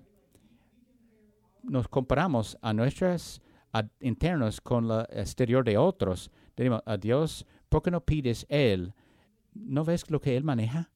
Nos 1.63 1.87
comparamos 1.87 2.57
a 2.61 2.73
nuestros 2.73 3.41
internos 4.01 4.59
con 4.59 4.87
la 4.87 5.07
exterior 5.11 5.63
de 5.63 5.77
otros. 5.77 6.29
Decimos, 6.57 6.81
a 6.85 6.97
Dios, 6.97 7.45
¿por 7.69 7.81
qué 7.81 7.89
no 7.89 8.01
pides 8.01 8.45
Él? 8.49 8.93
¿No 9.53 9.85
ves 9.85 10.11
lo 10.11 10.19
que 10.19 10.35
Él 10.35 10.43
maneja? 10.43 10.91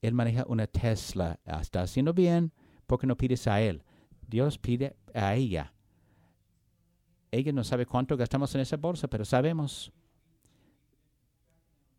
Él 0.00 0.14
maneja 0.14 0.44
una 0.48 0.66
Tesla. 0.66 1.38
Está 1.44 1.82
haciendo 1.82 2.14
bien 2.14 2.52
¿Por 2.90 2.98
qué 2.98 3.06
no 3.06 3.16
pides 3.16 3.46
a 3.46 3.60
Él? 3.60 3.84
Dios 4.26 4.58
pide 4.58 4.96
a 5.14 5.36
ella. 5.36 5.72
Ella 7.30 7.52
no 7.52 7.62
sabe 7.62 7.86
cuánto 7.86 8.16
gastamos 8.16 8.52
en 8.56 8.62
esa 8.62 8.78
bolsa, 8.78 9.06
pero 9.06 9.24
sabemos. 9.24 9.92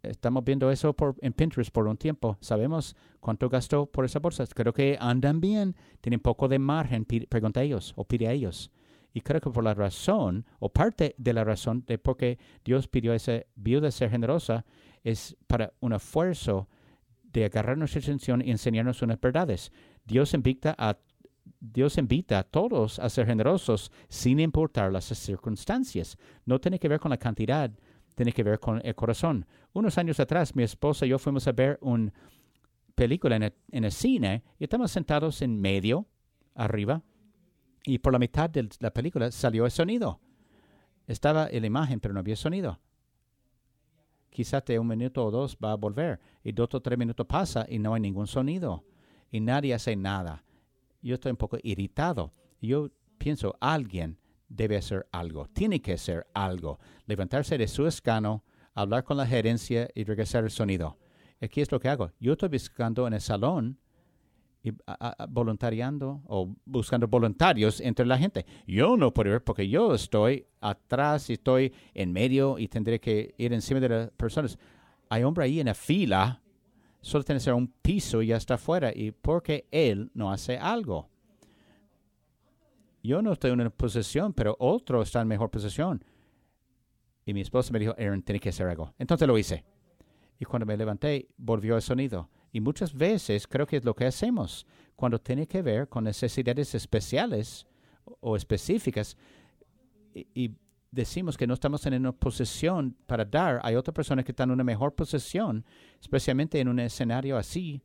estamos 0.03 0.43
viendo 0.43 0.69
eso 0.69 0.91
por, 0.91 1.15
en 1.21 1.31
Pinterest 1.31 1.71
por 1.71 1.87
un 1.87 1.95
tiempo. 1.95 2.37
Sabemos 2.41 2.97
cuánto 3.21 3.47
gastó 3.47 3.85
por 3.85 4.03
esas 4.03 4.21
bolsas. 4.21 4.53
Creo 4.53 4.73
que 4.73 4.97
andan 4.99 5.39
bien, 5.39 5.77
tienen 6.01 6.19
poco 6.19 6.49
de 6.49 6.59
margen, 6.59 7.05
pregunta 7.05 7.61
a 7.61 7.63
ellos 7.63 7.93
o 7.95 8.03
pide 8.03 8.27
a 8.27 8.33
ellos. 8.33 8.69
Y 9.13 9.21
creo 9.21 9.39
que 9.39 9.49
por 9.49 9.63
la 9.63 9.73
razón, 9.73 10.45
o 10.59 10.67
parte 10.67 11.15
de 11.17 11.31
la 11.31 11.45
razón 11.45 11.85
de 11.87 11.99
por 11.99 12.17
qué 12.17 12.37
Dios 12.65 12.89
pidió 12.89 13.13
a 13.13 13.15
esa 13.15 13.45
viuda 13.55 13.91
ser 13.91 14.09
generosa, 14.09 14.65
es 15.05 15.37
para 15.47 15.71
un 15.79 15.93
esfuerzo 15.93 16.67
de 17.31 17.45
agarrar 17.45 17.77
nuestra 17.77 18.01
atención 18.01 18.41
y 18.45 18.51
enseñarnos 18.51 19.01
unas 19.01 19.21
verdades. 19.21 19.71
Dios 20.05 20.33
invita 20.33 20.75
a 20.77 20.97
Dios 21.59 21.97
invita 21.99 22.39
a 22.39 22.43
todos 22.43 22.97
a 22.97 23.07
ser 23.09 23.27
generosos 23.27 23.91
sin 24.09 24.39
importar 24.39 24.91
las 24.91 25.05
circunstancias. 25.05 26.17
No 26.45 26.59
tiene 26.59 26.79
que 26.79 26.87
ver 26.87 26.99
con 26.99 27.11
la 27.11 27.17
cantidad, 27.17 27.71
tiene 28.15 28.31
que 28.31 28.43
ver 28.43 28.59
con 28.59 28.81
el 28.83 28.95
corazón. 28.95 29.45
Unos 29.73 29.97
años 29.97 30.19
atrás, 30.19 30.55
mi 30.55 30.63
esposa 30.63 31.05
y 31.05 31.09
yo 31.09 31.19
fuimos 31.19 31.47
a 31.47 31.51
ver 31.51 31.77
una 31.81 32.11
película 32.95 33.35
en 33.35 33.83
el, 33.83 33.91
cine 33.91 34.43
y 34.59 34.63
estamos 34.63 34.91
sentados 34.91 35.41
en 35.41 35.59
medio, 35.59 36.07
arriba, 36.55 37.03
y 37.83 37.99
por 37.99 38.13
la 38.13 38.19
mitad 38.19 38.49
de 38.49 38.67
la 38.79 38.91
película 38.91 39.31
salió 39.31 39.65
el 39.65 39.71
sonido. 39.71 40.19
Estaba 41.07 41.47
en 41.49 41.61
la 41.61 41.67
imagen, 41.67 41.99
pero 41.99 42.13
no 42.13 42.19
había 42.19 42.35
sonido. 42.35 42.79
Quizás 44.29 44.63
de 44.65 44.79
un 44.79 44.87
minuto 44.87 45.25
o 45.25 45.31
dos 45.31 45.57
va 45.63 45.73
a 45.73 45.75
volver, 45.75 46.19
y 46.43 46.51
dos 46.53 46.73
o 46.73 46.81
tres 46.81 46.97
minutos 46.97 47.25
pasa 47.27 47.65
y 47.69 47.79
no 47.79 47.93
hay 47.93 48.01
ningún 48.01 48.27
sonido, 48.27 48.83
y 49.31 49.39
nadie 49.39 49.73
hace 49.73 49.95
nada. 49.95 50.43
Yo 51.01 51.15
estoy 51.15 51.31
un 51.31 51.37
poco 51.37 51.57
irritado. 51.63 52.33
Yo 52.61 52.89
pienso, 53.17 53.57
alguien 53.59 54.19
debe 54.49 54.77
hacer 54.77 55.07
algo, 55.11 55.47
tiene 55.47 55.81
que 55.81 55.93
hacer 55.93 56.27
algo, 56.33 56.79
levantarse 57.05 57.57
de 57.57 57.67
su 57.67 57.87
escano, 57.87 58.43
hablar 58.73 59.03
con 59.03 59.17
la 59.17 59.25
gerencia 59.25 59.89
y 59.95 60.03
regresar 60.03 60.43
el 60.43 60.51
sonido. 60.51 60.97
Aquí 61.41 61.61
es 61.61 61.71
lo 61.71 61.79
que 61.79 61.89
hago. 61.89 62.11
Yo 62.19 62.33
estoy 62.33 62.49
buscando 62.49 63.07
en 63.07 63.13
el 63.13 63.21
salón 63.21 63.79
y 64.63 64.71
voluntariando 65.29 66.21
o 66.27 66.53
buscando 66.65 67.07
voluntarios 67.07 67.81
entre 67.81 68.05
la 68.05 68.17
gente. 68.17 68.45
Yo 68.67 68.95
no 68.95 69.11
puedo 69.11 69.31
ver 69.31 69.43
porque 69.43 69.67
yo 69.67 69.95
estoy 69.95 70.45
atrás 70.59 71.29
y 71.29 71.33
estoy 71.33 71.73
en 71.93 72.11
medio 72.11 72.59
y 72.59 72.67
tendré 72.67 72.99
que 72.99 73.33
ir 73.37 73.53
encima 73.53 73.79
de 73.79 73.89
las 73.89 74.11
personas. 74.11 74.59
Hay 75.09 75.23
hombre 75.23 75.45
ahí 75.45 75.59
en 75.59 75.65
la 75.65 75.73
fila, 75.73 76.41
que 77.01 77.39
ser 77.39 77.53
un 77.53 77.67
piso 77.67 78.21
y 78.21 78.27
ya 78.27 78.37
está 78.37 78.55
afuera 78.55 78.91
y 78.93 79.11
porque 79.11 79.67
él 79.71 80.11
no 80.13 80.31
hace 80.31 80.57
algo 80.57 81.11
yo 83.03 83.21
no 83.21 83.33
estoy 83.33 83.51
en 83.51 83.61
una 83.61 83.69
posición, 83.69 84.33
pero 84.33 84.55
otro 84.59 85.01
está 85.01 85.21
en 85.21 85.27
mejor 85.27 85.49
posición. 85.49 86.03
Y 87.25 87.33
mi 87.33 87.41
esposa 87.41 87.71
me 87.71 87.79
dijo, 87.79 87.95
Aaron, 87.97 88.21
tiene 88.21 88.39
que 88.39 88.49
hacer 88.49 88.67
algo. 88.67 88.93
Entonces 88.97 89.27
lo 89.27 89.37
hice. 89.37 89.63
Y 90.39 90.45
cuando 90.45 90.65
me 90.65 90.77
levanté, 90.77 91.29
volvió 91.37 91.75
el 91.75 91.81
sonido. 91.81 92.29
Y 92.51 92.61
muchas 92.61 92.93
veces 92.93 93.47
creo 93.47 93.65
que 93.65 93.77
es 93.77 93.85
lo 93.85 93.95
que 93.95 94.05
hacemos. 94.05 94.65
Cuando 94.95 95.19
tiene 95.19 95.47
que 95.47 95.61
ver 95.61 95.87
con 95.87 96.03
necesidades 96.03 96.75
especiales 96.75 97.65
o 98.19 98.35
específicas 98.35 99.17
decimos 100.91 101.37
que 101.37 101.47
no 101.47 101.53
estamos 101.53 101.85
en 101.85 101.93
una 101.95 102.11
posición 102.11 102.95
para 103.07 103.25
dar, 103.25 103.59
hay 103.63 103.75
otras 103.75 103.95
personas 103.95 104.25
que 104.25 104.31
están 104.31 104.49
en 104.49 104.53
una 104.53 104.63
mejor 104.63 104.93
posición, 104.93 105.65
especialmente 105.99 106.59
en 106.59 106.67
un 106.67 106.79
escenario 106.79 107.37
así. 107.37 107.81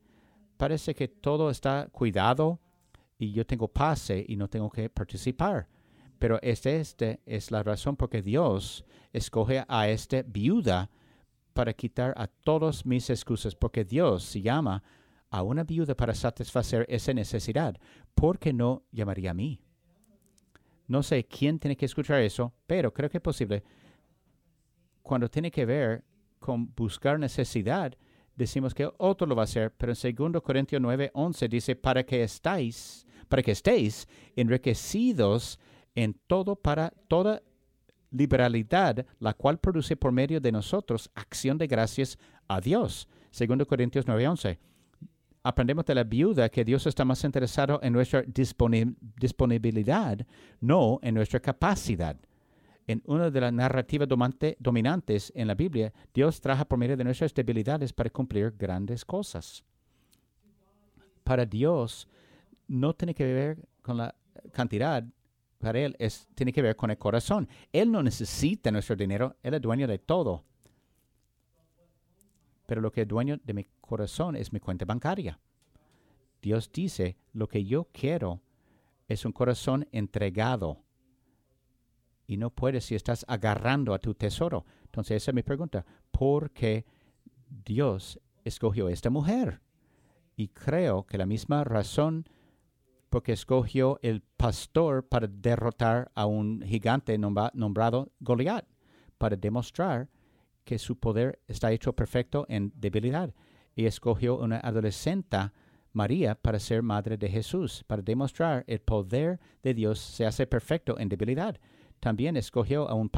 Parece 0.57 0.93
que 0.93 1.07
todo 1.07 1.49
está 1.49 1.87
cuidado, 1.91 2.59
y 3.17 3.31
yo 3.31 3.45
tengo 3.45 3.67
pase 3.67 4.23
y 4.27 4.35
no 4.35 4.47
tengo 4.47 4.69
que 4.69 4.89
participar. 4.89 5.67
Pero 6.19 6.39
este, 6.41 6.79
este 6.79 7.21
es 7.25 7.51
la 7.51 7.63
razón 7.63 7.95
por 7.95 8.09
que 8.09 8.21
Dios 8.21 8.85
escoge 9.13 9.63
a 9.67 9.87
esta 9.87 10.23
viuda 10.23 10.89
para 11.53 11.73
quitar 11.73 12.13
a 12.17 12.27
todas 12.27 12.85
mis 12.85 13.09
excusas, 13.09 13.55
porque 13.55 13.83
Dios 13.83 14.23
se 14.23 14.41
llama 14.41 14.83
a 15.29 15.41
una 15.43 15.63
viuda 15.63 15.95
para 15.95 16.13
satisfacer 16.13 16.85
esa 16.87 17.13
necesidad. 17.13 17.75
¿Por 18.13 18.39
qué 18.39 18.53
no 18.53 18.83
llamaría 18.91 19.31
a 19.31 19.33
mí? 19.33 19.59
No 20.87 21.03
sé 21.03 21.25
quién 21.25 21.59
tiene 21.59 21.75
que 21.75 21.85
escuchar 21.85 22.21
eso, 22.21 22.53
pero 22.65 22.93
creo 22.93 23.09
que 23.09 23.17
es 23.17 23.23
posible. 23.23 23.63
Cuando 25.01 25.29
tiene 25.29 25.51
que 25.51 25.65
ver 25.65 26.03
con 26.39 26.73
buscar 26.75 27.19
necesidad, 27.19 27.93
decimos 28.35 28.73
que 28.73 28.89
otro 28.97 29.27
lo 29.27 29.35
va 29.35 29.43
a 29.43 29.45
hacer, 29.45 29.73
pero 29.75 29.93
en 29.93 30.15
2 30.31 30.41
Corintios 30.41 30.81
9, 30.81 31.11
11 31.13 31.47
dice, 31.47 31.75
para 31.75 32.03
que 32.03 32.23
estáis 32.23 33.05
para 33.27 33.43
que 33.43 33.51
estéis 33.51 34.07
enriquecidos 34.35 35.59
en 35.95 36.13
todo 36.27 36.55
para 36.55 36.93
toda 37.07 37.41
liberalidad, 38.11 39.05
la 39.19 39.33
cual 39.33 39.59
produce 39.59 39.97
por 39.97 40.11
medio 40.11 40.39
de 40.39 40.51
nosotros 40.51 41.11
acción 41.13 41.57
de 41.57 41.67
gracias 41.67 42.17
a 42.47 42.61
Dios. 42.61 43.07
Segundo 43.31 43.65
Corintios 43.65 44.05
9:11. 44.05 44.57
Aprendemos 45.47 45.85
de 45.85 45.95
la 45.95 46.03
viuda 46.03 46.49
que 46.49 46.65
Dios 46.65 46.85
está 46.87 47.05
más 47.05 47.23
interesado 47.23 47.79
en 47.81 47.93
nuestra 47.93 48.21
disponibilidad, 49.15 50.27
no 50.59 50.99
en 51.01 51.15
nuestra 51.15 51.39
capacidad. 51.39 52.17
En 52.85 53.01
una 53.05 53.31
de 53.31 53.39
las 53.39 53.53
narrativas 53.53 54.09
dominantes 54.59 55.31
en 55.33 55.47
la 55.47 55.55
Biblia, 55.55 55.93
Dios 56.13 56.41
trabaja 56.41 56.65
por 56.65 56.77
medio 56.77 56.97
de 56.97 57.05
nuestras 57.05 57.33
debilidades 57.33 57.93
para 57.93 58.09
cumplir 58.09 58.55
grandes 58.57 59.05
cosas. 59.05 59.63
Para 61.23 61.45
Dios, 61.45 62.09
no 62.67 62.93
tiene 62.93 63.15
que 63.15 63.23
ver 63.23 63.69
con 63.81 63.95
la 63.95 64.13
cantidad, 64.51 65.01
para 65.59 65.79
Él 65.79 65.95
es, 65.97 66.27
tiene 66.35 66.51
que 66.51 66.61
ver 66.61 66.75
con 66.75 66.91
el 66.91 66.97
corazón. 66.97 67.47
Él 67.71 67.89
no 67.89 68.03
necesita 68.03 68.69
nuestro 68.69 68.97
dinero, 68.97 69.37
Él 69.41 69.53
es 69.53 69.61
dueño 69.61 69.87
de 69.87 69.97
todo. 69.97 70.43
Pero 72.65 72.81
lo 72.81 72.91
que 72.91 73.03
es 73.03 73.07
dueño 73.07 73.39
de 73.41 73.53
mi 73.53 73.65
corazón 73.87 74.35
es 74.35 74.53
mi 74.53 74.59
cuenta 74.59 74.85
bancaria. 74.85 75.39
Dios 76.39 76.71
dice, 76.71 77.17
lo 77.33 77.47
que 77.47 77.65
yo 77.65 77.85
quiero 77.91 78.41
es 79.07 79.25
un 79.25 79.31
corazón 79.31 79.87
entregado. 79.91 80.83
Y 82.27 82.37
no 82.37 82.51
puedes 82.51 82.85
si 82.85 82.93
estás 82.93 83.25
agarrando 83.27 83.93
a 83.93 83.99
tu 83.99 84.13
tesoro. 84.13 84.65
Entonces 84.83 85.23
esa 85.23 85.31
es 85.31 85.35
mi 85.35 85.43
pregunta. 85.43 85.85
¿Por 86.11 86.51
qué 86.51 86.85
Dios 87.65 88.19
escogió 88.43 88.87
a 88.87 88.91
esta 88.91 89.09
mujer? 89.09 89.61
Y 90.35 90.49
creo 90.49 91.05
que 91.07 91.17
la 91.17 91.25
misma 91.25 91.63
razón 91.63 92.27
porque 93.09 93.31
escogió 93.31 93.99
el 94.01 94.21
pastor 94.21 95.07
para 95.07 95.27
derrotar 95.27 96.11
a 96.13 96.25
un 96.25 96.61
gigante 96.61 97.17
nombrado 97.17 98.11
Goliat, 98.19 98.65
para 99.17 99.35
demostrar 99.35 100.09
que 100.65 100.77
su 100.77 100.99
poder 100.99 101.39
está 101.47 101.71
hecho 101.71 101.93
perfecto 101.93 102.45
en 102.49 102.73
debilidad. 102.75 103.33
Y 103.77 103.85
escogió 103.85 104.39
una 104.39 104.57
adolescente, 104.57 105.37
María, 105.93 106.33
para 106.33 106.59
ser 106.59 106.81
madre 106.81 107.15
de 107.15 107.29
Jesús, 107.29 107.85
para 107.85 108.01
demostrar 108.01 108.65
el 108.67 108.81
poder 108.81 109.39
de 109.61 109.73
Dios 109.75 109.99
se 109.99 110.25
hace 110.25 110.47
perfecto 110.47 110.97
en 110.99 111.07
debilidad. 111.07 111.55
También 111.99 112.35
escogió 112.37 112.89
a 112.89 112.95
un, 112.95 113.09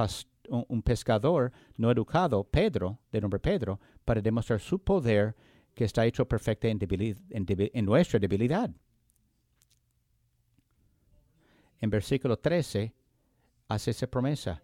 pescador 0.84 1.54
no 1.78 1.90
educado, 1.90 2.44
Pedro, 2.44 3.00
de 3.12 3.22
nombre 3.22 3.40
Pedro, 3.40 3.80
para 4.04 4.22
demostrar 4.22 4.60
su 4.60 4.80
poder 4.80 5.34
que 5.74 5.86
está 5.86 6.06
hecho 6.06 6.28
perfecto 6.28 6.68
en, 6.68 7.86
nuestra 7.86 8.20
debilidad 8.20 8.70
en 11.82 11.90
versículo 11.90 12.38
13 12.38 12.94
hace 13.68 13.92
esa 13.92 14.08
promesa. 14.08 14.62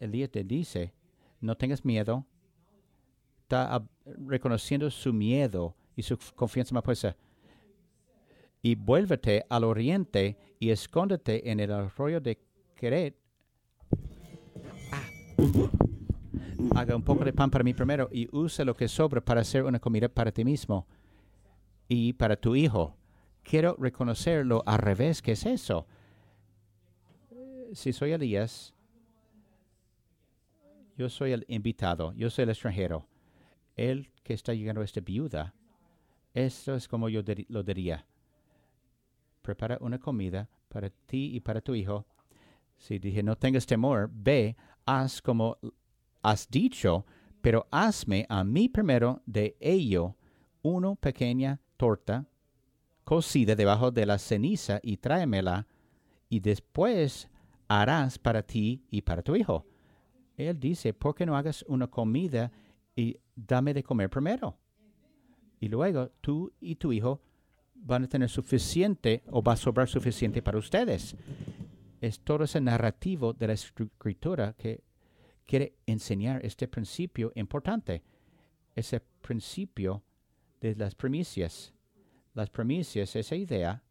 Elías 0.00 0.30
te 0.30 0.44
dice, 0.44 0.92
no 1.40 1.56
tengas 1.56 1.84
miedo. 1.84 2.26
Está 3.42 3.84
reconociendo 4.26 4.90
su 4.90 5.12
miedo 5.12 5.74
y 5.94 6.02
su 6.02 6.18
confianza 6.34 6.74
más 6.74 6.82
puesta. 6.82 7.16
Y 8.62 8.74
vuélvete 8.74 9.44
al 9.48 9.64
oriente 9.64 10.36
y 10.58 10.70
escóndete 10.70 11.50
en 11.50 11.60
el 11.60 11.72
arroyo 11.72 12.20
de 12.20 12.38
Queret. 12.74 13.16
Ah. 14.92 15.02
Haga 16.76 16.96
un 16.96 17.02
poco 17.02 17.24
de 17.24 17.32
pan 17.32 17.50
para 17.50 17.64
mí 17.64 17.74
primero 17.74 18.08
y 18.10 18.28
use 18.34 18.64
lo 18.64 18.74
que 18.74 18.88
sobra 18.88 19.20
para 19.20 19.40
hacer 19.40 19.64
una 19.64 19.80
comida 19.80 20.08
para 20.08 20.32
ti 20.32 20.44
mismo 20.44 20.86
y 21.88 22.12
para 22.12 22.36
tu 22.36 22.54
hijo. 22.54 22.96
Quiero 23.42 23.76
reconocerlo 23.78 24.62
al 24.64 24.78
revés, 24.78 25.20
¿qué 25.20 25.32
es 25.32 25.44
eso? 25.44 25.86
si 27.74 27.92
soy 27.92 28.12
Elías, 28.12 28.74
yo 30.96 31.08
soy 31.08 31.32
el 31.32 31.44
invitado, 31.48 32.12
yo 32.14 32.30
soy 32.30 32.44
el 32.44 32.50
extranjero. 32.50 33.06
El 33.76 34.10
que 34.22 34.34
está 34.34 34.54
llegando 34.54 34.80
a 34.80 34.84
esta 34.84 35.00
viuda, 35.00 35.54
esto 36.34 36.74
es 36.74 36.88
como 36.88 37.08
yo 37.08 37.22
lo 37.48 37.62
diría. 37.62 38.06
Prepara 39.42 39.78
una 39.80 39.98
comida 39.98 40.48
para 40.68 40.90
ti 40.90 41.34
y 41.34 41.40
para 41.40 41.60
tu 41.60 41.74
hijo. 41.74 42.06
Si 42.78 42.98
dije, 42.98 43.22
no 43.22 43.36
tengas 43.36 43.66
temor, 43.66 44.10
ve, 44.12 44.56
haz 44.86 45.20
como 45.20 45.58
has 46.22 46.48
dicho, 46.48 47.04
pero 47.40 47.66
hazme 47.70 48.26
a 48.28 48.44
mí 48.44 48.68
primero 48.68 49.22
de 49.26 49.56
ello 49.60 50.16
una 50.62 50.94
pequeña 50.94 51.60
torta 51.76 52.26
cocida 53.04 53.54
debajo 53.54 53.90
de 53.90 54.06
la 54.06 54.18
ceniza 54.18 54.80
y 54.82 54.96
tráemela, 54.96 55.66
y 56.28 56.40
después 56.40 57.28
harás 57.68 58.18
para 58.18 58.42
ti 58.42 58.84
y 58.90 59.02
para 59.02 59.22
tu 59.22 59.36
hijo. 59.36 59.66
Él 60.36 60.58
dice, 60.58 60.94
¿por 60.94 61.14
qué 61.14 61.26
no 61.26 61.36
hagas 61.36 61.64
una 61.68 61.88
comida 61.88 62.50
y 62.94 63.18
dame 63.34 63.74
de 63.74 63.82
comer 63.82 64.10
primero. 64.10 64.56
Y 65.60 65.68
luego 65.68 66.10
tú 66.20 66.52
y 66.60 66.76
tu 66.76 66.92
hijo 66.92 67.20
van 67.74 68.04
a 68.04 68.08
tener 68.08 68.28
suficiente 68.28 69.22
o 69.30 69.42
va 69.42 69.52
a 69.52 69.56
sobrar 69.56 69.88
suficiente 69.88 70.42
para 70.42 70.58
ustedes. 70.58 71.16
Es 72.00 72.20
todo 72.20 72.44
ese 72.44 72.60
narrativo 72.60 73.32
de 73.32 73.46
la 73.46 73.52
escritura 73.52 74.54
que 74.54 74.82
quiere 75.46 75.76
enseñar 75.86 76.44
este 76.44 76.68
principio 76.68 77.32
importante, 77.34 78.02
ese 78.74 79.00
principio 79.00 80.02
de 80.60 80.74
las 80.76 80.94
primicias. 80.94 81.72
Las 82.34 82.50
primicias, 82.50 83.14
esa 83.14 83.36
idea 83.36 83.82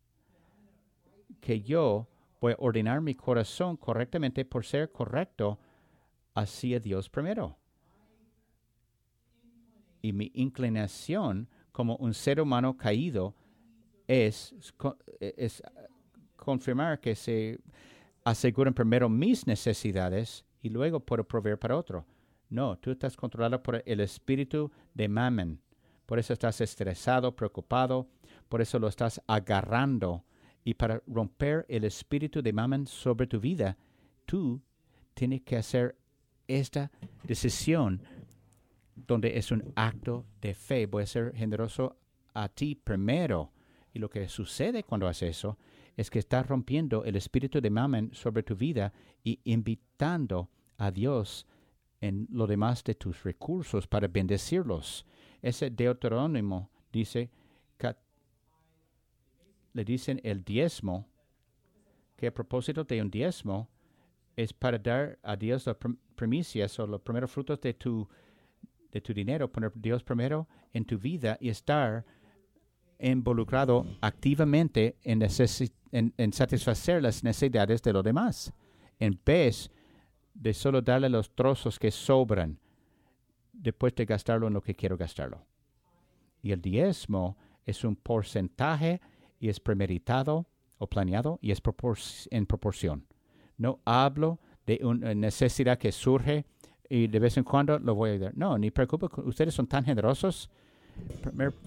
que 1.40 1.62
yo 1.62 2.08
voy 2.40 2.54
a 2.54 2.58
ordenar 2.60 3.02
mi 3.02 3.16
corazón 3.16 3.78
correctamente 3.78 4.46
por 4.46 4.66
ser 4.66 4.92
correcto 4.92 5.60
hacia 6.34 6.80
Dios 6.80 7.10
primero. 7.10 7.61
Y 10.02 10.14
mi 10.14 10.32
inclinación 10.34 11.48
como 11.72 11.96
un 11.98 12.14
ser 12.14 12.42
humano 12.42 12.76
caído 12.76 13.36
es, 14.08 14.54
es 15.20 15.64
confirmar 16.36 17.00
que 17.00 17.16
se 17.16 17.60
aseguren 18.24 18.74
primero 18.74 19.10
mis 19.10 19.48
necesidades 19.48 20.46
y 20.62 20.70
luego 20.70 21.00
puedo 21.00 21.24
proveer 21.24 21.58
para 21.58 21.78
otro. 21.78 22.06
No, 22.50 22.78
tú 22.78 22.92
estás 22.92 23.16
controlado 23.16 23.64
por 23.64 23.82
el 23.86 24.00
espíritu 24.02 24.72
de 24.94 25.08
mamen. 25.08 25.62
Por 26.06 26.20
eso 26.20 26.34
estás 26.34 26.60
estresado, 26.60 27.36
preocupado, 27.36 28.10
por 28.50 28.62
eso 28.62 28.78
lo 28.78 28.90
estás 28.90 29.22
agarrando. 29.28 30.26
Y 30.64 30.74
para 30.74 31.02
romper 31.08 31.66
el 31.70 31.86
espíritu 31.86 32.42
de 32.42 32.54
mamen 32.54 32.86
sobre 32.86 33.28
tu 33.28 33.40
vida, 33.40 33.78
tú 34.26 34.62
tienes 35.14 35.42
que 35.42 35.56
hacer 35.56 35.96
esta 36.48 36.92
decisión 37.24 38.04
donde 38.96 39.38
es 39.38 39.52
un 39.52 39.72
acto 39.76 40.26
de 40.42 40.54
fe. 40.54 40.86
Voy 40.86 41.04
a 41.04 41.08
ser 41.08 41.34
generoso 41.36 41.98
a 42.34 42.50
ti 42.50 42.76
primero. 42.76 43.52
Y 43.94 44.00
lo 44.00 44.10
que 44.10 44.28
sucede 44.30 44.84
cuando 44.84 45.08
haces 45.08 45.38
eso 45.38 45.58
es 45.98 46.10
que 46.10 46.20
estás 46.20 46.48
rompiendo 46.48 47.04
el 47.04 47.16
espíritu 47.16 47.60
de 47.62 47.70
mamen 47.70 48.14
sobre 48.14 48.44
tu 48.44 48.56
vida 48.56 48.94
y 49.24 49.40
invitando 49.44 50.50
a 50.78 50.92
Dios 50.92 51.46
en 52.00 52.28
lo 52.32 52.48
demás 52.48 52.84
de 52.84 52.96
tus 52.96 53.24
recursos 53.24 53.88
para 53.88 54.08
bendecirlos. 54.08 55.06
Ese 55.42 55.70
Deuterónimo 55.70 56.72
dice, 56.92 57.30
le 59.74 59.86
dicen 59.86 60.20
el 60.24 60.44
diezmo, 60.44 61.08
que 62.18 62.28
a 62.28 62.34
propósito 62.34 62.84
de 62.84 63.02
un 63.02 63.10
diezmo 63.10 63.70
es 64.36 64.54
para 64.54 64.78
dar 64.78 65.18
a 65.24 65.36
Dios 65.36 65.66
las 65.66 65.78
primicias 66.16 66.78
o 66.80 66.86
los 66.86 67.02
primeros 67.02 67.32
frutos 67.32 67.60
de 67.62 67.74
tu, 67.74 68.08
de 68.92 69.02
tu 69.02 69.14
dinero, 69.14 69.52
poner 69.52 69.72
Dios 69.76 70.04
primero 70.04 70.48
en 70.74 70.86
tu 70.86 70.98
vida 70.98 71.38
y 71.40 71.50
estar 71.50 72.06
involucrado 73.00 73.86
activamente 74.02 74.98
en, 75.04 76.34
satisfacer 76.34 77.02
las 77.02 77.24
necesidades 77.24 77.82
de 77.82 77.94
los 77.94 78.04
demás, 78.04 78.54
en 79.00 79.20
vez 79.26 79.72
de 80.34 80.54
solo 80.54 80.82
darle 80.82 81.10
los 81.10 81.34
trozos 81.36 81.80
que 81.80 81.92
sobran 81.92 82.60
después 83.52 83.94
de 83.96 84.06
gastarlo 84.06 84.48
en 84.48 84.54
lo 84.54 84.62
que 84.62 84.76
quiero 84.76 84.98
gastarlo. 84.98 85.46
Y 86.42 86.52
el 86.52 86.62
diezmo 86.62 87.38
es 87.66 87.84
un 87.84 87.96
porcentaje 87.96 89.02
y 89.40 89.50
es 89.50 89.60
premeditado 89.60 90.48
o 90.78 90.88
planeado 90.88 91.40
y 91.42 91.52
es 91.52 91.62
en 92.32 92.46
proporción. 92.46 93.06
No 93.58 93.80
hablo 93.86 94.40
de 94.66 94.80
una 94.84 95.14
necesidad 95.14 95.78
que 95.78 95.92
surge 95.92 96.46
y 96.94 97.08
de 97.08 97.20
vez 97.20 97.38
en 97.38 97.46
cuando 97.46 97.80
lo 97.80 97.96
voy 97.96 98.10
a 98.10 98.20
dar. 98.20 98.38
No, 98.38 98.58
ni 98.58 98.70
preocupe, 98.70 99.08
ustedes 99.24 99.54
son 99.54 99.66
tan 99.66 99.86
generosos. 99.86 100.50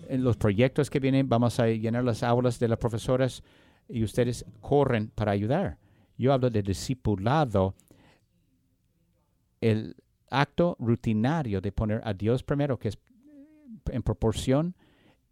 en 0.09 0.22
los 0.22 0.37
proyectos 0.37 0.91
que 0.91 1.01
vienen 1.01 1.27
vamos 1.27 1.59
a 1.59 1.66
llenar 1.66 2.05
las 2.05 2.22
aulas 2.22 2.59
de 2.59 2.68
las 2.68 2.79
profesoras 2.79 3.43
y 3.89 4.05
ustedes 4.05 4.45
corren 4.61 5.09
para 5.14 5.33
ayudar. 5.33 5.79
Yo 6.18 6.31
hablo 6.35 6.51
de 6.51 6.62
discipulado, 6.62 7.75
el 9.62 9.97
acto 10.29 10.77
rutinario 10.79 11.62
de 11.62 11.72
poner 11.72 12.03
a 12.05 12.12
Dios 12.12 12.43
primero, 12.43 12.79
que 12.79 12.89
es 12.89 12.99
en 13.87 14.03
proporción 14.03 14.77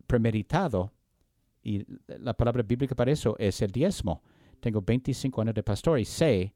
premeditado, 0.06 0.90
y 1.62 1.84
la 2.06 2.32
palabra 2.32 2.62
bíblica 2.62 2.94
para 2.94 3.12
eso 3.12 3.36
es 3.38 3.60
el 3.60 3.70
diezmo 3.70 4.22
tengo 4.62 4.80
25 4.80 5.42
años 5.42 5.54
de 5.54 5.62
pastor 5.64 5.98
y 5.98 6.04
sé, 6.04 6.54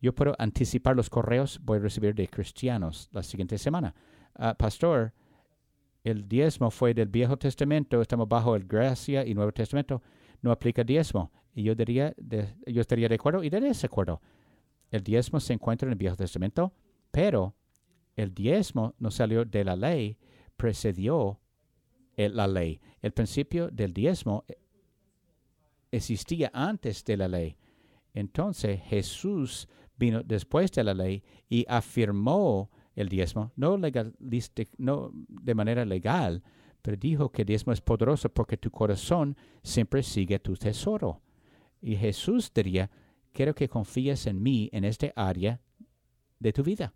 yo 0.00 0.14
puedo 0.14 0.34
anticipar 0.38 0.96
los 0.96 1.10
correos, 1.10 1.60
voy 1.62 1.78
a 1.78 1.82
recibir 1.82 2.14
de 2.14 2.28
cristianos 2.28 3.08
la 3.12 3.22
siguiente 3.22 3.58
semana. 3.58 3.94
Ah, 4.34 4.54
pastor, 4.54 5.12
el 6.02 6.26
diezmo 6.26 6.70
fue 6.70 6.94
del 6.94 7.08
Viejo 7.08 7.36
Testamento, 7.36 8.00
estamos 8.00 8.28
bajo 8.28 8.56
el 8.56 8.64
Gracia 8.64 9.26
y 9.26 9.34
Nuevo 9.34 9.52
Testamento, 9.52 10.02
no 10.40 10.52
aplica 10.52 10.82
diezmo. 10.82 11.30
Y 11.54 11.64
yo 11.64 11.74
diría, 11.74 12.14
yo 12.66 12.80
estaría 12.80 13.08
de 13.08 13.16
acuerdo 13.16 13.42
y 13.42 13.50
de 13.50 13.60
desacuerdo. 13.60 14.22
El 14.90 15.02
diezmo 15.02 15.40
se 15.40 15.52
encuentra 15.52 15.86
en 15.86 15.92
el 15.92 15.98
Viejo 15.98 16.16
Testamento, 16.16 16.72
pero 17.10 17.54
el 18.16 18.32
diezmo 18.32 18.94
no 18.98 19.10
salió 19.10 19.44
de 19.44 19.64
la 19.64 19.76
ley, 19.76 20.16
precedió 20.56 21.40
la 22.16 22.46
ley. 22.46 22.80
El 23.00 23.12
principio 23.12 23.68
del 23.70 23.92
diezmo 23.92 24.44
existía 25.90 26.50
antes 26.52 27.04
de 27.04 27.16
la 27.16 27.28
ley. 27.28 27.56
Entonces 28.12 28.80
Jesús 28.84 29.68
vino 30.00 30.24
después 30.24 30.72
de 30.72 30.82
la 30.82 30.94
ley 30.94 31.22
y 31.48 31.64
afirmó 31.68 32.70
el 32.96 33.08
diezmo, 33.08 33.52
no, 33.54 33.78
no 33.78 35.12
de 35.28 35.54
manera 35.54 35.84
legal, 35.84 36.42
pero 36.82 36.96
dijo 36.96 37.30
que 37.30 37.44
diezmo 37.44 37.72
es 37.72 37.80
poderoso 37.80 38.28
porque 38.28 38.56
tu 38.56 38.70
corazón 38.70 39.36
siempre 39.62 40.02
sigue 40.02 40.40
tu 40.40 40.56
tesoro. 40.56 41.20
Y 41.80 41.94
Jesús 41.94 42.50
diría, 42.52 42.90
quiero 43.32 43.54
que 43.54 43.68
confíes 43.68 44.26
en 44.26 44.42
mí 44.42 44.68
en 44.72 44.84
este 44.84 45.12
área 45.14 45.60
de 46.38 46.52
tu 46.52 46.64
vida. 46.64 46.92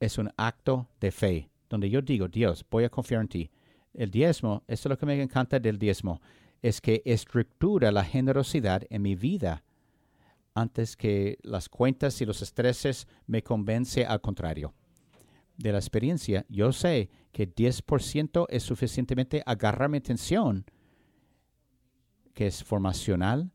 Es 0.00 0.18
un 0.18 0.30
acto 0.36 0.88
de 0.98 1.12
fe, 1.12 1.50
donde 1.68 1.88
yo 1.88 2.02
digo, 2.02 2.26
Dios, 2.26 2.64
voy 2.70 2.84
a 2.84 2.90
confiar 2.90 3.20
en 3.20 3.28
ti 3.28 3.50
el 3.94 4.10
diezmo, 4.10 4.62
esto 4.66 4.88
es 4.88 4.90
lo 4.90 4.98
que 4.98 5.06
me 5.06 5.20
encanta 5.20 5.58
del 5.58 5.78
diezmo, 5.78 6.20
es 6.62 6.80
que 6.80 7.02
estructura 7.04 7.90
la 7.90 8.04
generosidad 8.04 8.82
en 8.90 9.02
mi 9.02 9.14
vida 9.14 9.62
antes 10.54 10.96
que 10.96 11.38
las 11.42 11.68
cuentas 11.68 12.20
y 12.20 12.26
los 12.26 12.42
estreses 12.42 13.06
me 13.26 13.42
convence 13.42 14.04
al 14.04 14.20
contrario. 14.20 14.74
De 15.56 15.72
la 15.72 15.78
experiencia, 15.78 16.46
yo 16.48 16.72
sé 16.72 17.10
que 17.32 17.52
10% 17.52 18.46
es 18.48 18.62
suficientemente 18.62 19.42
agarrar 19.44 19.90
mi 19.90 19.98
atención, 19.98 20.64
que 22.32 22.46
es 22.46 22.64
formacional, 22.64 23.50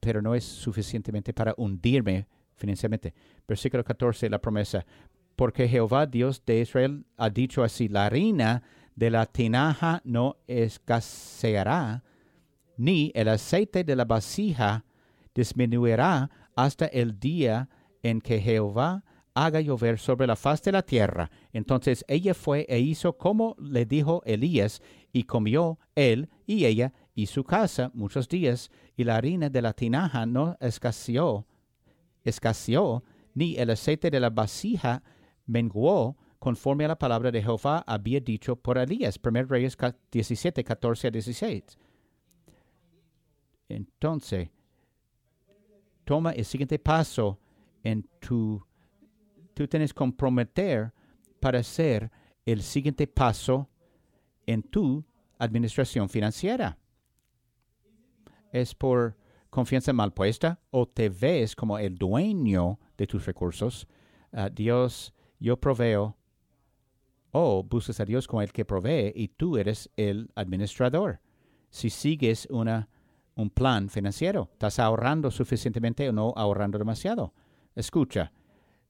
pero 0.00 0.22
no 0.22 0.34
es 0.34 0.44
suficientemente 0.44 1.34
para 1.34 1.54
hundirme 1.56 2.28
financieramente. 2.54 3.14
Versículo 3.46 3.84
14, 3.84 4.30
la 4.30 4.40
promesa. 4.40 4.86
Porque 5.34 5.68
Jehová, 5.68 6.06
Dios 6.06 6.42
de 6.46 6.60
Israel, 6.60 7.04
ha 7.16 7.30
dicho 7.30 7.62
así, 7.62 7.88
la 7.88 8.06
harina 8.06 8.62
de 8.94 9.10
la 9.10 9.26
tinaja 9.26 10.00
no 10.04 10.38
escaseará, 10.46 12.02
ni 12.78 13.12
el 13.14 13.28
aceite 13.28 13.84
de 13.84 13.96
la 13.96 14.04
vasija 14.04 14.84
disminuirá 15.36 16.30
hasta 16.56 16.86
el 16.86 17.20
día 17.20 17.68
en 18.02 18.20
que 18.20 18.40
Jehová 18.40 19.04
haga 19.34 19.60
llover 19.60 19.98
sobre 19.98 20.26
la 20.26 20.34
faz 20.34 20.62
de 20.62 20.72
la 20.72 20.82
tierra. 20.82 21.30
Entonces 21.52 22.04
ella 22.08 22.32
fue 22.32 22.64
e 22.68 22.80
hizo 22.80 23.18
como 23.18 23.54
le 23.58 23.84
dijo 23.84 24.22
Elías, 24.24 24.80
y 25.12 25.24
comió 25.24 25.78
él 25.94 26.28
y 26.46 26.64
ella 26.64 26.92
y 27.14 27.26
su 27.26 27.44
casa 27.44 27.90
muchos 27.94 28.28
días, 28.28 28.70
y 28.96 29.04
la 29.04 29.16
harina 29.16 29.50
de 29.50 29.62
la 29.62 29.72
tinaja 29.72 30.26
no 30.26 30.56
escaseó, 30.60 31.46
escaseó, 32.24 33.04
ni 33.34 33.56
el 33.56 33.70
aceite 33.70 34.10
de 34.10 34.20
la 34.20 34.30
vasija 34.30 35.02
menguó, 35.46 36.16
conforme 36.38 36.84
a 36.84 36.88
la 36.88 36.98
palabra 36.98 37.30
de 37.30 37.42
Jehová 37.42 37.84
había 37.86 38.20
dicho 38.20 38.56
por 38.56 38.78
Elías. 38.78 39.18
1 39.22 39.44
Reyes 39.44 39.76
17, 40.10 40.64
14 40.64 41.08
a 41.08 41.10
16. 41.10 41.78
Entonces, 43.68 44.50
toma 46.06 46.30
el 46.30 46.44
siguiente 46.44 46.78
paso 46.78 47.38
en 47.82 48.08
tu, 48.20 48.64
tú 49.52 49.66
tienes 49.66 49.92
que 49.92 49.98
comprometer 49.98 50.92
para 51.40 51.58
hacer 51.58 52.10
el 52.46 52.62
siguiente 52.62 53.08
paso 53.08 53.68
en 54.46 54.62
tu 54.62 55.04
administración 55.38 56.08
financiera. 56.08 56.78
¿Es 58.52 58.72
por 58.74 59.16
confianza 59.50 59.92
mal 59.92 60.12
puesta 60.12 60.60
o 60.70 60.86
te 60.86 61.08
ves 61.08 61.56
como 61.56 61.76
el 61.76 61.98
dueño 61.98 62.78
de 62.96 63.06
tus 63.08 63.26
recursos? 63.26 63.88
Ah, 64.32 64.48
Dios, 64.48 65.12
yo 65.40 65.58
proveo 65.58 66.16
o 67.32 67.64
buscas 67.64 67.98
a 67.98 68.04
Dios 68.04 68.28
como 68.28 68.42
el 68.42 68.52
que 68.52 68.64
provee 68.64 69.12
y 69.14 69.28
tú 69.28 69.58
eres 69.58 69.90
el 69.96 70.30
administrador. 70.36 71.20
Si 71.68 71.90
sigues 71.90 72.46
una, 72.48 72.88
un 73.36 73.50
plan 73.50 73.88
financiero, 73.88 74.48
¿estás 74.52 74.78
ahorrando 74.78 75.30
suficientemente 75.30 76.08
o 76.08 76.12
no 76.12 76.32
ahorrando 76.36 76.78
demasiado? 76.78 77.32
Escucha, 77.74 78.32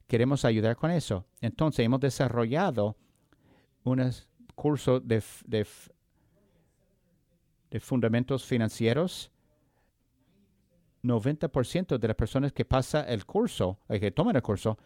queremos 0.06 0.44
ayudar 0.44 0.76
con 0.76 0.90
eso. 0.90 1.26
Entonces 1.40 1.84
hemos 1.84 2.00
desarrollado 2.00 2.96
un 3.84 4.12
curso 4.54 5.00
de, 5.00 5.22
de, 5.46 5.66
fundamentos 7.80 8.44
financieros 8.44 9.30
90% 11.02 11.98
de 11.98 12.08
las 12.08 12.16
personas 12.16 12.52
que 12.52 12.64
pasan 12.64 13.04
el 13.08 13.26
curso, 13.26 13.78
eh, 13.88 14.00
que 14.00 14.10
toman 14.10 14.34
el 14.34 14.42
curso, 14.42 14.78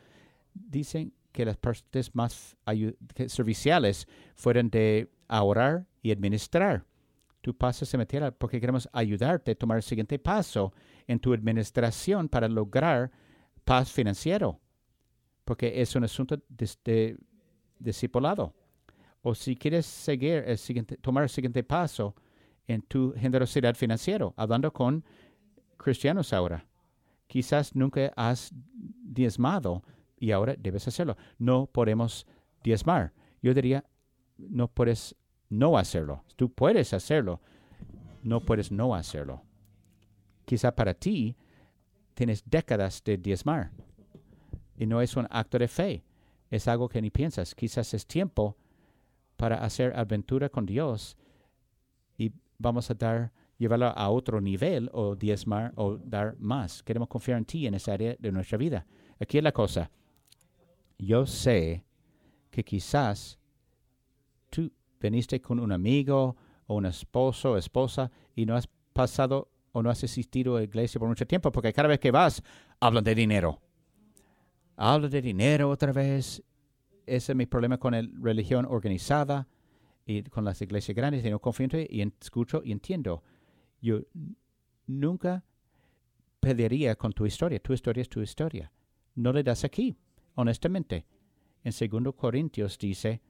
dicen 0.52 1.14
que 1.32 1.44
las 1.44 1.56
partes 1.56 2.14
más 2.14 2.56
serviciales 3.28 4.08
fueron 4.34 4.68
de 4.70 5.11
ahorrar 5.28 5.86
y 6.02 6.11
administrar. 6.11 6.84
Tú 7.41 7.57
pasas 7.57 7.93
a 7.95 7.99
meter 7.99 8.36
porque 8.36 8.61
queremos 8.61 8.88
ayudarte 8.93 9.53
a 9.53 9.55
tomar 9.55 9.78
el 9.78 9.82
siguiente 9.82 10.18
paso 10.18 10.72
en 11.07 11.18
tu 11.18 11.32
administración 11.32 12.28
para 12.28 12.49
lograr 12.49 13.11
paz 13.64 13.91
financiero, 13.91 14.61
porque 15.45 15.80
es 15.80 15.95
un 15.97 16.05
asunto 16.05 16.38
de, 16.49 17.16
discipulado. 17.78 18.55
O 19.22 19.34
si 19.34 19.57
quieres 19.57 19.86
seguir 19.86 20.45
el 20.47 20.59
siguiente, 20.59 20.97
tomar 20.97 21.22
el 21.22 21.28
siguiente 21.28 21.62
paso 21.62 22.14
en 22.66 22.82
tu 22.82 23.14
generosidad 23.16 23.74
financiera, 23.74 24.32
hablando 24.36 24.72
con 24.72 25.05
cristianos 25.76 26.32
ahora. 26.32 26.66
Quizás 27.26 27.74
nunca 27.74 28.12
has 28.16 28.53
diezmado 28.53 29.82
y 30.18 30.30
ahora 30.30 30.55
debes 30.59 30.86
hacerlo. 30.86 31.16
No 31.38 31.66
podemos 31.66 32.26
diezmar. 32.62 33.12
Yo 33.43 33.55
diría, 33.55 33.84
no 34.36 34.68
puedes 34.68 35.16
no 35.51 35.76
hacerlo. 35.76 36.24
Tú 36.36 36.51
puedes 36.51 36.94
hacerlo. 36.94 37.40
No 38.22 38.40
puedes 38.40 38.72
no 38.72 38.94
hacerlo. 38.94 39.42
Quizá 40.46 40.74
para 40.74 40.94
ti 40.94 41.36
tienes 42.14 42.42
décadas 42.48 43.03
de 43.05 43.16
diezmar 43.16 43.70
y 44.76 44.86
no 44.86 45.01
es 45.03 45.16
un 45.16 45.26
acto 45.30 45.59
de 45.59 45.68
fe. 45.68 46.05
Es 46.51 46.66
algo 46.66 46.88
que 46.88 47.03
ni 47.03 47.11
piensas. 47.11 47.55
Quizás 47.55 47.92
es 47.94 48.07
tiempo 48.07 48.57
para 49.36 49.62
hacer 49.62 49.92
aventura 49.96 50.48
con 50.48 50.66
Dios 50.66 51.16
y 52.16 52.32
vamos 52.59 52.90
a 52.90 52.94
dar 52.94 53.32
llevarlo 53.59 53.86
a 53.86 54.09
otro 54.09 54.40
nivel 54.40 54.88
o 54.92 55.14
diezmar 55.14 55.72
o 55.76 55.96
dar 55.96 56.36
más. 56.38 56.82
Queremos 56.82 57.09
confiar 57.09 57.38
en 57.38 57.44
ti 57.44 57.66
en 57.66 57.74
esa 57.74 57.92
área 57.92 58.16
de 58.18 58.32
nuestra 58.32 58.57
vida. 58.57 58.86
Aquí 59.18 59.38
es 59.38 59.44
la 59.44 59.53
cosa. 59.53 59.90
Yo 60.98 61.26
sé 61.26 61.84
que 62.51 62.64
quizás 62.64 63.39
veniste 65.01 65.40
con 65.40 65.59
un 65.59 65.72
amigo 65.72 66.36
o 66.66 66.74
un 66.76 66.86
esposo 66.86 67.53
o 67.53 67.57
esposa 67.57 68.11
y 68.36 68.46
no 68.46 68.55
has 68.55 68.68
pasado 68.92 69.48
o 69.72 69.82
no 69.82 69.90
has 69.90 70.05
asistido 70.05 70.57
a 70.57 70.61
la 70.61 70.64
iglesia 70.64 70.98
por 70.98 71.09
mucho 71.09 71.26
tiempo 71.26 71.51
porque 71.51 71.72
cada 71.72 71.88
vez 71.88 71.98
que 71.98 72.11
vas 72.11 72.42
hablan 72.80 73.05
de 73.05 73.14
dinero. 73.14 73.61
Hablan 74.76 75.11
de 75.11 75.22
dinero 75.22 75.70
otra 75.70 75.92
vez. 75.92 76.42
Ese 77.07 77.32
es 77.32 77.36
mi 77.36 77.46
problema 77.46 77.78
con 77.78 77.92
la 77.92 78.07
religión 78.20 78.66
organizada 78.68 79.48
y 80.07 80.22
con 80.24 80.44
las 80.44 80.61
iglesias 80.62 80.94
grandes. 80.94 81.24
Y 81.24 81.30
no 81.30 81.40
confío 81.40 81.68
y 81.88 82.03
escucho 82.03 82.62
y 82.64 82.72
entiendo 82.72 83.22
yo 83.80 84.01
nunca 84.86 85.44
pediría 86.40 86.96
con 86.96 87.12
tu 87.12 87.26
historia. 87.26 87.61
Tu 87.61 87.72
historia 87.72 88.03
es 88.03 88.09
tu 88.09 88.20
historia. 88.20 88.72
No 89.14 89.32
le 89.32 89.42
das 89.42 89.64
aquí, 89.64 89.96
honestamente. 90.34 91.07
En 91.62 91.72
2 91.72 92.14
Corintios 92.14 92.78
dice, 92.78 93.20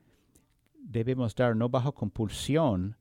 debemos 0.82 1.34
dar 1.34 1.56
no 1.56 1.68
bajo 1.68 1.92
compulsión, 1.92 2.96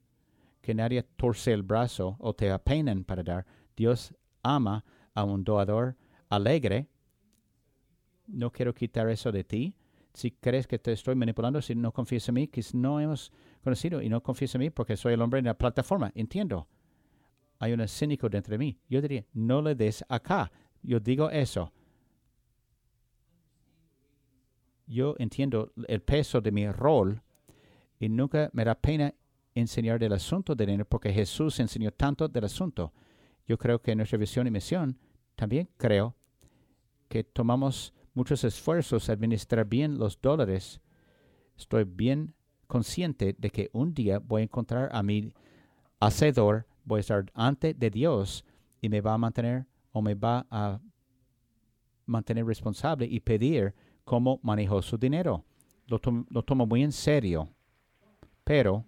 que 0.62 0.74
nadie 0.74 1.04
torce 1.04 1.54
el 1.54 1.64
brazo 1.64 2.18
o 2.20 2.34
te 2.34 2.52
apenen 2.52 3.04
para 3.04 3.24
dar. 3.24 3.46
Dios 3.76 4.14
ama 4.44 4.84
a 5.14 5.24
un 5.24 5.44
doador 5.44 5.96
alegre. 6.30 6.88
No 8.28 8.52
quiero 8.52 8.74
quitar 8.74 9.10
eso 9.10 9.32
de 9.32 9.44
ti. 9.44 9.76
Si 10.14 10.32
crees 10.32 10.68
que 10.68 10.80
te 10.80 10.92
estoy 10.92 11.16
manipulando, 11.16 11.62
si 11.62 11.76
no 11.76 11.92
confías 11.92 12.28
en 12.30 12.36
mí, 12.36 12.48
que 12.48 12.64
no 12.74 13.00
hemos 13.00 13.32
conocido 13.64 14.02
y 14.02 14.10
no 14.10 14.22
confías 14.22 14.54
en 14.56 14.62
mí 14.62 14.70
porque 14.70 14.98
soy 14.98 15.14
el 15.14 15.22
hombre 15.22 15.40
en 15.40 15.46
la 15.46 15.58
plataforma. 15.58 16.12
Entiendo 16.14 16.68
hay 17.60 17.74
un 17.74 17.88
cínico 17.88 18.30
dentro 18.30 18.52
de 18.54 18.58
mí. 18.58 18.78
Yo 18.90 19.02
diría, 19.02 19.26
no 19.34 19.62
le 19.62 19.76
des 19.76 20.04
acá. 20.08 20.52
Yo 20.82 21.00
digo 21.00 21.30
eso. 21.30 21.72
Yo 24.88 25.16
entiendo 25.20 25.72
el 25.88 26.02
peso 26.02 26.42
de 26.42 26.52
mi 26.52 26.72
rol 26.72 27.22
y 28.00 28.10
nunca 28.10 28.50
me 28.54 28.64
da 28.64 28.76
pena 28.76 29.14
enseñar 29.54 30.00
del 30.00 30.14
asunto 30.14 30.56
de 30.56 30.66
dinero 30.66 30.86
porque 30.86 31.12
Jesús 31.12 31.60
enseñó 31.60 31.92
tanto 31.92 32.28
del 32.28 32.46
asunto. 32.46 32.94
Yo 33.46 33.58
creo 33.58 33.82
que 33.82 33.92
en 33.92 33.98
nuestra 33.98 34.18
visión 34.18 34.48
y 34.48 34.52
misión 34.52 34.98
también 35.36 35.70
creo 35.78 36.16
que 37.08 37.24
tomamos 37.24 37.94
muchos 38.14 38.44
esfuerzos 38.44 39.10
a 39.10 39.14
administrar 39.14 39.66
bien 39.66 39.98
los 39.98 40.20
dólares. 40.22 40.80
Estoy 41.58 41.84
bien 41.84 42.34
consciente 42.68 43.36
de 43.38 43.50
que 43.50 43.70
un 43.74 43.94
día 43.94 44.20
voy 44.20 44.42
a 44.42 44.44
encontrar 44.46 44.90
a 44.92 45.02
mi 45.04 45.34
hacedor 46.00 46.68
voy 46.90 46.98
a 46.98 47.02
estar 47.02 47.26
ante 47.34 47.74
de 47.74 47.90
Dios 47.90 48.44
y 48.82 48.90
me 48.90 49.02
va 49.02 49.14
a 49.14 49.18
mantener 49.18 49.66
o 49.92 50.02
me 50.02 50.16
va 50.16 50.46
a 50.50 50.80
mantener 52.06 52.46
responsable 52.46 53.06
y 53.06 53.20
pedir 53.20 53.74
cómo 54.04 54.40
manejó 54.42 54.82
su 54.82 54.98
dinero. 54.98 55.46
Lo, 55.86 56.00
tomo 56.00 56.66
muy 56.66 56.84
en 56.84 56.92
serio. 56.92 57.50
Pero, 58.50 58.84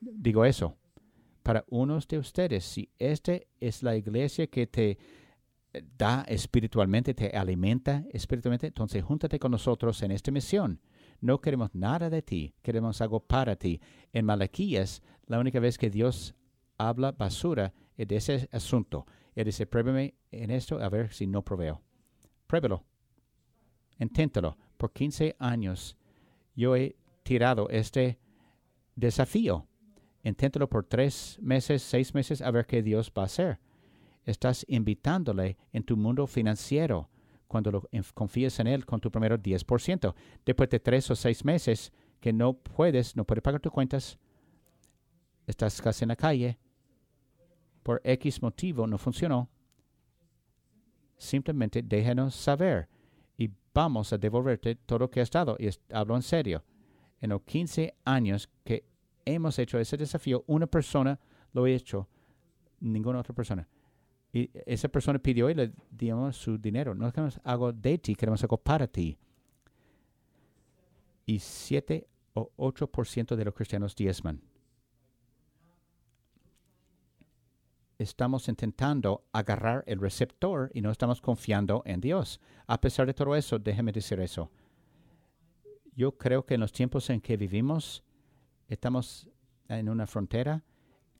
digo 0.00 0.44
eso, 0.44 0.76
para 1.44 1.64
unos 1.68 2.08
de 2.08 2.18
ustedes, 2.18 2.64
si 2.64 2.90
esta 2.98 3.38
es 3.60 3.84
la 3.84 3.94
iglesia 3.94 4.48
que 4.48 4.66
te 4.66 4.98
da 5.96 6.24
espiritualmente, 6.26 7.14
te 7.14 7.28
alimenta 7.28 8.04
espiritualmente, 8.10 8.66
entonces 8.66 9.04
júntate 9.04 9.38
con 9.38 9.52
nosotros 9.52 10.02
en 10.02 10.10
esta 10.10 10.32
misión. 10.32 10.80
No 11.20 11.40
queremos 11.40 11.72
nada 11.76 12.10
de 12.10 12.22
ti, 12.22 12.56
queremos 12.60 13.00
algo 13.00 13.20
para 13.20 13.54
ti. 13.54 13.80
En 14.12 14.24
Malaquías, 14.24 15.00
la 15.26 15.38
única 15.38 15.60
vez 15.60 15.78
que 15.78 15.90
Dios 15.90 16.34
habla 16.76 17.12
basura 17.12 17.72
de 17.96 18.16
ese 18.16 18.48
asunto. 18.50 19.06
Él 19.36 19.44
dice, 19.44 19.64
pruébeme 19.64 20.16
en 20.32 20.50
esto 20.50 20.80
a 20.80 20.88
ver 20.88 21.12
si 21.12 21.28
no 21.28 21.44
proveo. 21.44 21.80
Pruébelo. 22.48 22.82
Inténtalo. 24.00 24.58
Por 24.76 24.92
15 24.92 25.36
años 25.38 25.96
yo 26.56 26.74
he 26.74 26.96
tirado 27.22 27.68
este 27.68 28.18
desafío. 28.96 29.66
Inténtalo 30.22 30.68
por 30.68 30.84
tres 30.84 31.38
meses, 31.40 31.82
seis 31.82 32.14
meses 32.14 32.40
a 32.40 32.50
ver 32.50 32.66
qué 32.66 32.82
Dios 32.82 33.12
va 33.16 33.22
a 33.22 33.26
hacer. 33.26 33.58
Estás 34.24 34.64
invitándole 34.68 35.58
en 35.72 35.82
tu 35.82 35.96
mundo 35.96 36.26
financiero 36.26 37.10
cuando 37.46 37.70
lo 37.70 37.88
confías 38.14 38.58
en 38.60 38.66
Él 38.66 38.86
con 38.86 39.00
tu 39.00 39.10
primero 39.10 39.38
10%. 39.38 40.14
Después 40.44 40.70
de 40.70 40.80
tres 40.80 41.10
o 41.10 41.14
seis 41.14 41.44
meses 41.44 41.92
que 42.20 42.32
no 42.32 42.54
puedes, 42.54 43.14
no 43.16 43.24
puedes 43.24 43.42
pagar 43.42 43.60
tus 43.60 43.72
cuentas, 43.72 44.18
estás 45.46 45.80
casi 45.82 46.04
en 46.04 46.08
la 46.08 46.16
calle, 46.16 46.58
por 47.82 48.00
X 48.02 48.40
motivo 48.40 48.86
no 48.86 48.96
funcionó, 48.96 49.50
simplemente 51.18 51.82
déjanos 51.82 52.34
saber 52.34 52.88
y 53.36 53.50
vamos 53.74 54.12
a 54.12 54.18
devolverte 54.18 54.74
todo 54.74 55.00
lo 55.00 55.10
que 55.10 55.20
has 55.20 55.30
dado. 55.30 55.56
Y 55.60 55.68
hablo 55.92 56.16
en 56.16 56.22
serio. 56.22 56.64
En 57.20 57.30
los 57.30 57.42
15 57.42 57.94
años 58.04 58.48
que 58.64 58.84
hemos 59.24 59.58
hecho 59.58 59.78
ese 59.78 59.96
desafío, 59.96 60.44
una 60.46 60.66
persona 60.66 61.18
lo 61.52 61.64
ha 61.64 61.70
hecho, 61.70 62.08
ninguna 62.80 63.20
otra 63.20 63.34
persona. 63.34 63.66
Y 64.32 64.50
esa 64.66 64.88
persona 64.88 65.18
pidió 65.18 65.48
y 65.48 65.54
le 65.54 65.72
dimos 65.90 66.36
su 66.36 66.58
dinero. 66.58 66.94
No 66.94 67.10
queremos 67.12 67.40
algo 67.44 67.72
de 67.72 67.98
ti, 67.98 68.14
queremos 68.14 68.42
algo 68.42 68.56
para 68.56 68.86
ti. 68.86 69.16
Y 71.24 71.38
7 71.38 72.06
o 72.34 72.50
8% 72.56 73.36
de 73.36 73.44
los 73.44 73.54
cristianos 73.54 73.94
diezman. 73.94 74.42
estamos 77.98 78.48
intentando 78.48 79.24
agarrar 79.32 79.84
el 79.86 79.98
receptor 79.98 80.70
y 80.74 80.80
no 80.80 80.90
estamos 80.90 81.20
confiando 81.20 81.82
en 81.84 82.00
Dios. 82.00 82.40
A 82.66 82.80
pesar 82.80 83.06
de 83.06 83.14
todo 83.14 83.34
eso, 83.36 83.58
déjeme 83.58 83.92
decir 83.92 84.20
eso. 84.20 84.50
Yo 85.94 86.16
creo 86.16 86.44
que 86.44 86.54
en 86.54 86.60
los 86.60 86.72
tiempos 86.72 87.08
en 87.10 87.20
que 87.20 87.36
vivimos, 87.36 88.02
estamos 88.68 89.28
en 89.68 89.88
una 89.88 90.06
frontera. 90.06 90.64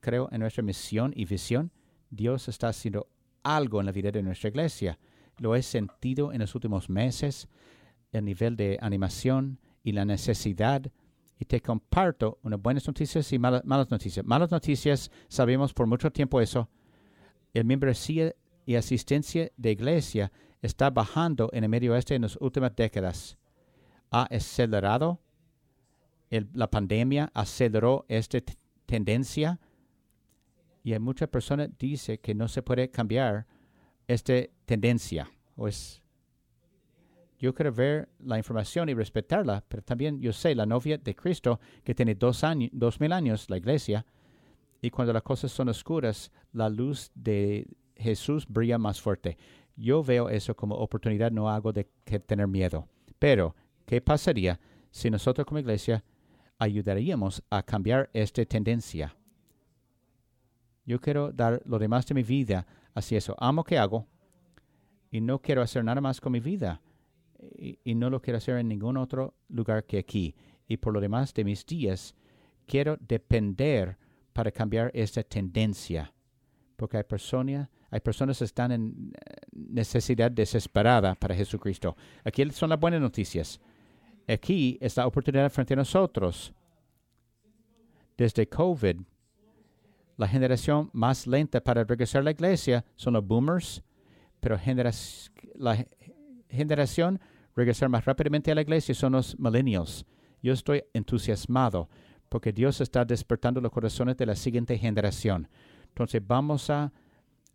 Creo 0.00 0.28
en 0.32 0.40
nuestra 0.40 0.62
misión 0.62 1.12
y 1.14 1.24
visión. 1.24 1.70
Dios 2.10 2.48
está 2.48 2.68
haciendo 2.68 3.08
algo 3.42 3.80
en 3.80 3.86
la 3.86 3.92
vida 3.92 4.10
de 4.10 4.22
nuestra 4.22 4.50
iglesia. 4.50 4.98
Lo 5.38 5.54
he 5.54 5.62
sentido 5.62 6.32
en 6.32 6.40
los 6.40 6.54
últimos 6.54 6.88
meses, 6.88 7.48
el 8.12 8.24
nivel 8.24 8.56
de 8.56 8.78
animación 8.80 9.58
y 9.82 9.92
la 9.92 10.04
necesidad 10.04 10.90
y 11.38 11.44
te 11.44 11.60
comparto 11.60 12.38
unas 12.42 12.60
buenas 12.60 12.86
noticias 12.86 13.32
y 13.32 13.38
malas, 13.38 13.90
noticias. 13.90 14.24
Malas 14.24 14.50
noticias, 14.50 15.10
sabemos 15.28 15.72
por 15.74 15.86
mucho 15.86 16.10
tiempo 16.10 16.40
eso. 16.40 16.68
El 17.52 17.64
membresía 17.64 18.34
y 18.66 18.76
asistencia 18.76 19.50
de 19.56 19.72
iglesia 19.72 20.32
está 20.62 20.90
bajando 20.90 21.50
en 21.52 21.64
el 21.64 21.70
Medio 21.70 21.92
Oeste 21.92 22.14
en 22.14 22.22
las 22.22 22.36
últimas 22.40 22.74
décadas. 22.74 23.36
Ha 24.16 24.28
acelerado, 24.30 25.18
la 26.30 26.70
pandemia 26.70 27.32
aceleró 27.34 28.04
esta 28.06 28.38
tendencia 28.86 29.58
y 30.84 30.92
hay 30.92 31.00
muchas 31.00 31.28
personas 31.28 31.70
que 31.76 31.86
dicen 31.86 32.18
que 32.22 32.32
no 32.32 32.46
se 32.46 32.62
puede 32.62 32.88
cambiar 32.90 33.44
esta 34.06 34.34
tendencia. 34.66 35.28
Pues, 35.56 36.00
Yo 37.40 37.52
quiero 37.54 37.72
ver 37.72 38.08
la 38.20 38.38
información 38.38 38.88
y 38.88 38.94
respetarla, 38.94 39.64
pero 39.66 39.82
también 39.82 40.20
yo 40.20 40.32
sé 40.32 40.54
la 40.54 40.64
novia 40.64 40.96
de 40.96 41.16
Cristo 41.16 41.58
que 41.82 41.92
tiene 41.92 42.14
dos, 42.14 42.44
años, 42.44 42.70
dos 42.72 43.00
mil 43.00 43.12
años, 43.12 43.50
la 43.50 43.56
iglesia, 43.56 44.06
y 44.80 44.90
cuando 44.90 45.12
las 45.12 45.24
cosas 45.24 45.50
son 45.50 45.70
oscuras, 45.70 46.30
la 46.52 46.68
luz 46.68 47.10
de 47.16 47.66
Jesús 47.96 48.46
brilla 48.46 48.78
más 48.78 49.00
fuerte. 49.00 49.36
Yo 49.74 50.04
veo 50.04 50.28
eso 50.28 50.54
como 50.54 50.76
oportunidad, 50.76 51.32
no 51.32 51.50
hago 51.50 51.72
de 51.72 51.88
que 52.04 52.20
tener 52.20 52.46
miedo. 52.46 52.86
Pero, 53.18 53.56
¿qué 53.86 54.00
pasaría 54.00 54.58
si 54.90 55.10
nosotros 55.10 55.46
como 55.46 55.58
iglesia 55.58 56.04
ayudaríamos 56.58 57.42
a 57.50 57.62
cambiar 57.62 58.10
esta 58.12 58.44
tendencia? 58.44 59.16
Yo 60.84 61.00
quiero 61.00 61.32
dar 61.32 61.62
lo 61.64 61.78
demás 61.78 62.06
de 62.06 62.14
mi 62.14 62.22
vida 62.22 62.66
hacia 62.94 63.18
eso. 63.18 63.34
Amo 63.38 63.64
que 63.64 63.78
hago 63.78 64.06
y 65.10 65.20
no 65.20 65.40
quiero 65.40 65.62
hacer 65.62 65.84
nada 65.84 66.00
más 66.00 66.20
con 66.20 66.32
mi 66.32 66.40
vida. 66.40 66.80
Y, 67.56 67.78
y, 67.84 67.94
no 67.94 68.08
lo 68.08 68.22
quiero 68.22 68.38
hacer 68.38 68.56
en 68.58 68.68
ningún 68.68 68.96
otro 68.96 69.34
lugar 69.48 69.84
que 69.84 69.98
aquí. 69.98 70.34
Y 70.66 70.78
por 70.78 70.94
lo 70.94 71.00
demás 71.00 71.34
de 71.34 71.44
mis 71.44 71.66
días, 71.66 72.14
quiero 72.66 72.96
depender 73.00 73.98
para 74.32 74.50
cambiar 74.50 74.90
esta 74.94 75.22
tendencia. 75.22 76.12
Porque 76.76 76.96
hay 76.96 77.04
personas, 77.04 77.68
hay 77.90 78.00
personas 78.00 78.38
que 78.38 78.44
están 78.44 78.72
en 78.72 79.12
necesidad 79.52 80.30
desesperada 80.30 81.14
para 81.14 81.34
Jesucristo. 81.34 81.96
Aquí 82.24 82.48
son 82.50 82.70
las 82.70 82.80
buenas 82.80 83.00
noticias. 83.00 83.60
Aquí 84.26 84.78
es 84.80 84.96
la 84.96 85.06
oportunidad 85.06 85.50
frente 85.50 85.74
a 85.74 85.76
nosotros. 85.76 86.52
Desde 88.16 88.48
COVID, 88.48 89.00
la 90.16 90.28
generación 90.28 90.90
más 90.92 91.26
lenta 91.26 91.60
para 91.60 91.84
regresar 91.84 92.20
a 92.20 92.24
la 92.24 92.30
iglesia 92.30 92.84
son 92.96 93.14
los 93.14 93.26
boomers, 93.26 93.82
pero 94.40 94.58
la 95.56 95.86
generación 96.48 97.20
regresar 97.56 97.88
más 97.88 98.04
rápidamente 98.04 98.52
a 98.52 98.54
la 98.54 98.62
iglesia 98.62 98.94
son 98.94 99.12
los 99.12 99.38
millennials. 99.38 100.04
Yo 100.42 100.52
estoy 100.52 100.84
entusiasmado 100.92 101.88
porque 102.28 102.52
Dios 102.52 102.80
está 102.80 103.04
despertando 103.04 103.60
los 103.60 103.72
corazones 103.72 104.16
de 104.16 104.26
la 104.26 104.34
siguiente 104.34 104.76
generación. 104.78 105.48
Entonces 105.88 106.22
vamos 106.26 106.70
a 106.70 106.92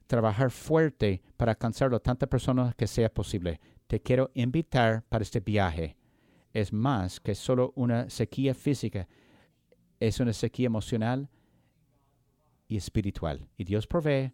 trabajar 0.07 0.51
fuerte 0.51 1.21
para 1.37 1.51
alcanzar 1.51 1.93
a 1.93 1.99
tantas 1.99 2.27
personas 2.27 2.73
que 2.75 2.87
sea 2.87 3.13
posible. 3.13 3.59
Te 3.87 4.01
quiero 4.01 4.31
invitar 4.33 5.03
para 5.07 5.23
este 5.23 5.39
viaje. 5.39 5.98
Es 6.53 6.73
más 6.73 7.19
que 7.19 7.35
solo 7.35 7.73
una 7.75 8.09
sequía 8.09 8.53
física, 8.53 9.07
es 9.99 10.19
una 10.19 10.33
sequía 10.33 10.67
emocional 10.67 11.29
y 12.67 12.77
espiritual. 12.77 13.47
Y 13.57 13.63
Dios 13.65 13.87
provee 13.87 14.33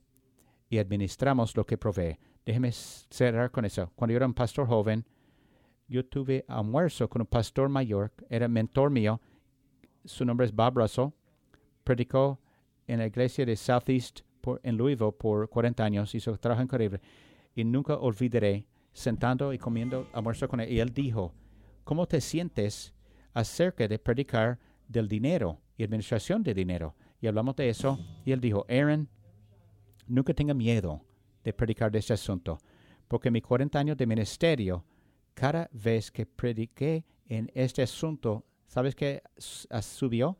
y 0.69 0.77
administramos 0.77 1.55
lo 1.55 1.65
que 1.65 1.77
provee. 1.77 2.17
Déjeme 2.45 2.71
cerrar 2.71 3.51
con 3.51 3.65
eso. 3.65 3.91
Cuando 3.95 4.11
yo 4.11 4.17
era 4.17 4.27
un 4.27 4.33
pastor 4.33 4.67
joven, 4.67 5.05
yo 5.87 6.05
tuve 6.05 6.45
almuerzo 6.47 7.09
con 7.09 7.21
un 7.21 7.27
pastor 7.27 7.69
mayor, 7.69 8.13
era 8.29 8.47
mentor 8.47 8.89
mío. 8.89 9.19
Su 10.03 10.25
nombre 10.25 10.45
es 10.45 10.53
Bob 10.53 10.77
Russell. 10.77 11.09
Predicó 11.83 12.39
en 12.87 12.99
la 12.99 13.07
iglesia 13.07 13.45
de 13.45 13.55
Southeast 13.55 14.21
en 14.61 14.77
Louisville 14.77 15.11
por 15.11 15.49
40 15.49 15.83
años, 15.83 16.13
hizo 16.13 16.37
trabajo 16.37 16.61
increíble. 16.61 17.01
Y 17.55 17.63
nunca 17.63 17.95
olvidaré 17.95 18.67
sentando 18.93 19.53
y 19.53 19.57
comiendo 19.57 20.07
almuerzo 20.13 20.47
con 20.47 20.59
él. 20.59 20.71
Y 20.71 20.79
él 20.79 20.93
dijo, 20.93 21.33
¿cómo 21.85 22.05
te 22.07 22.19
sientes 22.19 22.93
acerca 23.33 23.87
de 23.87 23.97
predicar 23.97 24.59
del 24.89 25.07
dinero 25.07 25.61
y 25.77 25.83
administración 25.83 26.43
de 26.43 26.53
dinero? 26.53 26.95
Y 27.21 27.27
hablamos 27.27 27.55
de 27.55 27.69
eso. 27.69 27.97
Y 28.25 28.33
él 28.33 28.41
dijo, 28.41 28.65
Aaron, 28.67 29.07
nunca 30.07 30.33
tenga 30.33 30.53
miedo 30.53 31.01
de 31.43 31.53
predicar 31.53 31.91
de 31.91 31.99
este 31.99 32.13
asunto, 32.13 32.57
porque 33.07 33.31
mis 33.31 33.43
40 33.43 33.79
años 33.79 33.97
de 33.97 34.07
ministerio, 34.07 34.83
cada 35.33 35.69
vez 35.71 36.11
que 36.11 36.25
prediqué 36.25 37.05
en 37.27 37.51
este 37.53 37.83
asunto, 37.83 38.43
¿sabes 38.67 38.95
qué 38.95 39.21
subió? 39.37 40.37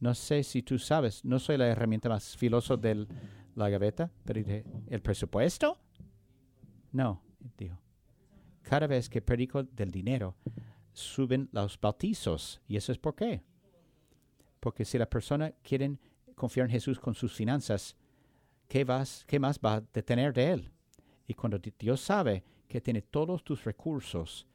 No 0.00 0.14
sé 0.14 0.42
si 0.42 0.62
tú 0.62 0.78
sabes, 0.78 1.24
no 1.24 1.38
soy 1.38 1.56
la 1.56 1.68
herramienta 1.68 2.08
más 2.08 2.36
filosa 2.36 2.76
de 2.76 3.06
la 3.54 3.68
gaveta, 3.68 4.10
pero 4.24 4.40
¿el 4.88 5.00
presupuesto? 5.00 5.78
No, 6.92 7.22
dijo. 7.56 7.81
Cada 8.72 8.86
vez 8.86 9.10
que 9.10 9.20
predico 9.20 9.62
del 9.64 9.90
dinero, 9.90 10.34
suben 10.94 11.46
los 11.52 11.78
bautizos. 11.78 12.58
¿Y 12.66 12.78
eso 12.78 12.90
es 12.90 12.96
por 12.96 13.14
qué? 13.14 13.42
Porque 14.60 14.86
si 14.86 14.96
la 14.96 15.04
persona 15.04 15.52
quiere 15.62 15.98
confiar 16.34 16.68
en 16.68 16.72
Jesús 16.72 16.98
con 16.98 17.14
sus 17.14 17.34
finanzas, 17.34 17.94
¿qué, 18.68 18.82
vas, 18.84 19.26
¿qué 19.26 19.38
más 19.38 19.60
va 19.62 19.74
a 19.74 19.82
detener 19.92 20.32
de 20.32 20.52
él? 20.52 20.70
Y 21.26 21.34
cuando 21.34 21.60
Dios 21.78 22.00
sabe 22.00 22.42
que 22.66 22.80
tiene 22.80 23.02
todos 23.02 23.44
tus 23.44 23.62
recursos 23.62 24.46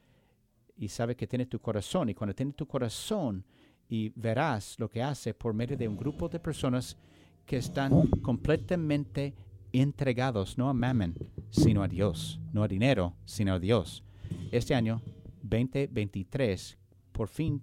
y 0.76 0.88
sabe 0.88 1.16
que 1.16 1.28
tiene 1.28 1.46
tu 1.46 1.60
corazón, 1.60 2.10
y 2.10 2.16
cuando 2.16 2.34
tiene 2.34 2.54
tu 2.54 2.66
corazón, 2.66 3.46
y 3.88 4.12
verás 4.16 4.80
lo 4.80 4.90
que 4.90 5.04
hace 5.04 5.36
por 5.36 5.54
medio 5.54 5.78
de 5.78 5.88
un 5.88 5.96
grupo 5.96 6.28
de 6.28 6.40
personas 6.40 6.98
que 7.46 7.58
están 7.58 8.08
completamente 8.24 9.36
entregados 9.74 10.58
no 10.58 10.70
a 10.70 10.74
mammon, 10.74 11.14
sino 11.52 11.84
a 11.84 11.88
Dios, 11.88 12.40
no 12.52 12.64
a 12.64 12.68
dinero, 12.68 13.14
sino 13.24 13.54
a 13.54 13.60
Dios. 13.60 14.04
Este 14.52 14.76
año 14.76 15.02
2023, 15.44 16.78
por 17.12 17.28
fin, 17.28 17.62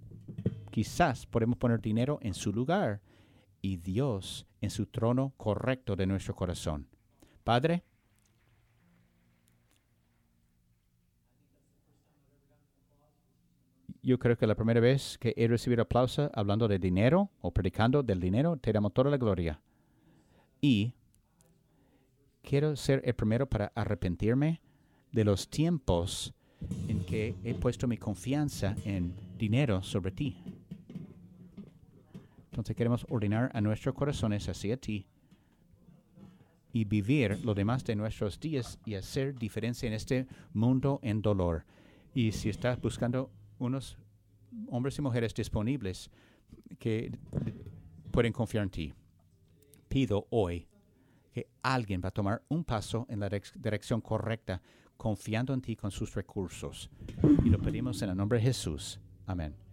quizás 0.71 1.25
podemos 1.25 1.57
poner 1.57 1.81
dinero 1.81 2.19
en 2.21 2.33
su 2.33 2.51
lugar 2.51 3.01
y 3.61 3.77
Dios 3.77 4.45
en 4.61 4.69
su 4.69 4.85
trono 4.85 5.33
correcto 5.37 5.95
de 5.95 6.05
nuestro 6.05 6.35
corazón. 6.35 6.87
Padre, 7.43 7.83
yo 14.03 14.19
creo 14.19 14.37
que 14.37 14.45
la 14.45 14.55
primera 14.55 14.79
vez 14.79 15.17
que 15.17 15.33
he 15.35 15.47
recibido 15.47 15.81
aplauso 15.81 16.29
hablando 16.33 16.67
de 16.67 16.77
dinero 16.77 17.31
o 17.41 17.51
predicando 17.51 18.03
del 18.03 18.19
dinero, 18.19 18.57
te 18.57 18.71
damos 18.71 18.93
toda 18.93 19.09
la 19.09 19.17
gloria. 19.17 19.59
Y 20.61 20.93
quiero 22.43 22.75
ser 22.75 23.01
el 23.03 23.15
primero 23.15 23.47
para 23.47 23.71
arrepentirme 23.75 24.61
de 25.11 25.23
los 25.23 25.49
tiempos 25.49 26.35
en 26.87 27.05
que 27.05 27.35
he 27.43 27.53
puesto 27.53 27.87
mi 27.87 27.97
confianza 27.97 28.75
en 28.85 29.13
dinero 29.37 29.83
sobre 29.83 30.11
ti. 30.11 30.37
Entonces 32.51 32.75
queremos 32.75 33.05
ordenar 33.09 33.51
a 33.53 33.61
nuestros 33.61 33.95
corazones 33.95 34.47
hacia 34.47 34.77
ti 34.77 35.07
y 36.71 36.85
vivir 36.85 37.39
lo 37.43 37.53
demás 37.53 37.83
de 37.85 37.95
nuestros 37.95 38.39
días 38.39 38.79
y 38.85 38.95
hacer 38.95 39.35
diferencia 39.35 39.87
en 39.87 39.93
este 39.93 40.27
mundo 40.53 40.99
en 41.03 41.21
dolor. 41.21 41.65
Y 42.13 42.31
si 42.31 42.49
estás 42.49 42.79
buscando 42.79 43.29
unos 43.59 43.97
hombres 44.69 44.97
y 44.97 45.01
mujeres 45.01 45.33
disponibles 45.33 46.09
que 46.79 47.11
pueden 48.11 48.33
confiar 48.33 48.63
en 48.63 48.69
ti. 48.69 48.93
Pido 49.87 50.27
hoy 50.29 50.67
que 51.33 51.47
alguien 51.61 52.01
va 52.03 52.09
a 52.09 52.11
tomar 52.11 52.41
un 52.47 52.63
paso 52.63 53.05
en 53.09 53.19
la 53.19 53.29
dirección 53.29 54.01
correcta, 54.01 54.61
confiando 54.97 55.53
en 55.53 55.61
ti 55.61 55.75
con 55.75 55.91
sus 55.91 56.13
recursos. 56.15 56.89
Y 57.43 57.49
lo 57.49 57.59
pedimos 57.59 58.01
en 58.01 58.09
el 58.09 58.17
nombre 58.17 58.39
de 58.39 58.45
Jesús. 58.45 58.99
Amén. 59.25 59.64